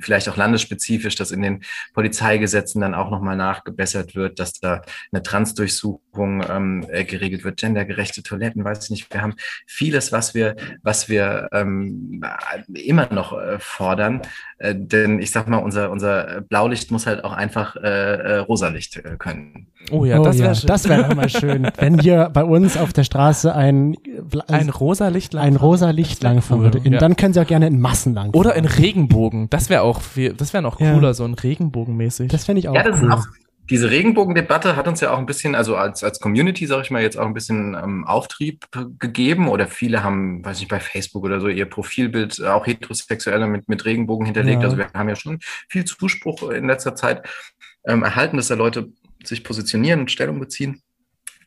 vielleicht 0.00 0.28
auch 0.28 0.36
landesspezifisch, 0.36 1.14
dass 1.14 1.30
in 1.30 1.42
den 1.42 1.62
Polizeigesetzen 1.94 2.80
dann 2.80 2.94
auch 2.94 3.10
nochmal 3.10 3.36
nachgebessert 3.36 4.14
wird, 4.14 4.38
dass 4.38 4.54
da 4.54 4.82
eine 5.12 5.22
Transdurchsuchung 5.22 6.44
ähm, 6.48 6.86
äh, 6.90 7.04
geregelt 7.04 7.44
wird, 7.44 7.60
gendergerechte 7.60 8.22
Toiletten, 8.22 8.64
weiß 8.64 8.84
ich 8.84 8.90
nicht. 8.90 9.12
Wir 9.12 9.22
haben 9.22 9.34
vieles, 9.66 10.12
was 10.12 10.34
wir, 10.34 10.56
was 10.82 11.08
wir 11.08 11.48
ähm, 11.52 12.22
immer 12.74 13.12
noch 13.12 13.38
äh, 13.38 13.58
fordern. 13.58 14.22
Äh, 14.58 14.74
denn 14.76 15.20
ich 15.20 15.30
sag 15.30 15.48
mal, 15.48 15.58
unser, 15.58 15.90
unser 15.90 16.40
Blaulicht 16.42 16.90
muss 16.90 17.06
halt 17.06 17.24
auch 17.24 17.32
einfach 17.32 17.76
äh, 17.76 17.80
äh, 17.80 18.36
Rosalicht 18.38 19.02
können. 19.18 19.68
Oh 19.90 20.04
ja, 20.04 20.20
oh, 20.20 20.24
das 20.24 20.38
wäre 20.38 20.48
ja, 20.48 20.54
schön. 20.54 20.66
das 20.66 20.88
wäre 20.88 21.08
auch 21.08 21.14
mal 21.14 21.28
schön, 21.30 21.68
wenn 21.78 21.98
hier 21.98 22.30
bei 22.32 22.44
uns 22.44 22.76
auf 22.76 22.92
der 22.92 23.04
Straße 23.04 23.54
ein, 23.54 23.96
ein 24.48 24.68
rosa 24.68 25.08
Licht 25.08 25.32
lang 25.32 25.44
ein 25.44 25.56
rosa 25.56 25.90
Licht 25.90 26.22
langfahren 26.22 26.62
würde. 26.62 26.80
Ja. 26.84 26.98
Dann 26.98 27.16
können 27.16 27.34
sie 27.34 27.40
auch 27.40 27.46
gerne 27.46 27.66
in 27.66 27.80
Massen 27.80 28.14
langfahren. 28.14 28.38
Oder 28.38 28.54
in 28.54 28.66
Regenbogen. 28.66 29.48
Das 29.50 29.70
wäre 29.70 29.82
auch 29.82 30.00
viel, 30.00 30.34
das 30.34 30.52
wäre 30.52 30.62
noch 30.62 30.80
Ja. 30.80 30.92
cooler, 30.94 31.14
so 31.14 31.24
ein 31.24 31.34
Regenbogenmäßig. 31.34 32.30
Das 32.30 32.44
fände 32.44 32.60
ich 32.60 32.68
auch 32.68 32.74
Ja, 32.74 32.82
das 32.82 33.00
cool. 33.00 33.08
ist 33.08 33.14
auch, 33.14 33.26
diese 33.70 33.88
Regenbogendebatte 33.90 34.74
hat 34.74 34.88
uns 34.88 35.00
ja 35.00 35.12
auch 35.12 35.18
ein 35.18 35.26
bisschen, 35.26 35.54
also 35.54 35.76
als, 35.76 36.02
als 36.02 36.18
Community, 36.18 36.66
sage 36.66 36.82
ich 36.82 36.90
mal, 36.90 37.02
jetzt 37.02 37.16
auch 37.16 37.26
ein 37.26 37.34
bisschen 37.34 37.74
ähm, 37.80 38.04
Auftrieb 38.04 38.66
gegeben. 38.98 39.48
Oder 39.48 39.68
viele 39.68 40.02
haben, 40.02 40.44
weiß 40.44 40.58
nicht, 40.58 40.68
bei 40.68 40.80
Facebook 40.80 41.22
oder 41.24 41.40
so 41.40 41.46
ihr 41.48 41.66
Profilbild 41.66 42.40
äh, 42.40 42.48
auch 42.48 42.66
heterosexuelle 42.66 43.46
mit, 43.46 43.68
mit 43.68 43.84
Regenbogen 43.84 44.26
hinterlegt. 44.26 44.62
Ja. 44.62 44.64
Also 44.64 44.76
wir 44.76 44.88
haben 44.92 45.08
ja 45.08 45.14
schon 45.16 45.38
viel 45.68 45.84
Zuspruch 45.84 46.50
in 46.50 46.66
letzter 46.66 46.96
Zeit 46.96 47.22
ähm, 47.86 48.02
erhalten, 48.02 48.36
dass 48.36 48.48
da 48.48 48.54
Leute 48.56 48.88
sich 49.24 49.44
positionieren 49.44 50.00
und 50.00 50.10
Stellung 50.10 50.40
beziehen. 50.40 50.82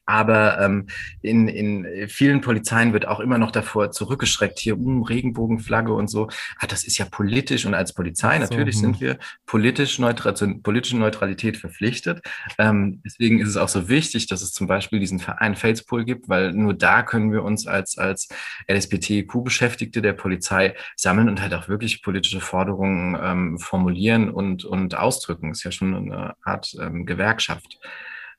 Aber 0.06 0.60
ähm, 0.60 0.88
in, 1.22 1.48
in 1.48 2.08
vielen 2.10 2.42
Polizeien 2.42 2.94
wird 2.94 3.08
auch 3.08 3.20
immer 3.20 3.38
noch 3.38 3.52
davor 3.52 3.92
zurückgeschreckt, 3.92 4.60
hier 4.60 4.78
um 4.78 5.04
Regenbogenflagge 5.04 5.94
und 5.94 6.10
so. 6.10 6.28
Ah, 6.60 6.68
das 6.68 6.84
ist 6.84 6.98
ja 6.98 7.06
politisch 7.06 7.66
und 7.66 7.74
als 7.74 7.94
Polizei, 7.94 8.36
So, 8.36 8.42
natürlich 8.42 8.76
hm. 8.76 8.82
sind 8.82 9.02
wir 9.02 9.18
politisch 9.46 10.00
neutral, 10.00 10.36
zur 10.36 10.62
politischen 10.62 11.00
Neutralität 11.00 11.58
verpflichtet. 11.58 12.22
Ähm, 12.58 13.02
deswegen 13.06 13.40
ist 13.40 13.50
es 13.50 13.58
auch 13.58 13.70
so 13.70 13.88
wichtig, 13.88 14.28
dass 14.28 14.42
es 14.42 14.52
zum 14.52 14.68
Beispiel 14.68 15.00
diesen 15.00 15.20
Verein 15.20 15.56
Facepool 15.56 16.04
gibt, 16.04 16.28
weil 16.28 16.52
nur 16.52 16.74
da 16.74 17.04
können 17.04 17.32
wir 17.32 17.44
uns 17.44 17.66
als, 17.66 17.98
als 17.98 18.28
LSBTQ-Beschäftigte 18.70 20.02
der 20.02 20.14
Polizei 20.14 20.76
sammeln 20.96 21.30
und 21.30 21.42
halt 21.42 21.54
auch 21.54 21.70
wirklich 21.70 22.02
politische 22.02 22.42
Forderungen 22.42 23.18
ähm, 23.22 23.58
formulieren 23.58 24.30
und, 24.30 24.66
und 24.66 24.96
ausdrücken. 24.96 25.52
Ist 25.52 25.64
ja 25.64 25.72
schon 25.72 25.96
eine 25.96 26.36
Art 26.44 26.76
ähm, 26.80 27.06
Gewerkschaft. 27.06 27.80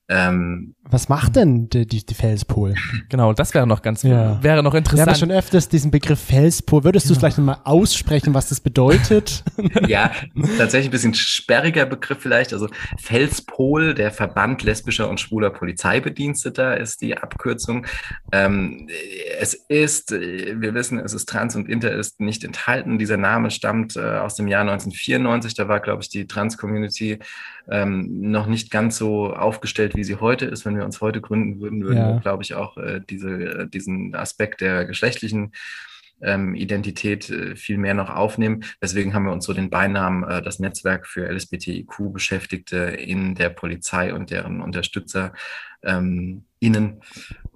Ähm, 0.07 0.75
Was 0.83 1.09
macht 1.09 1.37
denn 1.37 1.69
die, 1.71 1.87
die, 1.87 2.05
die 2.05 2.15
Felspol? 2.15 2.75
genau, 3.09 3.33
das 3.33 3.55
wäre 3.55 3.67
noch 3.67 3.81
ganz, 3.81 4.03
Ja. 4.03 4.43
wäre 4.43 4.63
noch 4.63 4.75
Wir 4.75 4.81
haben 4.81 4.85
ja 4.87 4.93
interessant. 4.97 5.19
schon 5.19 5.31
öfters 5.31 5.69
diesen 5.71 5.91
Begriff 5.91 6.21
Felspol. 6.21 6.85
Würdest 6.85 7.09
du 7.09 7.13
es 7.15 7.19
vielleicht 7.19 7.39
nochmal 7.39 7.59
aussprechen, 7.65 8.35
was 8.35 8.51
das 8.51 8.61
bedeutet? 8.61 9.43
ja, 9.89 10.11
tatsächlich 10.59 10.89
ein 10.89 10.91
bisschen 10.91 11.15
sperriger 11.15 11.87
Begriff 11.87 12.19
vielleicht. 12.21 12.53
Also 12.53 12.69
Felspol, 12.99 13.95
der 13.95 14.11
Verband 14.11 14.63
lesbischer 14.63 15.09
und 15.09 15.21
schwuler 15.21 15.49
Polizeibediensteter 15.51 16.77
ist 16.79 17.01
die 17.01 17.17
Abkürzung. 17.17 17.87
Ähm, 18.33 18.89
es 19.41 19.55
ist, 19.55 20.11
wir 20.11 20.75
wissen, 20.75 20.99
es 20.99 21.15
ist 21.15 21.29
trans 21.29 21.57
und 21.57 21.69
inter 21.69 21.93
ist 21.93 22.21
nicht 22.21 22.45
enthalten. 22.45 22.99
Dieser 22.99 23.17
Name 23.17 23.51
stammt 23.51 23.97
äh, 23.97 24.01
aus 24.19 24.35
dem 24.35 24.49
Jahr 24.49 24.63
1994. 24.63 25.55
Da 25.55 25.67
war, 25.69 25.81
glaube 25.81 26.03
ich, 26.03 26.09
die 26.11 26.27
Trans-Community 26.27 27.19
ähm, 27.69 28.31
noch 28.31 28.47
nicht 28.47 28.71
ganz 28.71 28.97
so 28.99 29.33
aufgestellt, 29.35 29.95
wie 29.97 30.05
sie 30.05 30.17
heute 30.17 30.45
ist. 30.47 30.65
Wenn 30.65 30.77
wir 30.77 30.85
uns 30.85 31.01
heute 31.01 31.21
gründen 31.21 31.61
würden, 31.61 31.83
würden 31.83 31.99
Ja. 31.99 32.15
wir, 32.15 32.21
glaube 32.21 32.43
ich, 32.43 32.55
auch 32.55 32.77
äh, 32.77 33.01
diese, 33.09 33.31
äh, 33.31 33.69
diesen 33.69 34.15
Aspekt 34.15 34.61
der 34.61 34.85
geschlechtlichen 34.85 35.53
ähm, 36.21 36.55
Identität 36.55 37.29
äh, 37.31 37.57
viel 37.57 37.79
mehr 37.79 37.95
noch 37.95 38.11
aufnehmen. 38.11 38.65
Deswegen 38.83 39.15
haben 39.15 39.25
wir 39.25 39.33
uns 39.33 39.45
so 39.45 39.53
den 39.53 39.71
Beinamen 39.71 40.25
äh, 40.25 40.43
das 40.43 40.59
Netzwerk 40.59 41.07
für 41.07 41.27
LSBTIQ-Beschäftigte 41.29 42.77
in 42.77 43.35
der 43.35 43.51
Polizei 43.51 44.15
und 44.15 44.31
deren 44.31 44.61
Unterstützer 44.61 45.33
ähm, 45.83 46.45
innen 46.61 47.01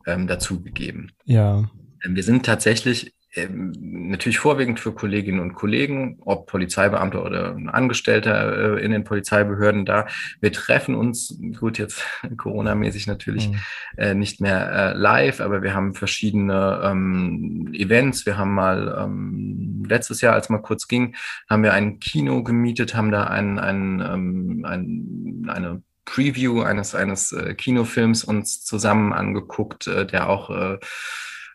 ähm, 0.06 0.26
dazugegeben. 0.26 1.12
Ja. 1.24 1.70
Wir 2.04 2.22
sind 2.22 2.46
tatsächlich 2.46 3.14
natürlich 3.36 4.38
vorwiegend 4.38 4.80
für 4.80 4.92
Kolleginnen 4.92 5.40
und 5.40 5.54
Kollegen, 5.54 6.18
ob 6.24 6.46
Polizeibeamter 6.46 7.24
oder 7.24 7.56
Angestellter 7.66 8.76
äh, 8.78 8.84
in 8.84 8.90
den 8.90 9.04
Polizeibehörden 9.04 9.84
da. 9.84 10.06
Wir 10.40 10.52
treffen 10.52 10.94
uns, 10.94 11.38
gut, 11.58 11.78
jetzt 11.78 12.02
Corona-mäßig 12.36 13.06
natürlich 13.06 13.50
mhm. 13.50 13.58
äh, 13.96 14.14
nicht 14.14 14.40
mehr 14.40 14.72
äh, 14.72 14.92
live, 14.98 15.40
aber 15.40 15.62
wir 15.62 15.74
haben 15.74 15.94
verschiedene 15.94 16.80
ähm, 16.82 17.70
Events. 17.74 18.24
Wir 18.24 18.38
haben 18.38 18.54
mal 18.54 18.96
ähm, 18.98 19.84
letztes 19.86 20.22
Jahr, 20.22 20.34
als 20.34 20.48
mal 20.48 20.62
kurz 20.62 20.88
ging, 20.88 21.14
haben 21.50 21.62
wir 21.62 21.74
ein 21.74 22.00
Kino 22.00 22.42
gemietet, 22.42 22.94
haben 22.94 23.10
da 23.10 23.24
ein, 23.24 23.58
ein, 23.58 24.00
ähm, 24.00 24.64
ein, 24.66 25.46
eine 25.48 25.82
Preview 26.06 26.62
eines, 26.62 26.94
eines 26.94 27.36
Kinofilms 27.58 28.24
uns 28.24 28.64
zusammen 28.64 29.12
angeguckt, 29.12 29.86
der 29.86 30.30
auch 30.30 30.48
äh, 30.48 30.78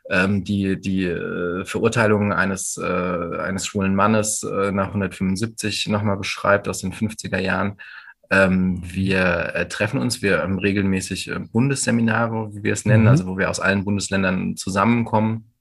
ähm, 0.10 0.44
die, 0.44 0.80
die 0.80 1.06
äh, 1.06 1.66
Verurteilung 1.66 2.34
eines, 2.34 2.78
äh, 2.78 3.38
eines 3.40 3.66
schwulen 3.66 3.96
Mannes 3.96 4.44
äh, 4.44 4.72
nach 4.72 4.88
175 4.88 5.88
nochmal 5.88 6.18
beschreibt 6.18 6.68
aus 6.68 6.80
den 6.80 6.94
50er 6.94 7.40
Jahren. 7.40 7.78
Ähm, 8.30 8.82
wir 8.84 9.54
äh, 9.54 9.68
treffen 9.68 10.00
uns, 10.00 10.22
wir 10.22 10.42
haben 10.42 10.60
regelmäßig 10.60 11.30
äh, 11.30 11.40
Bundesseminare, 11.40 12.54
wie 12.54 12.64
wir 12.64 12.74
es 12.74 12.86
nennen, 12.86 13.04
mhm. 13.04 13.10
also 13.10 13.28
wo 13.28 13.38
wir 13.38 13.50
aus 13.50 13.60
allen 13.60 13.86
Bundesländern 13.86 14.56
zusammenkommen 14.56 15.53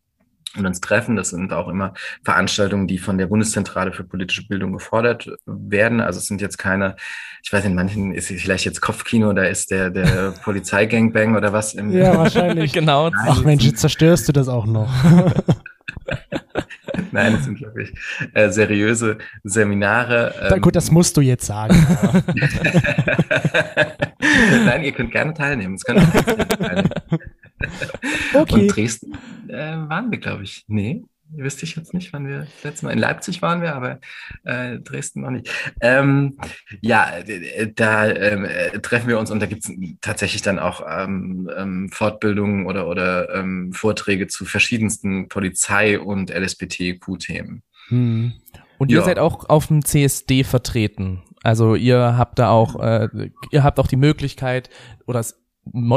und 0.56 0.66
uns 0.66 0.80
treffen. 0.80 1.16
Das 1.16 1.30
sind 1.30 1.52
auch 1.52 1.68
immer 1.68 1.94
Veranstaltungen, 2.24 2.86
die 2.86 2.98
von 2.98 3.18
der 3.18 3.26
Bundeszentrale 3.26 3.92
für 3.92 4.04
politische 4.04 4.46
Bildung 4.46 4.72
gefordert 4.72 5.30
werden. 5.46 6.00
Also 6.00 6.18
es 6.18 6.26
sind 6.26 6.40
jetzt 6.40 6.58
keine, 6.58 6.96
ich 7.42 7.52
weiß 7.52 7.64
nicht, 7.64 7.74
manchen 7.74 8.12
ist 8.12 8.28
vielleicht 8.28 8.64
jetzt 8.64 8.80
Kopfkino, 8.80 9.32
da 9.32 9.44
ist 9.44 9.70
der, 9.70 9.90
der 9.90 10.32
Polizeigangbang 10.44 11.36
oder 11.36 11.52
was. 11.52 11.74
Im 11.74 11.90
ja, 11.90 12.16
wahrscheinlich. 12.16 12.72
genau. 12.82 13.10
Ach 13.26 13.42
Mensch, 13.44 13.64
jetzt 13.64 13.80
zerstörst 13.80 14.28
du 14.28 14.32
das 14.32 14.48
auch 14.48 14.66
noch. 14.66 14.92
Nein, 17.10 17.34
das 17.34 17.44
sind 17.44 17.60
wirklich 17.60 17.92
äh, 18.32 18.50
seriöse 18.50 19.18
Seminare. 19.44 20.34
Ähm, 20.50 20.60
gut, 20.62 20.74
das 20.76 20.90
musst 20.90 21.16
du 21.16 21.20
jetzt 21.20 21.44
sagen. 21.44 21.74
Nein, 24.64 24.84
ihr 24.84 24.92
könnt 24.92 25.10
gerne 25.10 25.34
teilnehmen. 25.34 25.74
Es 25.74 25.84
können 25.84 26.10
teilnehmen. 26.48 26.90
Okay. 28.34 28.54
Und 28.54 28.68
Dresden 28.68 29.12
äh, 29.48 29.76
waren 29.76 30.10
wir, 30.10 30.18
glaube 30.18 30.44
ich. 30.44 30.64
Nee, 30.66 31.04
wüsste 31.36 31.64
ich 31.64 31.76
jetzt 31.76 31.94
nicht, 31.94 32.12
wann 32.12 32.26
wir 32.26 32.40
das 32.40 32.62
letzte 32.62 32.86
Mal 32.86 32.92
in 32.92 32.98
Leipzig 32.98 33.42
waren 33.42 33.62
wir, 33.62 33.74
aber 33.74 34.00
äh, 34.44 34.78
Dresden 34.78 35.22
noch 35.22 35.30
nicht. 35.30 35.48
Ähm, 35.80 36.38
ja, 36.80 37.10
da 37.74 38.06
äh, 38.06 38.80
treffen 38.80 39.08
wir 39.08 39.18
uns 39.18 39.30
und 39.30 39.40
da 39.40 39.46
gibt 39.46 39.64
es 39.64 39.72
tatsächlich 40.00 40.42
dann 40.42 40.58
auch 40.58 40.82
ähm, 40.88 41.50
ähm, 41.56 41.88
Fortbildungen 41.90 42.66
oder, 42.66 42.86
oder 42.88 43.34
ähm, 43.34 43.72
Vorträge 43.72 44.26
zu 44.26 44.44
verschiedensten 44.44 45.28
Polizei- 45.28 45.98
und 45.98 46.30
LSBTQ-Themen. 46.30 47.62
Hm. 47.88 48.32
Und 48.78 48.90
ihr 48.90 48.98
ja. 48.98 49.04
seid 49.04 49.18
auch 49.18 49.48
auf 49.48 49.68
dem 49.68 49.84
CSD 49.84 50.44
vertreten. 50.44 51.22
Also 51.42 51.74
ihr 51.74 52.16
habt 52.16 52.38
da 52.38 52.50
auch, 52.50 52.78
äh, 52.80 53.08
ihr 53.50 53.64
habt 53.64 53.78
auch 53.78 53.88
die 53.88 53.96
Möglichkeit 53.96 54.70
oder 55.06 55.20
es 55.20 55.41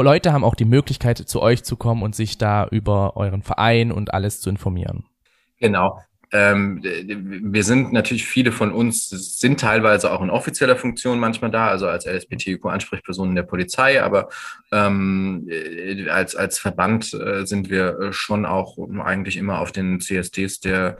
Leute 0.02 0.32
haben 0.32 0.44
auch 0.44 0.54
die 0.54 0.64
Möglichkeit, 0.64 1.18
zu 1.18 1.42
euch 1.42 1.64
zu 1.64 1.76
kommen 1.76 2.02
und 2.02 2.14
sich 2.14 2.38
da 2.38 2.66
über 2.66 3.16
euren 3.16 3.42
Verein 3.42 3.92
und 3.92 4.14
alles 4.14 4.40
zu 4.40 4.50
informieren. 4.50 5.04
Genau. 5.58 6.00
Ähm, 6.36 6.82
wir 6.82 7.64
sind 7.64 7.92
natürlich, 7.92 8.26
viele 8.26 8.52
von 8.52 8.72
uns 8.72 9.08
sind 9.08 9.58
teilweise 9.58 10.12
auch 10.12 10.20
in 10.20 10.28
offizieller 10.28 10.76
Funktion 10.76 11.18
manchmal 11.18 11.50
da, 11.50 11.68
also 11.68 11.88
als 11.88 12.04
LSBTQ-Ansprechpersonen 12.04 13.34
der 13.34 13.44
Polizei, 13.44 14.02
aber 14.02 14.28
ähm, 14.70 15.48
äh, 15.48 16.08
als, 16.10 16.36
als 16.36 16.58
Verband 16.58 17.14
äh, 17.14 17.46
sind 17.46 17.70
wir 17.70 18.12
schon 18.12 18.44
auch 18.44 18.76
eigentlich 19.02 19.38
immer 19.38 19.60
auf 19.60 19.72
den 19.72 20.00
CSDs 20.00 20.60
der 20.60 20.98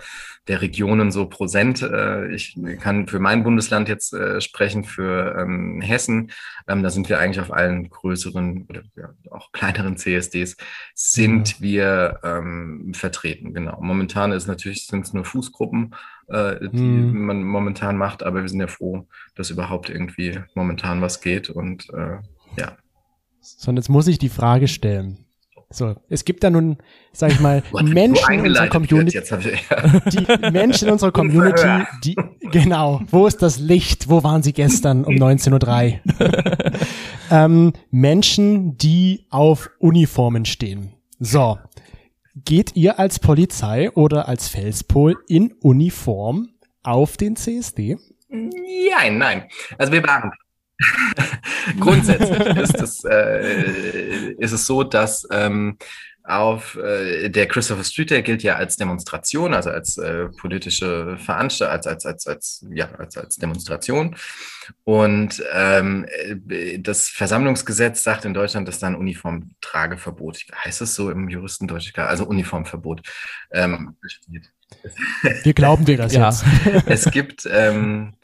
der 0.49 0.63
Regionen 0.63 1.11
so 1.11 1.27
präsent. 1.27 1.83
Äh, 1.83 2.33
ich 2.35 2.57
kann 2.81 3.09
für 3.09 3.19
mein 3.19 3.43
Bundesland 3.43 3.89
jetzt 3.89 4.13
äh, 4.13 4.41
sprechen, 4.41 4.85
für 4.85 5.37
ähm, 5.39 5.81
Hessen. 5.81 6.31
Ähm, 6.69 6.83
da 6.83 6.91
sind 6.91 7.09
wir 7.09 7.19
eigentlich 7.19 7.41
auf 7.41 7.53
allen 7.53 7.89
größeren 7.89 8.67
oder 8.69 8.83
ja, 8.97 9.11
auch 9.31 9.51
kleineren 9.53 9.97
CSDs 9.97 10.57
sind 10.95 11.61
mhm. 11.61 11.65
wir 11.65 12.21
ähm, 12.23 12.93
vertreten. 12.95 13.55
Genau. 13.55 13.79
Momentan 13.81 14.33
ist 14.33 14.47
natürlich 14.47 14.87
sind 14.87 15.07
es 15.07 15.13
nur 15.13 15.25
Fußgruppen, 15.27 15.95
äh, 16.29 16.57
die 16.73 16.83
mhm. 16.83 17.27
man 17.27 17.43
momentan 17.43 17.97
macht, 17.97 18.23
aber 18.23 18.43
wir 18.43 18.49
sind 18.49 18.61
ja 18.61 18.67
froh, 18.67 19.07
dass 19.35 19.51
überhaupt 19.51 19.91
irgendwie 19.91 20.41
momentan 20.55 21.03
was 21.03 21.21
geht 21.21 21.51
und 21.51 21.89
äh, 21.91 22.19
ja. 22.57 22.77
So, 23.41 23.71
und 23.71 23.77
jetzt 23.77 23.89
muss 23.89 24.09
ich 24.09 24.19
die 24.19 24.29
Frage 24.29 24.67
stellen. 24.67 25.27
So, 25.71 25.97
es 26.09 26.25
gibt 26.25 26.45
da 26.45 26.51
nun, 26.51 26.77
sag 27.13 27.33
ich 27.33 27.41
mal, 27.41 27.63
Menschen 27.83 28.35
in 28.35 28.47
unserer 28.47 28.69
Community, 28.69 29.17
jetzt, 29.17 29.33
ich, 29.33 29.69
ja. 29.71 30.01
die 30.11 30.51
Menschen 30.53 30.87
in 30.87 30.93
unserer 30.93 31.11
Community, 31.11 31.85
die, 32.05 32.17
genau, 32.53 33.03
wo 33.11 33.27
ist 33.27 33.43
das 33.43 33.59
Licht? 33.59 34.09
Wo 34.09 34.23
waren 34.23 34.43
sie 34.43 34.53
gestern 34.53 35.05
um 35.05 35.15
19.03 35.15 36.01
Uhr? 36.21 36.73
ähm, 37.31 37.73
Menschen, 37.91 38.79
die 38.79 39.27
auf 39.31 39.71
Uniformen 39.79 40.45
stehen. 40.45 40.93
So, 41.19 41.59
geht 42.45 42.77
ihr 42.77 42.99
als 42.99 43.19
Polizei 43.19 43.91
oder 43.93 44.29
als 44.29 44.49
Felspol 44.49 45.17
in 45.27 45.53
Uniform 45.61 46.51
auf 46.83 47.17
den 47.17 47.37
CSD? 47.37 47.97
Nein, 48.29 49.19
nein. 49.19 49.49
Also 49.79 49.93
wir 49.93 50.03
waren 50.07 50.31
Grundsätzlich 51.81 52.57
ist 52.59 52.81
es, 52.83 53.05
äh, 53.05 54.33
ist 54.33 54.53
es 54.53 54.67
so, 54.67 54.83
dass 54.83 55.27
ähm, 55.31 55.79
auf 56.27 56.77
äh, 56.77 57.29
der 57.29 57.47
Christopher 57.47 57.85
Street 57.85 58.11
Day 58.11 58.23
gilt 58.23 58.43
ja 58.43 58.57
als 58.57 58.77
Demonstration, 58.77 59.55
also 59.55 59.71
als 59.71 59.97
äh, 59.97 60.27
politische 60.29 61.17
Veranstaltung, 61.19 61.73
als, 61.73 61.87
als, 61.87 62.07
als, 62.07 62.27
als, 62.27 62.67
ja, 62.73 62.91
als, 62.99 63.17
als 63.17 63.37
Demonstration. 63.37 64.17
Und 64.83 65.43
ähm, 65.53 66.07
äh, 66.49 66.79
das 66.81 67.09
Versammlungsgesetz 67.09 68.03
sagt 68.03 68.25
in 68.25 68.35
Deutschland, 68.35 68.67
dass 68.67 68.81
dann 68.81 68.97
Uniformtrageverbot, 68.97 70.47
heißt 70.65 70.81
es 70.83 70.97
so 70.97 71.11
im 71.11 71.29
Juristendeutsch, 71.29 71.97
also 71.97 72.27
Uniformverbot 72.27 73.03
ähm, 73.53 73.97
besteht. 74.01 74.51
Wir 75.45 75.55
glauben 75.55 75.85
dir 75.85 75.97
das 75.97 76.13
ja. 76.13 76.29
jetzt. 76.29 76.45
Es 76.87 77.11
gibt 77.13 77.49
ähm, 77.49 78.15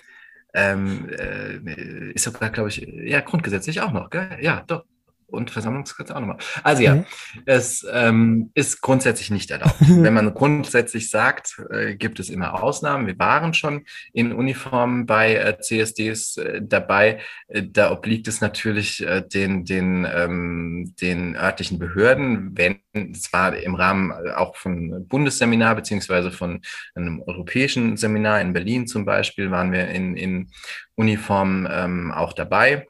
ähm, 0.54 1.08
äh, 1.08 2.10
ist 2.12 2.24
sogar, 2.24 2.50
glaube 2.50 2.68
ich, 2.68 2.78
ja, 2.78 3.20
grundgesetzlich 3.20 3.80
auch 3.80 3.92
noch, 3.92 4.10
gell? 4.10 4.38
Ja, 4.40 4.64
doch 4.66 4.84
und 5.32 5.50
Versammlungsgesetz 5.50 6.10
auch 6.10 6.20
nochmal. 6.20 6.38
Also 6.62 6.82
ja, 6.82 6.96
mhm. 6.96 7.04
es 7.46 7.86
ähm, 7.90 8.50
ist 8.54 8.80
grundsätzlich 8.80 9.30
nicht 9.30 9.50
erlaubt. 9.50 9.76
Wenn 9.80 10.14
man 10.14 10.34
grundsätzlich 10.34 11.10
sagt, 11.10 11.60
äh, 11.70 11.96
gibt 11.96 12.20
es 12.20 12.30
immer 12.30 12.62
Ausnahmen. 12.62 13.06
Wir 13.06 13.18
waren 13.18 13.54
schon 13.54 13.84
in 14.12 14.32
Uniform 14.32 15.06
bei 15.06 15.34
äh, 15.34 15.58
CSDs 15.58 16.36
äh, 16.36 16.60
dabei. 16.62 17.20
Äh, 17.48 17.64
da 17.64 17.90
obliegt 17.90 18.28
es 18.28 18.40
natürlich 18.40 19.04
äh, 19.06 19.22
den, 19.22 19.64
den, 19.64 20.06
ähm, 20.12 20.94
den 21.00 21.36
örtlichen 21.36 21.78
Behörden, 21.78 22.56
wenn 22.56 22.80
zwar 23.14 23.56
im 23.56 23.74
Rahmen 23.74 24.12
auch 24.34 24.56
von 24.56 25.08
Bundesseminar 25.08 25.74
beziehungsweise 25.74 26.30
von 26.30 26.60
einem 26.94 27.22
europäischen 27.26 27.96
Seminar 27.96 28.40
in 28.40 28.52
Berlin 28.52 28.86
zum 28.86 29.04
Beispiel 29.04 29.50
waren 29.50 29.72
wir 29.72 29.88
in, 29.88 30.16
in 30.16 30.50
Uniform 30.94 31.66
ähm, 31.70 32.12
auch 32.12 32.32
dabei. 32.32 32.86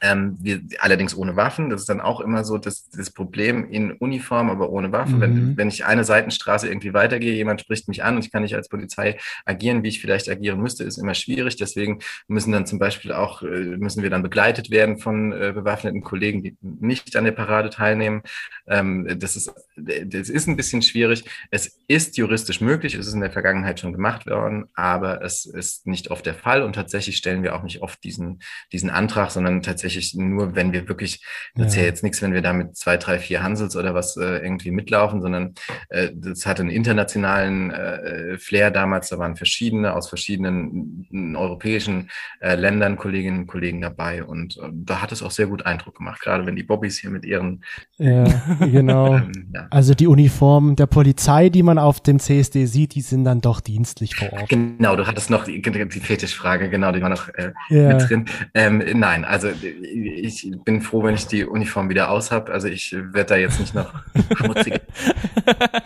Ähm, 0.00 0.36
wir, 0.40 0.60
allerdings 0.78 1.16
ohne 1.16 1.36
Waffen. 1.36 1.70
Das 1.70 1.82
ist 1.82 1.88
dann 1.88 2.00
auch 2.00 2.20
immer 2.20 2.44
so 2.44 2.58
das, 2.58 2.88
das 2.90 3.10
Problem 3.10 3.68
in 3.68 3.92
Uniform, 3.92 4.50
aber 4.50 4.70
ohne 4.70 4.92
Waffen. 4.92 5.16
Mhm. 5.16 5.20
Wenn, 5.20 5.56
wenn 5.56 5.68
ich 5.68 5.84
eine 5.84 6.04
Seitenstraße 6.04 6.68
irgendwie 6.68 6.94
weitergehe, 6.94 7.34
jemand 7.34 7.60
spricht 7.60 7.88
mich 7.88 8.04
an 8.04 8.16
und 8.16 8.24
ich 8.24 8.32
kann 8.32 8.42
nicht 8.42 8.54
als 8.54 8.68
Polizei 8.68 9.18
agieren, 9.44 9.82
wie 9.82 9.88
ich 9.88 10.00
vielleicht 10.00 10.28
agieren 10.28 10.60
müsste, 10.60 10.84
ist 10.84 10.98
immer 10.98 11.14
schwierig. 11.14 11.56
Deswegen 11.56 12.00
müssen 12.28 12.52
dann 12.52 12.66
zum 12.66 12.78
Beispiel 12.78 13.12
auch, 13.12 13.42
äh, 13.42 13.76
müssen 13.76 14.02
wir 14.02 14.10
dann 14.10 14.22
begleitet 14.22 14.70
werden 14.70 14.98
von 14.98 15.32
äh, 15.32 15.52
bewaffneten 15.54 16.02
Kollegen, 16.02 16.42
die 16.42 16.56
nicht 16.60 17.16
an 17.16 17.24
der 17.24 17.32
Parade 17.32 17.70
teilnehmen. 17.70 18.22
Ähm, 18.66 19.06
das, 19.18 19.36
ist, 19.36 19.52
das 19.76 20.28
ist 20.28 20.48
ein 20.48 20.56
bisschen 20.56 20.82
schwierig. 20.82 21.24
Es 21.50 21.78
ist 21.88 22.16
juristisch 22.16 22.60
möglich, 22.60 22.94
es 22.94 23.06
ist 23.06 23.14
in 23.14 23.20
der 23.20 23.30
Vergangenheit 23.30 23.80
schon 23.80 23.92
gemacht 23.92 24.26
worden, 24.26 24.66
aber 24.74 25.22
es 25.22 25.46
ist 25.46 25.86
nicht 25.86 26.10
oft 26.10 26.26
der 26.26 26.34
Fall 26.34 26.62
und 26.62 26.74
tatsächlich 26.74 27.16
stellen 27.16 27.42
wir 27.42 27.54
auch 27.54 27.62
nicht 27.62 27.82
oft 27.82 28.02
diesen, 28.04 28.40
diesen 28.72 28.90
Antrag, 28.90 29.30
sondern 29.30 29.62
tatsächlich 29.62 29.83
tatsächlich 29.84 30.14
nur, 30.14 30.54
wenn 30.54 30.72
wir 30.72 30.88
wirklich, 30.88 31.22
das 31.54 31.68
ist 31.68 31.76
ja 31.76 31.82
jetzt 31.82 32.02
nichts, 32.02 32.22
wenn 32.22 32.32
wir 32.32 32.40
da 32.42 32.52
mit 32.52 32.76
zwei, 32.76 32.96
drei, 32.96 33.18
vier 33.18 33.42
Hansels 33.42 33.76
oder 33.76 33.94
was 33.94 34.16
äh, 34.16 34.38
irgendwie 34.38 34.70
mitlaufen, 34.70 35.20
sondern 35.20 35.54
äh, 35.90 36.08
das 36.14 36.46
hatte 36.46 36.62
einen 36.62 36.70
internationalen 36.70 37.70
äh, 37.70 38.38
Flair 38.38 38.70
damals. 38.70 39.10
Da 39.10 39.18
waren 39.18 39.36
verschiedene 39.36 39.94
aus 39.94 40.08
verschiedenen 40.08 41.36
europäischen 41.36 42.10
äh, 42.40 42.54
Ländern 42.54 42.96
Kolleginnen 42.96 43.40
und 43.40 43.46
Kollegen 43.46 43.80
dabei 43.82 44.24
und 44.24 44.56
äh, 44.56 44.68
da 44.72 45.02
hat 45.02 45.12
es 45.12 45.22
auch 45.22 45.30
sehr 45.30 45.46
gut 45.46 45.66
Eindruck 45.66 45.96
gemacht, 45.98 46.20
gerade 46.20 46.46
wenn 46.46 46.56
die 46.56 46.62
Bobbys 46.62 46.98
hier 46.98 47.10
mit 47.10 47.24
ihren 47.26 47.62
Ja, 47.98 48.24
genau. 48.60 49.16
ähm, 49.16 49.50
ja, 49.54 49.66
Also 49.70 49.94
die 49.94 50.06
Uniformen 50.06 50.76
der 50.76 50.86
Polizei, 50.86 51.50
die 51.50 51.62
man 51.62 51.78
auf 51.78 52.00
dem 52.00 52.18
CSD 52.18 52.64
sieht, 52.66 52.94
die 52.94 53.02
sind 53.02 53.24
dann 53.24 53.40
doch 53.40 53.60
dienstlich 53.60 54.16
vor 54.16 54.32
Ort. 54.32 54.48
Genau, 54.48 54.96
du 54.96 55.06
hattest 55.06 55.28
noch 55.30 55.44
die, 55.44 55.60
die 55.60 56.00
Fetischfrage, 56.00 56.70
genau, 56.70 56.92
die 56.92 57.02
war 57.02 57.10
noch 57.10 57.28
äh, 57.28 57.52
Ja. 57.68 57.88
mit 57.94 58.08
drin. 58.08 58.24
Ähm, 58.54 58.82
nein, 58.94 59.24
also 59.24 59.48
ich 59.64 60.50
bin 60.64 60.80
froh, 60.80 61.02
wenn 61.02 61.14
ich 61.14 61.26
die 61.26 61.44
Uniform 61.44 61.88
wieder 61.88 62.10
aus 62.10 62.30
habe. 62.30 62.52
Also 62.52 62.68
ich 62.68 62.92
werde 62.92 63.24
da 63.24 63.36
jetzt 63.36 63.60
nicht 63.60 63.74
noch 63.74 63.92
schmutzig. 64.36 64.80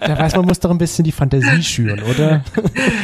Da 0.01 0.19
weiß 0.19 0.37
man, 0.37 0.45
muss 0.47 0.61
doch 0.61 0.71
ein 0.71 0.79
bisschen 0.79 1.05
die 1.05 1.12
Fantasie 1.12 1.63
schüren, 1.63 2.02
oder? 2.02 2.44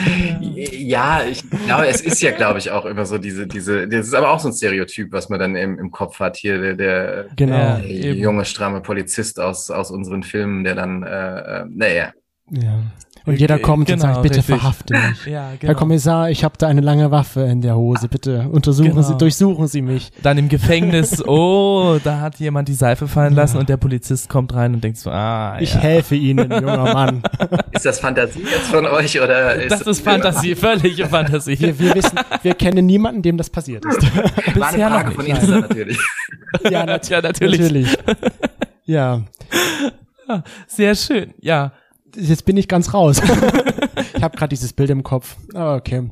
ja, 0.53 1.23
ich 1.25 1.43
glaube, 1.51 1.87
es 1.89 2.01
ist 2.01 2.21
ja, 2.23 2.31
glaube 2.33 2.59
ich, 2.59 2.71
auch 2.71 2.85
immer 2.85 3.07
so 3.07 3.19
diese, 3.19 3.47
diese, 3.47 3.89
das 3.89 4.07
ist 4.07 4.15
aber 4.15 4.31
auch 4.31 4.41
so 4.41 4.49
ein 4.49 4.55
Stereotyp, 4.55 5.13
was 5.13 5.29
man 5.29 5.41
dann 5.41 5.57
im, 5.57 5.79
im 5.79 5.91
Kopf 5.91 6.21
hat. 6.21 6.37
Hier 6.37 6.59
der, 6.59 6.75
der, 6.75 7.27
Genau. 7.37 7.77
Der 7.79 7.85
eben. 7.85 8.19
junge, 8.21 8.45
stramme 8.45 8.81
Polizist 8.81 9.41
aus, 9.41 9.71
aus 9.71 9.91
unseren 9.91 10.23
Filmen, 10.23 10.65
der 10.65 10.75
dann, 10.75 11.03
äh, 11.03 11.39
äh, 11.63 11.65
naja, 11.69 12.13
Ja. 12.51 12.83
Und 13.27 13.41
jeder 13.41 13.59
kommt 13.59 13.91
und 13.91 13.99
Genau, 14.01 14.13
sagt, 14.15 14.23
bitte 14.23 14.39
richtig. 14.39 14.55
verhafte 14.59 14.95
mich. 14.95 15.27
Ja, 15.33 15.51
genau. 15.59 15.69
Herr 15.71 15.75
Kommissar, 15.75 16.29
ich 16.31 16.45
habe 16.45 16.55
da 16.59 16.69
eine 16.69 16.83
lange 16.83 17.11
Waffe 17.11 17.41
in 17.43 17.63
der 17.63 17.75
Hose. 17.77 18.09
Bitte 18.09 18.49
untersuchen 18.53 18.91
Genau. 18.91 19.03
Sie, 19.03 19.17
durchsuchen 19.17 19.67
Sie 19.67 19.81
mich. 19.81 20.13
Dann 20.23 20.37
im 20.37 20.49
Gefängnis, 20.51 21.23
oh, 21.27 21.99
da 22.05 22.21
hat 22.21 22.39
jemand 22.39 22.69
die 22.69 22.75
Seife 22.75 23.09
fallen 23.09 23.35
lassen 23.35 23.57
und 23.57 23.69
der 23.71 23.79
Polizist 23.79 24.29
kommt 24.29 24.53
rein 24.55 24.75
und 24.75 24.85
denkt 24.85 24.99
so, 24.99 25.11
ah, 25.11 25.57
Ich 25.61 25.73
ja. 25.75 25.81
helfe 25.81 26.17
Ihnen, 26.17 26.51
junger 26.53 26.93
Mann. 26.93 27.23
ist 27.73 27.87
das 27.87 27.99
Fantasie 28.01 28.43
jetzt 28.43 28.69
von 28.69 28.85
euch 28.87 29.19
oder 29.21 29.55
ist 29.55 29.73
Das 29.73 29.81
ist 29.83 30.01
Fantasie, 30.03 30.55
völlige 30.55 31.07
Fantasie. 31.07 31.59
Wir, 31.59 31.79
wir 31.79 31.95
wissen, 31.95 32.19
wir 32.43 32.55
kennen 32.55 32.85
niemanden, 32.85 33.23
dem 33.23 33.39
das 33.39 33.49
passiert 33.49 33.85
ist. 33.87 34.03
War 34.15 34.25
eine 34.25 34.53
Bisher 34.55 34.91
noch 34.91 34.97
Frage 34.97 35.09
nicht, 35.09 35.17
von. 35.17 35.27
Insta 35.27 35.61
natürlich. 35.61 35.99
Ja, 36.71 36.85
nat 36.87 37.09
Ja, 37.09 37.23
natürlich. 37.23 37.61
natürlich. 37.61 37.99
Ja, 38.85 39.23
Sehr 40.67 40.95
schön, 40.95 41.33
ja. 41.41 41.73
Jetzt 42.17 42.45
bin 42.45 42.57
ich 42.57 42.69
ganz 42.69 42.95
raus. 42.95 43.21
ich 44.15 44.23
habe 44.23 44.37
gerade 44.37 44.51
dieses 44.51 44.73
Bild 44.73 44.91
im 44.91 45.03
Kopf. 45.03 45.37
Aber 45.55 45.77
okay. 45.77 46.11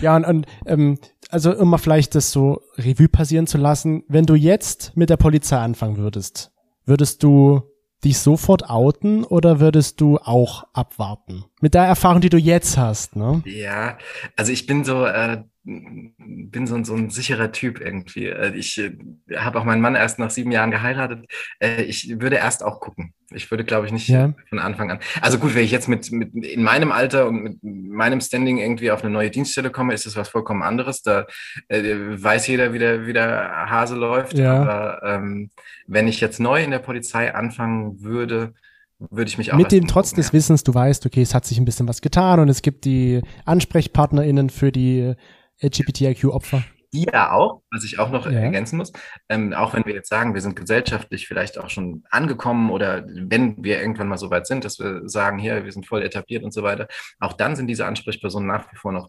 Ja, 0.00 0.16
und, 0.16 0.24
und 0.24 0.46
ähm, 0.66 0.98
also 1.30 1.52
mal 1.64 1.78
vielleicht 1.78 2.14
das 2.14 2.30
so 2.30 2.60
Revue 2.76 3.08
passieren 3.08 3.46
zu 3.46 3.58
lassen, 3.58 4.04
wenn 4.08 4.26
du 4.26 4.34
jetzt 4.34 4.96
mit 4.96 5.10
der 5.10 5.16
Polizei 5.16 5.56
anfangen 5.56 5.96
würdest, 5.96 6.52
würdest 6.84 7.22
du 7.22 7.62
dich 8.04 8.18
sofort 8.18 8.68
outen 8.68 9.24
oder 9.24 9.60
würdest 9.60 10.00
du 10.00 10.18
auch 10.18 10.64
abwarten? 10.72 11.44
Mit 11.60 11.74
der 11.74 11.84
Erfahrung, 11.84 12.20
die 12.20 12.30
du 12.30 12.38
jetzt 12.38 12.76
hast, 12.76 13.16
ne? 13.16 13.42
Ja, 13.46 13.96
also 14.36 14.52
ich 14.52 14.66
bin 14.66 14.84
so, 14.84 15.06
äh, 15.06 15.44
bin 15.64 16.66
so, 16.66 16.74
ein- 16.74 16.84
so 16.84 16.94
ein 16.94 17.10
sicherer 17.10 17.52
Typ 17.52 17.80
irgendwie. 17.80 18.26
Äh, 18.26 18.52
Ich 18.56 18.78
äh, 18.78 18.92
habe 19.36 19.58
auch 19.60 19.64
meinen 19.64 19.80
Mann 19.80 19.94
erst 19.94 20.18
nach 20.18 20.30
sieben 20.30 20.50
Jahren 20.50 20.70
geheiratet. 20.72 21.26
Äh, 21.60 21.82
ich 21.82 22.20
würde 22.20 22.36
erst 22.36 22.64
auch 22.64 22.80
gucken. 22.80 23.14
Ich 23.32 23.50
würde, 23.50 23.64
glaube 23.64 23.86
ich, 23.86 23.92
nicht 23.92 24.08
Ja. 24.08 24.34
von 24.48 24.58
Anfang 24.58 24.90
an. 24.90 24.98
Also 25.20 25.38
gut, 25.38 25.54
wenn 25.54 25.64
ich 25.64 25.70
jetzt 25.70 25.88
mit, 25.88 26.10
mit 26.10 26.34
in 26.34 26.62
meinem 26.64 26.90
Alter 26.90 27.28
und 27.28 27.42
mit 27.42 27.58
meinem 27.62 28.20
Standing 28.20 28.58
irgendwie 28.58 28.90
auf 28.90 29.02
eine 29.04 29.12
neue 29.12 29.30
Dienststelle 29.30 29.70
komme, 29.70 29.94
ist 29.94 30.04
das 30.04 30.16
was 30.16 30.28
vollkommen 30.28 30.62
anderes. 30.62 31.02
Da 31.02 31.26
äh, 31.68 31.82
weiß 32.22 32.48
jeder, 32.48 32.72
wie 32.72 32.78
der, 32.80 33.06
wie 33.06 33.12
der 33.12 33.70
Hase 33.70 33.94
läuft. 33.94 34.36
Ja. 34.36 34.60
Aber 34.62 35.02
ähm, 35.04 35.50
wenn 35.86 36.08
ich 36.08 36.20
jetzt 36.20 36.40
neu 36.40 36.62
in 36.62 36.72
der 36.72 36.80
Polizei 36.80 37.32
anfangen 37.34 38.02
würde, 38.02 38.52
würde 38.98 39.28
ich 39.28 39.38
mich 39.38 39.52
auch 39.52 39.56
Mit 39.56 39.72
dem 39.72 39.86
trotz 39.86 40.10
ja. 40.12 40.16
des 40.16 40.32
Wissens, 40.32 40.62
du 40.64 40.74
weißt, 40.74 41.06
okay, 41.06 41.22
es 41.22 41.34
hat 41.34 41.44
sich 41.44 41.58
ein 41.58 41.64
bisschen 41.64 41.88
was 41.88 42.02
getan 42.02 42.38
und 42.40 42.48
es 42.48 42.62
gibt 42.62 42.84
die 42.84 43.20
AnsprechpartnerInnen 43.46 44.50
für 44.50 44.70
die 44.72 45.14
LGBTIQ-Opfer. 45.62 46.64
Ja 46.94 47.32
auch, 47.32 47.62
was 47.70 47.84
ich 47.84 47.98
auch 47.98 48.10
noch 48.10 48.26
Ja. 48.30 48.38
ergänzen 48.38 48.76
muss, 48.76 48.92
ähm, 49.30 49.54
auch 49.54 49.72
wenn 49.72 49.86
wir 49.86 49.94
jetzt 49.94 50.10
sagen, 50.10 50.34
wir 50.34 50.42
sind 50.42 50.56
gesellschaftlich 50.56 51.26
vielleicht 51.26 51.56
auch 51.56 51.70
schon 51.70 52.04
angekommen 52.10 52.70
oder 52.70 53.06
wenn 53.06 53.64
wir 53.64 53.80
irgendwann 53.80 54.08
mal 54.08 54.18
so 54.18 54.28
weit 54.30 54.46
sind, 54.46 54.66
dass 54.66 54.78
wir 54.78 55.08
sagen, 55.08 55.38
hier, 55.38 55.64
wir 55.64 55.72
sind 55.72 55.86
voll 55.86 56.02
etabliert 56.02 56.44
und 56.44 56.52
so 56.52 56.62
weiter, 56.62 56.88
auch 57.18 57.32
dann 57.32 57.56
sind 57.56 57.68
diese 57.68 57.86
Ansprechpersonen 57.86 58.46
nach 58.46 58.70
wie 58.70 58.76
vor 58.76 58.92
noch 58.92 59.08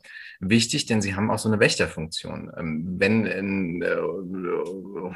wichtig, 0.49 0.85
denn 0.85 1.01
sie 1.01 1.15
haben 1.15 1.31
auch 1.31 1.39
so 1.39 1.49
eine 1.49 1.59
Wächterfunktion. 1.59 2.51
Ähm, 2.57 2.95
wenn 2.97 3.25
ein 3.27 3.81
äh, 3.81 3.95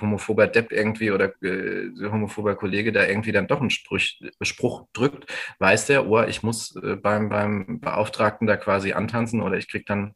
homophober 0.02 0.48
Depp 0.48 0.72
irgendwie 0.72 1.12
oder 1.12 1.34
äh, 1.44 1.90
homophober 2.02 2.56
Kollege 2.56 2.92
da 2.92 3.06
irgendwie 3.06 3.32
dann 3.32 3.48
doch 3.48 3.62
einen 3.62 3.70
Spruch, 3.70 4.00
Spruch 4.42 4.88
drückt, 4.94 5.32
weiß 5.60 5.88
der, 5.88 6.08
oh, 6.08 6.24
ich 6.24 6.44
muss 6.44 6.76
äh, 6.76 6.96
beim, 6.96 7.30
beim 7.30 7.80
Beauftragten 7.80 8.48
da 8.48 8.58
quasi 8.58 8.94
antanzen 8.94 9.42
oder 9.42 9.58
ich 9.58 9.68
krieg 9.68 9.86
dann 9.86 10.14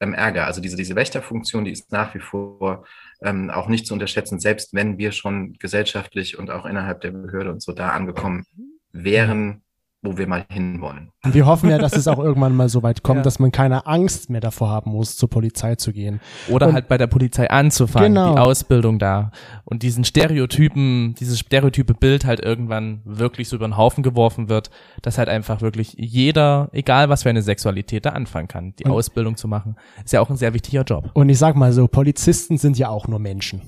ähm, 0.00 0.14
Ärger. 0.14 0.46
Also 0.46 0.60
diese, 0.60 0.76
diese 0.76 0.96
Wächterfunktion, 0.96 1.64
die 1.64 1.72
ist 1.72 1.92
nach 1.92 2.14
wie 2.14 2.20
vor 2.20 2.86
ähm, 3.22 3.50
auch 3.50 3.68
nicht 3.68 3.86
zu 3.86 3.94
unterschätzen, 3.94 4.40
selbst 4.40 4.74
wenn 4.74 4.98
wir 4.98 5.12
schon 5.12 5.54
gesellschaftlich 5.54 6.38
und 6.38 6.50
auch 6.50 6.66
innerhalb 6.66 7.00
der 7.00 7.10
Behörde 7.10 7.50
und 7.52 7.62
so 7.62 7.72
da 7.72 7.90
angekommen 7.90 8.44
wären, 8.92 9.62
wo 10.02 10.16
wir 10.16 10.26
mal 10.26 10.46
hinwollen. 10.48 11.10
Und 11.24 11.34
wir 11.34 11.44
hoffen 11.44 11.68
ja, 11.68 11.76
dass 11.76 11.94
es 11.94 12.08
auch 12.08 12.18
irgendwann 12.24 12.56
mal 12.56 12.70
so 12.70 12.82
weit 12.82 13.02
kommt, 13.02 13.18
Ja. 13.18 13.22
dass 13.22 13.38
man 13.38 13.52
keine 13.52 13.86
Angst 13.86 14.30
mehr 14.30 14.40
davor 14.40 14.70
haben 14.70 14.92
muss, 14.92 15.16
zur 15.18 15.28
Polizei 15.28 15.74
zu 15.74 15.92
gehen. 15.92 16.20
Oder 16.48 16.68
Und- 16.68 16.72
halt 16.72 16.88
bei 16.88 16.96
der 16.96 17.06
Polizei 17.06 17.50
anzufangen, 17.50 18.14
Genau. 18.14 18.32
die 18.32 18.38
Ausbildung 18.40 18.98
da 18.98 19.30
und 19.64 19.82
diesen 19.82 20.04
Stereotypen, 20.04 21.14
dieses 21.20 21.38
stereotype 21.40 21.92
Bild 21.92 22.24
halt 22.24 22.40
irgendwann 22.40 23.02
wirklich 23.04 23.48
so 23.50 23.56
über 23.56 23.68
den 23.68 23.76
Haufen 23.76 24.02
geworfen 24.02 24.48
wird, 24.48 24.70
dass 25.02 25.18
halt 25.18 25.28
einfach 25.28 25.60
wirklich 25.60 25.94
jeder, 25.98 26.70
egal 26.72 27.10
was 27.10 27.24
für 27.24 27.28
eine 27.30 27.42
Sexualität, 27.42 28.06
da 28.06 28.10
anfangen 28.10 28.48
kann, 28.48 28.74
die 28.78 28.84
Und- 28.84 28.92
Ausbildung 28.92 29.36
zu 29.36 29.48
machen. 29.48 29.76
Ist 30.02 30.14
ja 30.14 30.20
auch 30.22 30.30
ein 30.30 30.36
sehr 30.36 30.54
wichtiger 30.54 30.82
Job. 30.84 31.10
Und 31.12 31.28
ich 31.28 31.38
sag 31.38 31.56
mal 31.56 31.72
so, 31.74 31.86
Polizisten 31.88 32.56
sind 32.56 32.78
ja 32.78 32.88
auch 32.88 33.06
nur 33.06 33.18
Menschen. 33.18 33.60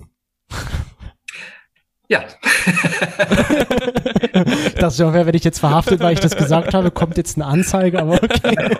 Ja, 2.12 2.22
Das 4.76 4.94
ist 4.94 5.00
ja, 5.00 5.12
wenn 5.14 5.34
ich 5.34 5.44
jetzt 5.44 5.60
verhaftet, 5.60 6.00
weil 6.00 6.12
ich 6.12 6.20
das 6.20 6.36
gesagt 6.36 6.74
habe, 6.74 6.90
kommt 6.90 7.16
jetzt 7.16 7.36
eine 7.36 7.46
Anzeige, 7.46 7.98
aber 8.00 8.14
okay, 8.14 8.76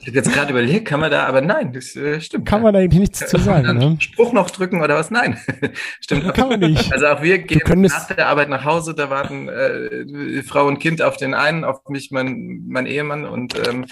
ich 0.00 0.08
habe 0.08 0.18
jetzt 0.18 0.32
gerade 0.32 0.50
überlegt, 0.50 0.86
kann 0.86 1.00
man 1.00 1.10
da, 1.10 1.24
aber 1.24 1.40
nein, 1.40 1.72
das 1.72 1.96
äh, 1.96 2.20
stimmt. 2.20 2.44
kann 2.46 2.60
man 2.62 2.76
eigentlich 2.76 3.00
nichts 3.00 3.26
zu 3.26 3.38
sagen, 3.38 3.78
ne? 3.78 3.96
Spruch 3.98 4.34
noch 4.34 4.50
drücken 4.50 4.82
oder 4.82 4.96
was? 4.96 5.10
Nein, 5.10 5.38
stimmt. 6.00 6.34
Kann 6.34 6.50
man 6.50 6.60
nicht. 6.60 6.92
Also 6.92 7.06
auch 7.06 7.22
wir 7.22 7.38
gehen 7.38 7.80
nach 7.80 8.08
der 8.08 8.28
Arbeit 8.28 8.50
nach 8.50 8.66
Hause, 8.66 8.94
da 8.94 9.08
warten 9.08 9.48
äh, 9.48 10.42
Frau 10.42 10.66
und 10.66 10.78
Kind 10.78 11.00
auf 11.00 11.16
den 11.16 11.32
einen, 11.32 11.64
auf 11.64 11.80
mich 11.88 12.10
mein, 12.10 12.64
mein 12.68 12.84
Ehemann 12.86 13.24
und 13.24 13.54
ähm, 13.66 13.86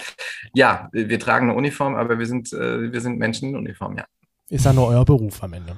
ja, 0.53 0.89
wir 0.91 1.19
tragen 1.19 1.49
eine 1.49 1.57
Uniform, 1.57 1.95
aber 1.95 2.19
wir 2.19 2.27
sind, 2.27 2.53
äh, 2.53 2.91
wir 2.91 3.01
sind 3.01 3.17
Menschen 3.17 3.49
in 3.49 3.55
Uniform, 3.55 3.97
ja, 3.97 4.05
Ist 4.49 4.65
ja 4.65 4.73
nur 4.73 4.89
euer 4.89 5.05
Beruf 5.05 5.43
am 5.43 5.53
Ende. 5.53 5.75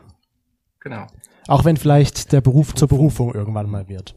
Genau. 0.90 1.08
Auch 1.48 1.64
wenn 1.66 1.78
vielleicht 1.78 2.32
der 2.34 2.42
Beruf 2.42 2.76
zur 2.76 2.88
Berufung 2.88 3.34
irgendwann 3.34 3.70
mal 3.70 3.88
wird. 3.88 4.16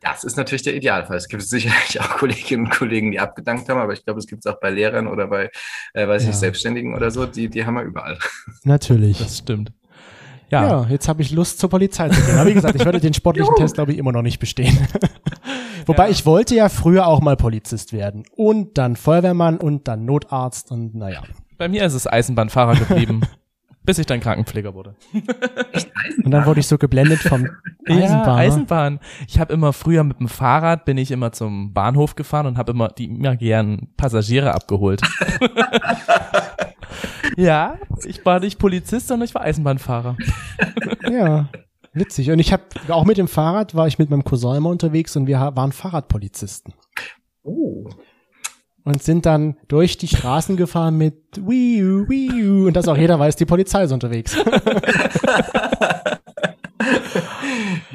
Das 0.00 0.24
ist 0.24 0.36
natürlich 0.36 0.62
der 0.62 0.74
Idealfall. 0.74 1.16
Es 1.16 1.28
gibt 1.28 1.42
sicherlich 1.42 2.00
auch 2.00 2.10
Kolleginnen 2.16 2.66
und 2.66 2.70
Kollegen, 2.70 3.10
die 3.10 3.20
abgedankt 3.20 3.68
haben, 3.68 3.78
aber 3.80 3.92
ich 3.92 4.04
glaube, 4.04 4.20
es 4.20 4.26
gibt 4.26 4.44
es 4.46 4.52
auch 4.52 4.58
bei 4.60 4.70
Lehrern 4.70 5.06
oder 5.06 5.26
bei, 5.26 5.50
äh, 5.92 6.06
weiß 6.06 6.22
ich 6.22 6.26
Ja. 6.28 6.30
nicht, 6.30 6.38
Selbstständigen 6.40 6.94
oder 6.94 7.10
so, 7.10 7.26
die, 7.26 7.48
die 7.48 7.64
haben 7.66 7.74
wir 7.74 7.82
überall. 7.82 8.18
Natürlich. 8.64 9.18
Das 9.18 9.38
stimmt. 9.38 9.72
Ja, 10.50 10.66
Ja, 10.66 10.86
jetzt 10.88 11.08
habe 11.08 11.20
ich 11.20 11.30
Lust 11.30 11.58
zur 11.58 11.68
Polizei 11.68 12.08
zu 12.08 12.20
gehen. 12.22 12.36
Aber 12.38 12.48
wie 12.48 12.54
gesagt, 12.54 12.74
ich 12.76 12.84
würde 12.84 13.00
den 13.00 13.12
sportlichen 13.12 13.54
Test, 13.56 13.74
glaube 13.74 13.92
ich, 13.92 13.98
immer 13.98 14.12
noch 14.12 14.22
nicht 14.22 14.38
bestehen. 14.38 14.78
Wobei 15.86 16.06
Ja. 16.06 16.10
ich 16.10 16.24
wollte 16.24 16.54
ja 16.54 16.68
früher 16.70 17.06
auch 17.06 17.20
mal 17.20 17.36
Polizist 17.36 17.92
werden. 17.92 18.22
Und 18.34 18.78
dann 18.78 18.96
Feuerwehrmann 18.96 19.58
und 19.58 19.88
dann 19.88 20.04
Notarzt 20.06 20.70
und 20.70 20.94
naja. 20.94 21.22
bei 21.58 21.68
mir 21.68 21.84
ist 21.84 21.94
es 21.94 22.06
Eisenbahnfahrer 22.06 22.76
geblieben, 22.76 23.22
bis 23.88 23.96
ich 23.96 24.04
dann 24.04 24.20
Krankenpfleger 24.20 24.74
wurde. 24.74 24.96
Und 26.22 26.30
dann 26.30 26.44
wurde 26.44 26.60
ich 26.60 26.66
so 26.66 26.76
geblendet 26.76 27.20
vom 27.20 27.48
Ja, 27.88 27.96
Eisenbahner. 27.96 28.34
Eisenbahn. 28.34 29.00
Ich 29.26 29.40
habe 29.40 29.54
immer 29.54 29.72
früher 29.72 30.04
mit 30.04 30.20
dem 30.20 30.28
Fahrrad 30.28 30.84
bin 30.84 30.98
ich 30.98 31.10
immer 31.10 31.32
zum 31.32 31.72
Bahnhof 31.72 32.14
gefahren 32.14 32.44
und 32.44 32.58
habe 32.58 32.72
immer 32.72 32.88
die 32.88 33.06
immer 33.06 33.34
gern 33.36 33.88
Passagiere 33.96 34.52
abgeholt. 34.52 35.00
ja, 37.38 37.78
ich 38.04 38.26
war 38.26 38.40
nicht 38.40 38.58
Polizist, 38.58 39.08
sondern 39.08 39.26
ich 39.26 39.34
war 39.34 39.40
Eisenbahnfahrer. 39.40 40.18
Ja, 41.10 41.48
witzig. 41.94 42.30
Und 42.30 42.40
ich 42.40 42.52
habe 42.52 42.64
auch 42.88 43.06
mit 43.06 43.16
dem 43.16 43.28
Fahrrad 43.28 43.74
war 43.74 43.86
ich 43.86 43.98
mit 43.98 44.10
meinem 44.10 44.24
Cousin 44.24 44.56
immer 44.56 44.68
unterwegs 44.68 45.16
und 45.16 45.26
wir 45.26 45.38
waren 45.38 45.72
Fahrradpolizisten. 45.72 46.74
Oh. 47.42 47.88
Und 48.88 49.02
sind 49.02 49.26
dann 49.26 49.56
durch 49.68 49.98
die 49.98 50.08
Straßen 50.08 50.56
gefahren 50.56 50.96
mit 50.96 51.14
Wiu, 51.36 52.08
Wiu. 52.08 52.68
Und 52.68 52.74
dass 52.74 52.88
auch 52.88 52.96
jeder 52.96 53.18
weiß, 53.18 53.36
die 53.36 53.44
Polizei 53.44 53.84
ist 53.84 53.92
unterwegs. 53.92 54.34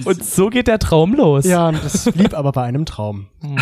Und 0.05 0.23
so 0.23 0.49
geht 0.49 0.67
der 0.67 0.77
Traum 0.77 1.15
los. 1.15 1.45
Ja, 1.45 1.69
und 1.69 1.83
das 1.83 2.11
blieb 2.11 2.33
aber 2.33 2.51
bei 2.51 2.63
einem 2.63 2.85
Traum. 2.85 3.27
Hm. 3.41 3.57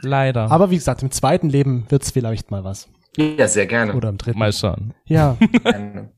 Leider. 0.00 0.50
Aber 0.50 0.70
wie 0.70 0.76
gesagt, 0.76 1.02
im 1.02 1.10
zweiten 1.10 1.48
Leben 1.48 1.84
wird's 1.90 2.10
vielleicht 2.10 2.50
mal 2.50 2.64
was. 2.64 2.88
Ja, 3.16 3.46
sehr 3.46 3.66
gerne. 3.66 3.94
Oder 3.94 4.08
im 4.08 4.18
dritten. 4.18 4.38
mal 4.38 4.52
schauen. 4.52 4.94
Ja, 5.04 5.36
Gerne. 5.62 6.10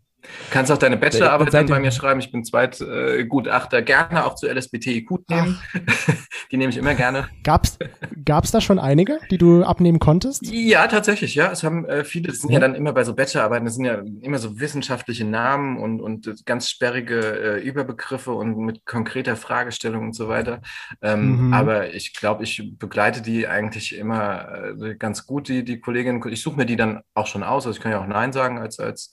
Kannst 0.50 0.70
auch 0.70 0.78
deine 0.78 0.96
Bachelorarbeit 0.96 1.54
dann 1.54 1.66
bei 1.66 1.78
mir 1.78 1.90
schreiben. 1.90 2.20
Ich 2.20 2.30
bin 2.30 2.44
Zweitgutachter. 2.44 3.82
Gerne 3.82 4.24
auch 4.24 4.34
zu 4.34 4.46
LSBTIQ 4.46 5.28
nehmen. 5.28 5.58
Die 6.50 6.56
nehme 6.56 6.70
ich 6.70 6.78
immer 6.78 6.94
gerne. 6.94 7.28
Gab's, 7.44 7.78
gab's 8.24 8.50
da 8.50 8.60
schon 8.60 8.78
einige, 8.78 9.18
die 9.30 9.38
du 9.38 9.62
abnehmen 9.64 9.98
konntest? 9.98 10.46
Ja, 10.46 10.86
tatsächlich, 10.86 11.34
ja. 11.34 11.50
Es 11.50 11.62
haben 11.62 11.84
äh, 11.84 12.04
viele, 12.04 12.28
das 12.28 12.38
sind 12.38 12.50
ja. 12.50 12.60
dann 12.60 12.74
immer 12.74 12.92
bei 12.92 13.04
so 13.04 13.14
Bachelorarbeiten, 13.14 13.66
das 13.66 13.74
sind 13.74 13.84
ja 13.84 14.02
immer 14.22 14.38
so 14.38 14.58
wissenschaftliche 14.58 15.24
Namen 15.24 15.78
und, 15.78 16.00
und 16.00 16.46
ganz 16.46 16.70
sperrige 16.70 17.20
äh, 17.20 17.60
Überbegriffe 17.60 18.32
und 18.32 18.56
mit 18.58 18.86
konkreter 18.86 19.36
Fragestellung 19.36 20.06
und 20.06 20.14
so 20.14 20.28
weiter. 20.28 20.60
Ähm, 21.02 21.38
Mhm. 21.38 21.52
Aber 21.52 21.94
ich 21.94 22.14
glaube, 22.14 22.44
ich 22.44 22.78
begleite 22.78 23.22
die 23.22 23.46
eigentlich 23.46 23.96
immer 23.96 24.74
äh, 24.80 24.94
ganz 24.94 25.26
gut, 25.26 25.48
die, 25.48 25.64
die 25.64 25.80
Kolleginnen. 25.80 26.22
Ich 26.30 26.42
suche 26.42 26.56
mir 26.56 26.66
die 26.66 26.76
dann 26.76 27.02
auch 27.14 27.26
schon 27.26 27.42
aus. 27.42 27.66
Also 27.66 27.76
ich 27.76 27.82
kann 27.82 27.92
ja 27.92 28.00
auch 28.00 28.06
Nein 28.06 28.32
sagen 28.32 28.58
als, 28.58 28.78
als 28.78 29.10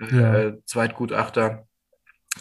äh, 0.00 0.48
Ja. 0.50 0.52
Zweitgutachter. 0.66 1.64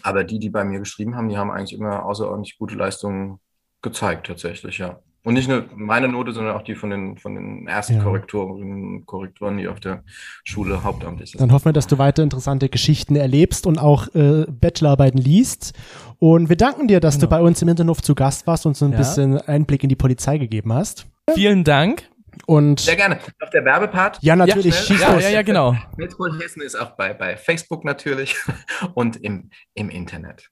Aber 0.03 0.23
die, 0.23 0.39
die 0.39 0.49
bei 0.49 0.63
mir 0.63 0.79
geschrieben 0.79 1.15
haben, 1.15 1.29
die 1.29 1.37
haben 1.37 1.49
eigentlich 1.51 1.73
immer 1.77 2.05
außerordentlich 2.05 2.57
gute 2.57 2.75
Leistungen 2.75 3.39
gezeigt, 3.81 4.27
tatsächlich, 4.27 4.77
ja. 4.77 4.99
Und 5.23 5.33
nicht 5.33 5.49
nur 5.49 5.65
meine 5.75 6.07
Note, 6.07 6.31
sondern 6.31 6.55
auch 6.55 6.61
die 6.61 6.75
von 6.75 6.89
den, 6.89 7.17
von 7.17 7.35
den 7.35 7.67
ersten 7.67 7.95
Ja. 7.97 8.03
Korrektoren, 8.03 9.05
Korrektoren, 9.05 9.57
die 9.57 9.67
auf 9.67 9.79
der 9.81 10.03
Schule 10.45 10.83
hauptamtlich 10.83 11.31
sind. 11.31 11.41
Dann 11.41 11.51
hoffen 11.51 11.65
wir, 11.65 11.73
dass 11.73 11.87
du 11.87 11.97
weiter 11.97 12.23
interessante 12.23 12.69
Geschichten 12.69 13.17
erlebst 13.17 13.67
und 13.67 13.77
auch 13.77 14.07
äh, 14.15 14.45
Bachelorarbeiten 14.49 15.19
liest. 15.19 15.73
Und 16.19 16.47
wir 16.47 16.55
danken 16.55 16.87
dir, 16.87 17.01
dass 17.01 17.17
du 17.17 17.27
bei 17.27 17.41
uns 17.41 17.61
im 17.61 17.67
Hinterhof 17.67 18.01
zu 18.01 18.15
Gast 18.15 18.47
warst 18.47 18.65
und 18.65 18.77
so 18.77 18.85
ein 18.85 18.91
Genau. 18.91 19.03
Ja. 19.03 19.09
bisschen 19.09 19.37
Einblick 19.41 19.83
in 19.83 19.89
die 19.89 19.97
Polizei 19.97 20.37
gegeben 20.37 20.71
hast. 20.71 21.07
Vielen 21.33 21.65
Dank. 21.65 22.03
Und 22.45 22.79
Sehr 22.79 22.95
gerne. 22.95 23.19
Auf 23.41 23.49
der 23.49 23.65
Werbepart. 23.65 24.19
ja, 24.21 24.35
natürlich, 24.35 24.89
Ja, 24.89 24.95
Ja, 24.95 25.13
los. 25.13 25.23
ja, 25.23 25.29
ja, 25.29 25.41
genau. 25.41 25.75
Metropool 25.97 26.39
Hessen 26.41 26.61
ist 26.61 26.75
auch 26.75 26.91
bei, 26.91 27.13
bei 27.13 27.37
Facebook 27.37 27.83
natürlich 27.85 28.35
und 28.93 29.17
im, 29.17 29.49
im 29.73 29.89
Internet. 29.89 30.49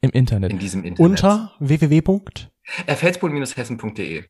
Im 0.00 0.10
Internet. 0.10 0.50
In 0.50 0.58
diesem 0.58 0.84
Internet. 0.84 1.10
Unter 1.10 1.52
www. 1.60 2.02
Äh, 2.86 2.94
Feldspol-hessen.de. 2.94 4.24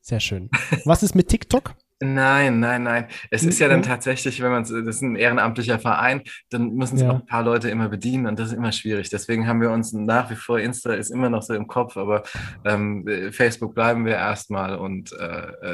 Sehr 0.00 0.20
schön. 0.20 0.50
Was 0.84 1.02
ist 1.02 1.14
mit 1.14 1.28
TikTok? 1.28 1.74
Nein, 2.04 2.60
nein, 2.60 2.82
nein. 2.82 3.06
Es 3.30 3.44
ist 3.44 3.58
ja 3.58 3.68
dann 3.68 3.82
tatsächlich, 3.82 4.42
wenn 4.42 4.50
man 4.50 4.62
das 4.62 4.70
ist 4.70 5.02
ein 5.02 5.16
ehrenamtlicher 5.16 5.78
Verein, 5.78 6.22
dann 6.50 6.74
müssen 6.74 6.98
sich 6.98 7.06
Ja. 7.06 7.12
auch 7.12 7.20
ein 7.20 7.26
paar 7.26 7.42
Leute 7.42 7.70
immer 7.70 7.88
bedienen 7.88 8.26
und 8.26 8.38
das 8.38 8.48
ist 8.48 8.54
immer 8.54 8.72
schwierig. 8.72 9.08
Deswegen 9.10 9.46
haben 9.46 9.60
wir 9.60 9.70
uns 9.70 9.92
nach 9.92 10.30
wie 10.30 10.34
vor 10.36 10.58
Insta 10.60 10.92
ist 10.94 11.10
immer 11.10 11.30
noch 11.30 11.42
so 11.42 11.54
im 11.54 11.66
Kopf, 11.66 11.96
aber 11.96 12.22
ähm, 12.64 13.06
äh, 13.08 13.32
Facebook 13.32 13.74
bleiben 13.74 14.04
wir 14.04 14.14
erstmal 14.14 14.76
und 14.76 15.12
äh, 15.12 15.24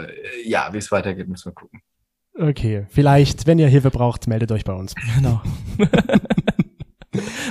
äh, 0.07 0.09
ja, 0.45 0.69
wie 0.73 0.79
es 0.79 0.91
weitergeht, 0.93 1.29
müssen 1.29 1.47
wir 1.51 1.55
gucken. 1.55 1.81
Okay, 2.39 2.87
vielleicht, 2.89 3.47
wenn 3.47 3.59
ihr 3.59 3.69
Hilfe 3.69 3.91
braucht, 3.91 4.27
meldet 4.29 4.53
euch 4.53 4.65
bei 4.65 4.73
uns. 4.73 4.95
Genau. 5.17 5.43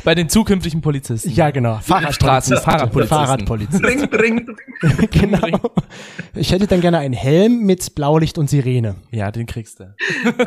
Bei 0.04 0.16
den 0.16 0.30
zukünftigen 0.30 0.82
Polizisten. 0.82 1.30
Ja, 1.32 1.50
genau. 1.52 1.80
Straßen, 1.82 2.58
Fahrradpolizisten. 2.58 3.08
Fahrradpolizisten. 3.08 3.82
Bring, 3.82 4.10
bring, 4.10 4.46
bring. 4.46 5.10
genau. 5.12 5.60
Ich 6.36 6.52
hätte 6.52 6.68
dann 6.68 6.82
gerne 6.82 7.00
einen 7.00 7.14
Helm 7.14 7.64
mit 7.66 7.96
Blaulicht 7.96 8.38
und 8.38 8.50
Sirene. 8.50 8.96
Ja, 9.12 9.32
den 9.32 9.46
kriegst 9.46 9.80
du. 9.80 9.84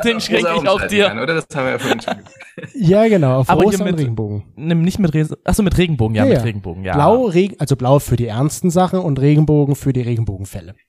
den 0.04 0.18
er 0.18 0.18
ich 0.18 0.46
auch 0.46 0.58
umschalten 0.58 0.88
dir. 0.88 1.06
kann, 1.08 1.18
oder? 1.18 1.34
Das 1.34 1.46
haben 1.54 1.64
wir 1.64 1.72
ja 1.72 1.78
vorhin 1.78 2.00
schon 2.00 2.16
gesagt. 2.16 2.34
Ja, 2.74 3.08
genau. 3.08 3.38
Auf 3.40 3.48
Aber 3.50 3.62
hier 3.62 3.70
rosa 3.72 3.84
und 3.84 3.90
mit- 3.92 4.00
Regenbogen. 4.00 4.42
Nimm 4.56 4.82
nicht 4.82 4.98
mit 4.98 5.12
Regen. 5.14 5.30
Achso, 5.44 5.62
mit 5.62 5.76
Regenbogen. 5.78 6.14
Ja, 6.14 6.24
Ja, 6.26 6.34
mit. 6.34 6.44
Regenbogen. 6.44 6.84
Ja. 6.84 6.94
Blau, 6.94 7.24
Regen, 7.26 7.56
also 7.58 7.76
blau 7.76 7.98
für 7.98 8.16
die 8.16 8.26
ernsten 8.26 8.70
Sachen 8.70 8.98
und 8.98 9.18
Regenbogen 9.20 9.74
für 9.74 9.92
die 9.94 10.02
Regenbogenfälle. 10.02 10.74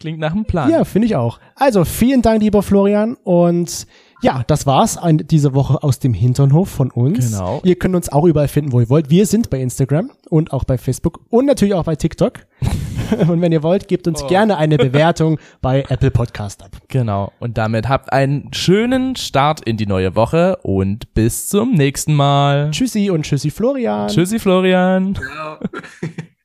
Klingt 0.00 0.18
nach 0.18 0.32
einem 0.32 0.44
Plan. 0.46 0.68
Ja, 0.70 0.84
finde 0.84 1.06
ich 1.06 1.14
auch. 1.16 1.38
Also, 1.54 1.84
vielen 1.84 2.22
Dank, 2.22 2.42
lieber 2.42 2.62
Florian. 2.62 3.14
Und 3.22 3.86
ja, 4.22 4.42
das 4.46 4.66
war's 4.66 4.98
ein, 4.98 5.18
diese 5.18 5.54
Woche 5.54 5.82
aus 5.82 5.98
dem 5.98 6.14
Hinternhof 6.14 6.68
von 6.68 6.90
uns. 6.90 7.30
Genau. 7.30 7.60
Ihr 7.64 7.76
könnt 7.76 7.94
uns 7.94 8.10
auch 8.10 8.24
überall 8.24 8.48
finden, 8.48 8.72
wo 8.72 8.80
ihr 8.80 8.88
wollt. 8.88 9.10
Wir 9.10 9.26
sind 9.26 9.50
bei 9.50 9.60
Instagram 9.60 10.10
und 10.28 10.52
auch 10.52 10.64
bei 10.64 10.78
Facebook 10.78 11.20
und 11.30 11.46
natürlich 11.46 11.74
auch 11.74 11.84
bei 11.84 11.96
TikTok. 11.96 12.46
und 13.28 13.40
wenn 13.40 13.52
ihr 13.52 13.62
wollt, 13.62 13.88
gebt 13.88 14.06
uns 14.06 14.26
gerne 14.26 14.56
eine 14.56 14.76
Bewertung 14.76 15.38
bei 15.60 15.84
Apple 15.88 16.10
Podcast 16.10 16.62
ab. 16.62 16.70
Genau. 16.88 17.32
Und 17.40 17.56
damit 17.58 17.88
habt 17.88 18.12
einen 18.12 18.52
schönen 18.52 19.16
Start 19.16 19.62
in 19.64 19.76
die 19.76 19.86
neue 19.86 20.14
Woche 20.14 20.56
und 20.62 21.14
bis 21.14 21.48
zum 21.48 21.74
nächsten 21.74 22.14
Mal. 22.14 22.70
Tschüssi 22.70 23.10
und 23.10 23.22
tschüssi 23.22 23.50
Florian. 23.50 24.08
Tschüssi, 24.08 24.38
Florian. 24.38 25.14
Ciao. 25.14 25.58